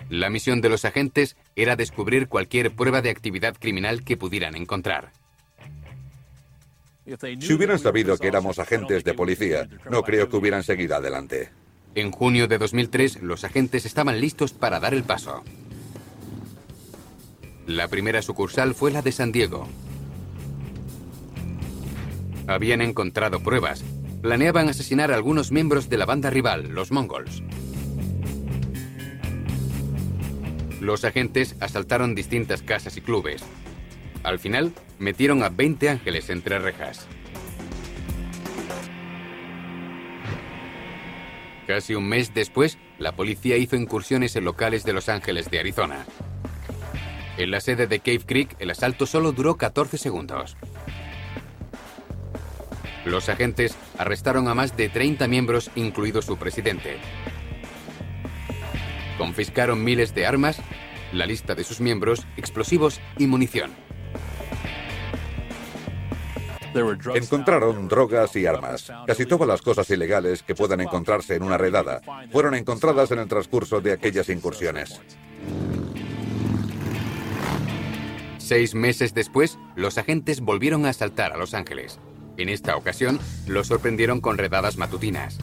La 0.09 0.31
misión 0.31 0.61
de 0.61 0.69
los 0.69 0.85
agentes 0.85 1.37
era 1.57 1.77
descubrir 1.77 2.29
cualquier 2.29 2.75
prueba 2.75 3.03
de 3.03 3.11
actividad 3.11 3.57
criminal 3.59 4.05
que 4.05 4.17
pudieran 4.17 4.55
encontrar. 4.57 5.13
Si 7.41 7.53
hubieran 7.53 7.79
sabido 7.79 8.19
que 8.19 8.27
éramos 8.27 8.59
agentes 8.59 9.05
de 9.05 9.15
policía, 9.15 9.69
no 9.89 10.03
creo 10.03 10.29
que 10.29 10.37
hubieran 10.37 10.65
seguido 10.65 10.97
adelante. 10.97 11.51
En 11.95 12.11
junio 12.11 12.49
de 12.49 12.59
2003, 12.59 13.23
los 13.23 13.45
agentes 13.45 13.87
estaban 13.87 14.21
listos 14.21 14.53
para 14.53 14.81
dar 14.81 14.93
el 14.93 15.05
paso. 15.05 15.43
La 17.67 17.89
primera 17.89 18.23
sucursal 18.23 18.75
fue 18.75 18.93
la 18.93 19.03
de 19.03 19.11
San 19.11 19.33
Diego. 19.33 19.67
Habían 22.47 22.81
encontrado 22.81 23.41
pruebas. 23.41 23.83
Planeaban 24.23 24.69
asesinar 24.69 25.11
a 25.11 25.17
algunos 25.17 25.51
miembros 25.51 25.89
de 25.89 25.97
la 25.97 26.07
banda 26.07 26.31
rival, 26.31 26.69
los 26.69 26.93
mongols. 26.93 27.43
Los 30.81 31.05
agentes 31.05 31.57
asaltaron 31.59 32.14
distintas 32.14 32.62
casas 32.62 32.97
y 32.97 33.01
clubes. 33.01 33.43
Al 34.23 34.39
final, 34.39 34.73
metieron 35.01 35.43
a 35.43 35.49
20 35.49 35.89
ángeles 35.89 36.31
entre 36.31 36.61
rejas. 36.61 37.09
Casi 41.67 41.97
un 41.97 42.09
mes 42.09 42.33
después, 42.33 42.79
la 43.01 43.17
policía 43.17 43.57
hizo 43.57 43.75
incursiones 43.75 44.37
en 44.37 44.45
locales 44.45 44.85
de 44.85 44.93
Los 44.93 45.09
Ángeles 45.09 45.51
de 45.51 45.59
Arizona. 45.59 46.07
En 47.39 47.51
la 47.51 47.61
sede 47.61 47.87
de 47.87 48.01
Cave 48.01 48.22
Creek, 48.24 48.57
el 48.61 48.70
asalto 48.70 49.05
solo 49.05 49.32
duró 49.32 49.57
14 49.57 49.99
segundos. 49.99 50.57
Los 53.05 53.28
agentes 53.28 53.76
arrestaron 53.99 54.49
a 54.49 54.55
más 54.55 54.76
de 54.76 54.89
30 54.89 55.28
miembros, 55.28 55.70
incluido 55.74 56.22
su 56.22 56.39
presidente. 56.39 56.97
Confiscaron 59.18 59.84
miles 59.84 60.14
de 60.14 60.26
armas, 60.26 60.61
la 61.12 61.26
lista 61.26 61.55
de 61.55 61.64
sus 61.64 61.80
miembros, 61.80 62.26
explosivos 62.37 63.01
y 63.18 63.26
munición. 63.26 63.70
Encontraron 67.14 67.89
drogas 67.89 68.34
y 68.37 68.47
armas. 68.47 68.93
Casi 69.07 69.24
todas 69.24 69.49
las 69.49 69.62
cosas 69.62 69.89
ilegales 69.91 70.43
que 70.43 70.55
puedan 70.55 70.80
encontrarse 70.80 71.34
en 71.34 71.43
una 71.43 71.57
redada 71.57 72.01
fueron 72.30 72.55
encontradas 72.55 73.11
en 73.12 73.18
el 73.18 73.28
transcurso 73.28 73.80
de 73.80 73.93
aquellas 73.93 74.28
incursiones. 74.28 75.01
Seis 78.47 78.77
meses 78.77 79.13
después, 79.13 79.59
los 79.75 79.99
agentes 79.99 80.41
volvieron 80.41 80.87
a 80.87 80.91
asaltar 80.91 81.33
a 81.33 81.37
Los 81.37 81.53
Ángeles. 81.53 81.99
En 82.37 82.49
esta 82.49 82.77
ocasión, 82.77 83.19
los 83.49 83.67
sorprendieron 83.67 84.21
con 84.21 84.39
redadas 84.39 84.77
matutinas. 84.77 85.39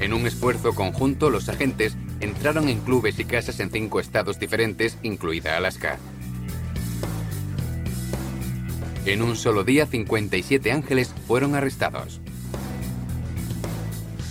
En 0.00 0.14
un 0.14 0.26
esfuerzo 0.26 0.74
conjunto, 0.74 1.28
los 1.28 1.50
agentes 1.50 1.94
entraron 2.20 2.70
en 2.70 2.80
clubes 2.80 3.18
y 3.18 3.26
casas 3.26 3.60
en 3.60 3.70
cinco 3.70 4.00
estados 4.00 4.38
diferentes, 4.38 4.96
incluida 5.02 5.58
Alaska. 5.58 5.98
En 9.04 9.20
un 9.20 9.36
solo 9.36 9.62
día, 9.62 9.84
57 9.84 10.72
ángeles 10.72 11.14
fueron 11.26 11.54
arrestados. 11.54 12.22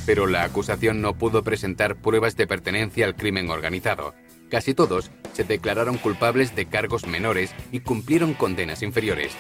Pero 0.07 0.25
la 0.25 0.43
acusación 0.43 1.01
no 1.01 1.19
pudo 1.19 1.43
presentar 1.43 1.97
pruebas 1.97 2.35
de 2.35 2.47
pertenencia 2.47 3.05
al 3.05 3.15
crimen 3.15 3.51
organizado. 3.51 4.15
Casi 4.53 4.75
todos 4.75 5.09
se 5.31 5.43
declararon 5.43 5.97
culpables 5.97 6.55
de 6.55 6.67
cargos 6.67 7.07
menores 7.07 7.55
y 7.71 7.79
cumplieron 7.79 8.35
condenas 8.35 8.83
inferiores. 8.83 9.31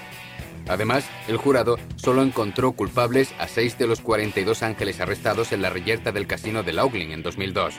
Además, 0.67 1.07
el 1.27 1.37
jurado 1.37 1.77
solo 1.97 2.23
encontró 2.23 2.71
culpables 2.71 3.31
a 3.37 3.47
seis 3.47 3.77
de 3.77 3.85
los 3.85 4.01
42 4.01 4.63
ángeles 4.63 4.99
arrestados 4.99 5.51
en 5.51 5.61
la 5.61 5.69
reyerta 5.69 6.11
del 6.11 6.25
casino 6.25 6.63
de 6.63 6.73
Laughlin 6.73 7.11
en 7.11 7.21
2002. 7.21 7.75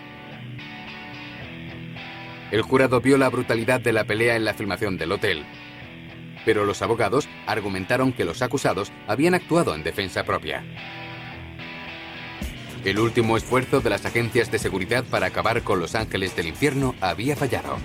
El 2.53 2.63
jurado 2.63 3.01
vio 3.01 3.19
la 3.19 3.31
brutalidad 3.31 3.81
de 3.81 3.93
la 3.93 4.05
pelea 4.05 4.37
en 4.37 4.45
la 4.45 4.55
filmación 4.55 4.97
del 4.97 5.11
hotel, 5.11 5.45
pero 6.45 6.65
los 6.65 6.83
abogados 6.83 7.29
argumentaron 7.49 8.13
que 8.13 8.25
los 8.25 8.43
acusados 8.43 8.93
habían 9.09 9.35
actuado 9.35 9.75
en 9.75 9.83
defensa 9.83 10.23
propia. 10.23 10.63
El 12.85 12.99
último 12.99 13.39
esfuerzo 13.39 13.81
de 13.81 13.89
las 13.89 14.05
agencias 14.05 14.51
de 14.51 14.59
seguridad 14.59 15.05
para 15.05 15.27
acabar 15.27 15.63
con 15.63 15.81
los 15.81 15.95
ángeles 15.95 16.37
del 16.37 16.49
infierno 16.49 16.95
había 17.01 17.35
fallado. 17.35 17.77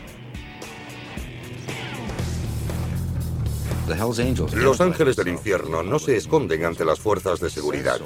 Los 4.53 4.81
ángeles 4.81 5.15
del 5.15 5.29
infierno 5.29 5.81
no 5.81 5.97
se 5.97 6.15
esconden 6.15 6.63
ante 6.65 6.85
las 6.85 6.99
fuerzas 6.99 7.39
de 7.39 7.49
seguridad. 7.49 7.99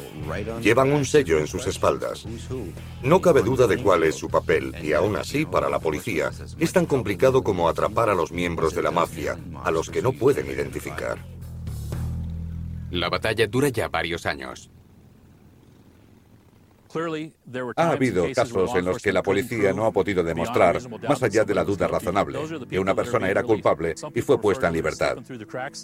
Llevan 0.61 0.93
un 0.93 1.03
sello 1.03 1.39
en 1.39 1.47
sus 1.47 1.67
espaldas. 1.67 2.25
No 3.01 3.19
cabe 3.19 3.41
duda 3.41 3.67
de 3.67 3.81
cuál 3.81 4.03
es 4.03 4.15
su 4.15 4.29
papel, 4.29 4.73
y 4.81 4.93
aún 4.93 5.17
así, 5.17 5.45
para 5.45 5.69
la 5.69 5.79
policía, 5.79 6.31
es 6.57 6.71
tan 6.71 6.85
complicado 6.85 7.43
como 7.43 7.67
atrapar 7.67 8.09
a 8.09 8.15
los 8.15 8.31
miembros 8.31 8.75
de 8.75 8.83
la 8.83 8.91
mafia, 8.91 9.37
a 9.63 9.71
los 9.71 9.89
que 9.89 10.01
no 10.01 10.13
pueden 10.13 10.45
identificar. 10.49 11.17
La 12.91 13.09
batalla 13.09 13.47
dura 13.47 13.69
ya 13.69 13.89
varios 13.89 14.25
años. 14.25 14.69
Ha 17.75 17.89
habido 17.89 18.25
casos 18.33 18.75
en 18.75 18.85
los 18.85 19.01
que 19.01 19.13
la 19.13 19.23
policía 19.23 19.73
no 19.73 19.85
ha 19.85 19.91
podido 19.91 20.23
demostrar, 20.23 20.79
más 21.07 21.23
allá 21.23 21.43
de 21.43 21.55
la 21.55 21.63
duda 21.63 21.87
razonable, 21.87 22.39
que 22.69 22.79
una 22.79 22.95
persona 22.95 23.29
era 23.29 23.43
culpable 23.43 23.95
y 24.13 24.21
fue 24.21 24.39
puesta 24.39 24.67
en 24.67 24.73
libertad. 24.73 25.17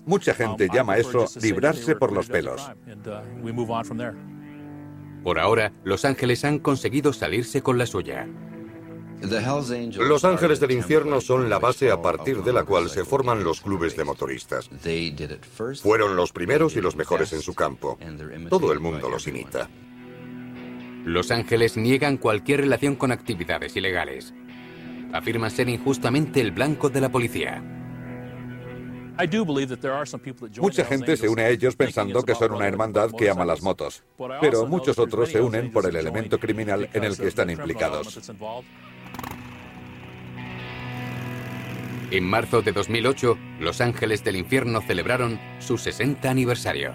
Mucha 0.06 0.34
gente 0.34 0.68
llama 0.74 0.98
eso 0.98 1.26
librarse 1.42 1.96
por 1.96 2.12
los 2.12 2.28
pelos. 2.28 2.70
Por 5.24 5.40
ahora, 5.40 5.72
Los 5.84 6.06
Ángeles 6.06 6.46
han 6.46 6.60
conseguido 6.60 7.12
salirse 7.12 7.62
con 7.62 7.78
la 7.78 7.86
suya. 7.86 8.28
Los 10.00 10.24
Ángeles 10.24 10.60
del 10.62 10.72
Infierno 10.72 11.20
son 11.20 11.50
la 11.50 11.60
base 11.60 11.92
a 11.92 12.02
partir 12.02 12.42
de 12.42 12.54
la 12.54 12.64
cual 12.64 12.90
se 12.90 13.04
forman 13.04 13.44
los 13.44 13.60
clubes 13.60 13.98
de 13.98 14.06
motoristas. 14.06 14.70
Fueron 15.82 16.16
los 16.16 16.32
primeros 16.32 16.76
y 16.78 16.82
los 16.82 16.96
mejores 16.96 17.34
en 17.34 17.42
su 17.42 17.54
campo. 17.54 17.98
Todo 18.50 18.72
el 18.72 18.80
mundo 18.80 19.10
los 19.10 19.28
imita. 19.28 19.70
Los 21.06 21.32
Ángeles 21.32 21.78
niegan 21.78 22.18
cualquier 22.18 22.62
relación 22.62 22.96
con 22.96 23.12
actividades 23.12 23.76
ilegales. 23.76 24.34
Afirman 25.14 25.50
ser 25.50 25.70
injustamente 25.70 26.42
el 26.42 26.52
blanco 26.52 26.90
de 26.90 27.02
la 27.02 27.10
policía. 27.10 27.64
Mucha 30.62 30.86
gente 30.86 31.18
se 31.18 31.28
une 31.28 31.42
a 31.42 31.50
ellos 31.50 31.76
pensando 31.76 32.24
que 32.24 32.36
son 32.36 32.54
una 32.54 32.68
hermandad 32.68 33.12
que 33.18 33.30
ama 33.30 33.44
las 33.44 33.62
motos, 33.62 34.04
pero 34.40 34.66
muchos 34.66 34.98
otros 34.98 35.30
se 35.30 35.42
unen 35.42 35.72
por 35.72 35.86
el 35.86 35.96
elemento 35.96 36.40
criminal 36.40 36.90
en 36.94 37.04
el 37.04 37.18
que 37.18 37.28
están 37.28 37.50
implicados. 37.50 38.32
En 42.12 42.24
marzo 42.24 42.62
de 42.62 42.72
2008, 42.72 43.38
Los 43.60 43.82
Ángeles 43.82 44.24
del 44.24 44.36
Infierno 44.38 44.82
celebraron 44.82 45.40
su 45.60 45.78
60 45.78 46.30
aniversario. 46.30 46.94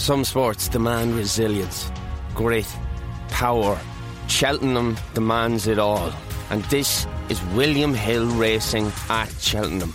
Some 0.00 0.24
sports 0.24 0.66
demand 0.66 1.14
resilience, 1.14 1.92
grit, 2.34 2.66
power. 3.28 3.78
Cheltenham 4.28 4.96
demands 5.12 5.66
it 5.66 5.78
all. 5.78 6.10
And 6.48 6.64
this 6.64 7.06
is 7.28 7.38
William 7.54 7.92
Hill 7.92 8.24
Racing 8.24 8.90
at 9.10 9.30
Cheltenham. 9.38 9.92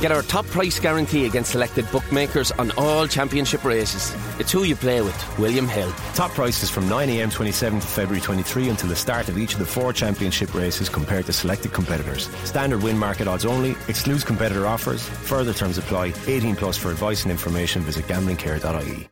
Get 0.00 0.10
our 0.10 0.22
top 0.22 0.46
price 0.46 0.80
guarantee 0.80 1.26
against 1.26 1.50
selected 1.50 1.84
bookmakers 1.92 2.50
on 2.52 2.70
all 2.78 3.06
championship 3.06 3.62
races. 3.62 4.16
It's 4.40 4.50
who 4.50 4.64
you 4.64 4.74
play 4.74 5.02
with, 5.02 5.38
William 5.38 5.68
Hill. 5.68 5.92
Top 6.14 6.30
prices 6.30 6.70
from 6.70 6.88
9am 6.88 7.30
27th 7.30 7.82
to 7.82 7.86
February 7.86 8.22
23 8.22 8.70
until 8.70 8.88
the 8.88 8.96
start 8.96 9.28
of 9.28 9.36
each 9.36 9.52
of 9.52 9.58
the 9.58 9.66
four 9.66 9.92
championship 9.92 10.54
races 10.54 10.88
compared 10.88 11.26
to 11.26 11.32
selected 11.34 11.74
competitors. 11.74 12.30
Standard 12.44 12.82
win 12.82 12.96
market 12.96 13.28
odds 13.28 13.44
only, 13.44 13.72
excludes 13.88 14.24
competitor 14.24 14.66
offers. 14.66 15.06
Further 15.28 15.52
terms 15.52 15.76
apply. 15.76 16.14
18 16.26 16.56
plus 16.56 16.78
for 16.78 16.90
advice 16.90 17.24
and 17.24 17.30
information 17.30 17.82
visit 17.82 18.06
gamblingcare.ie. 18.06 19.11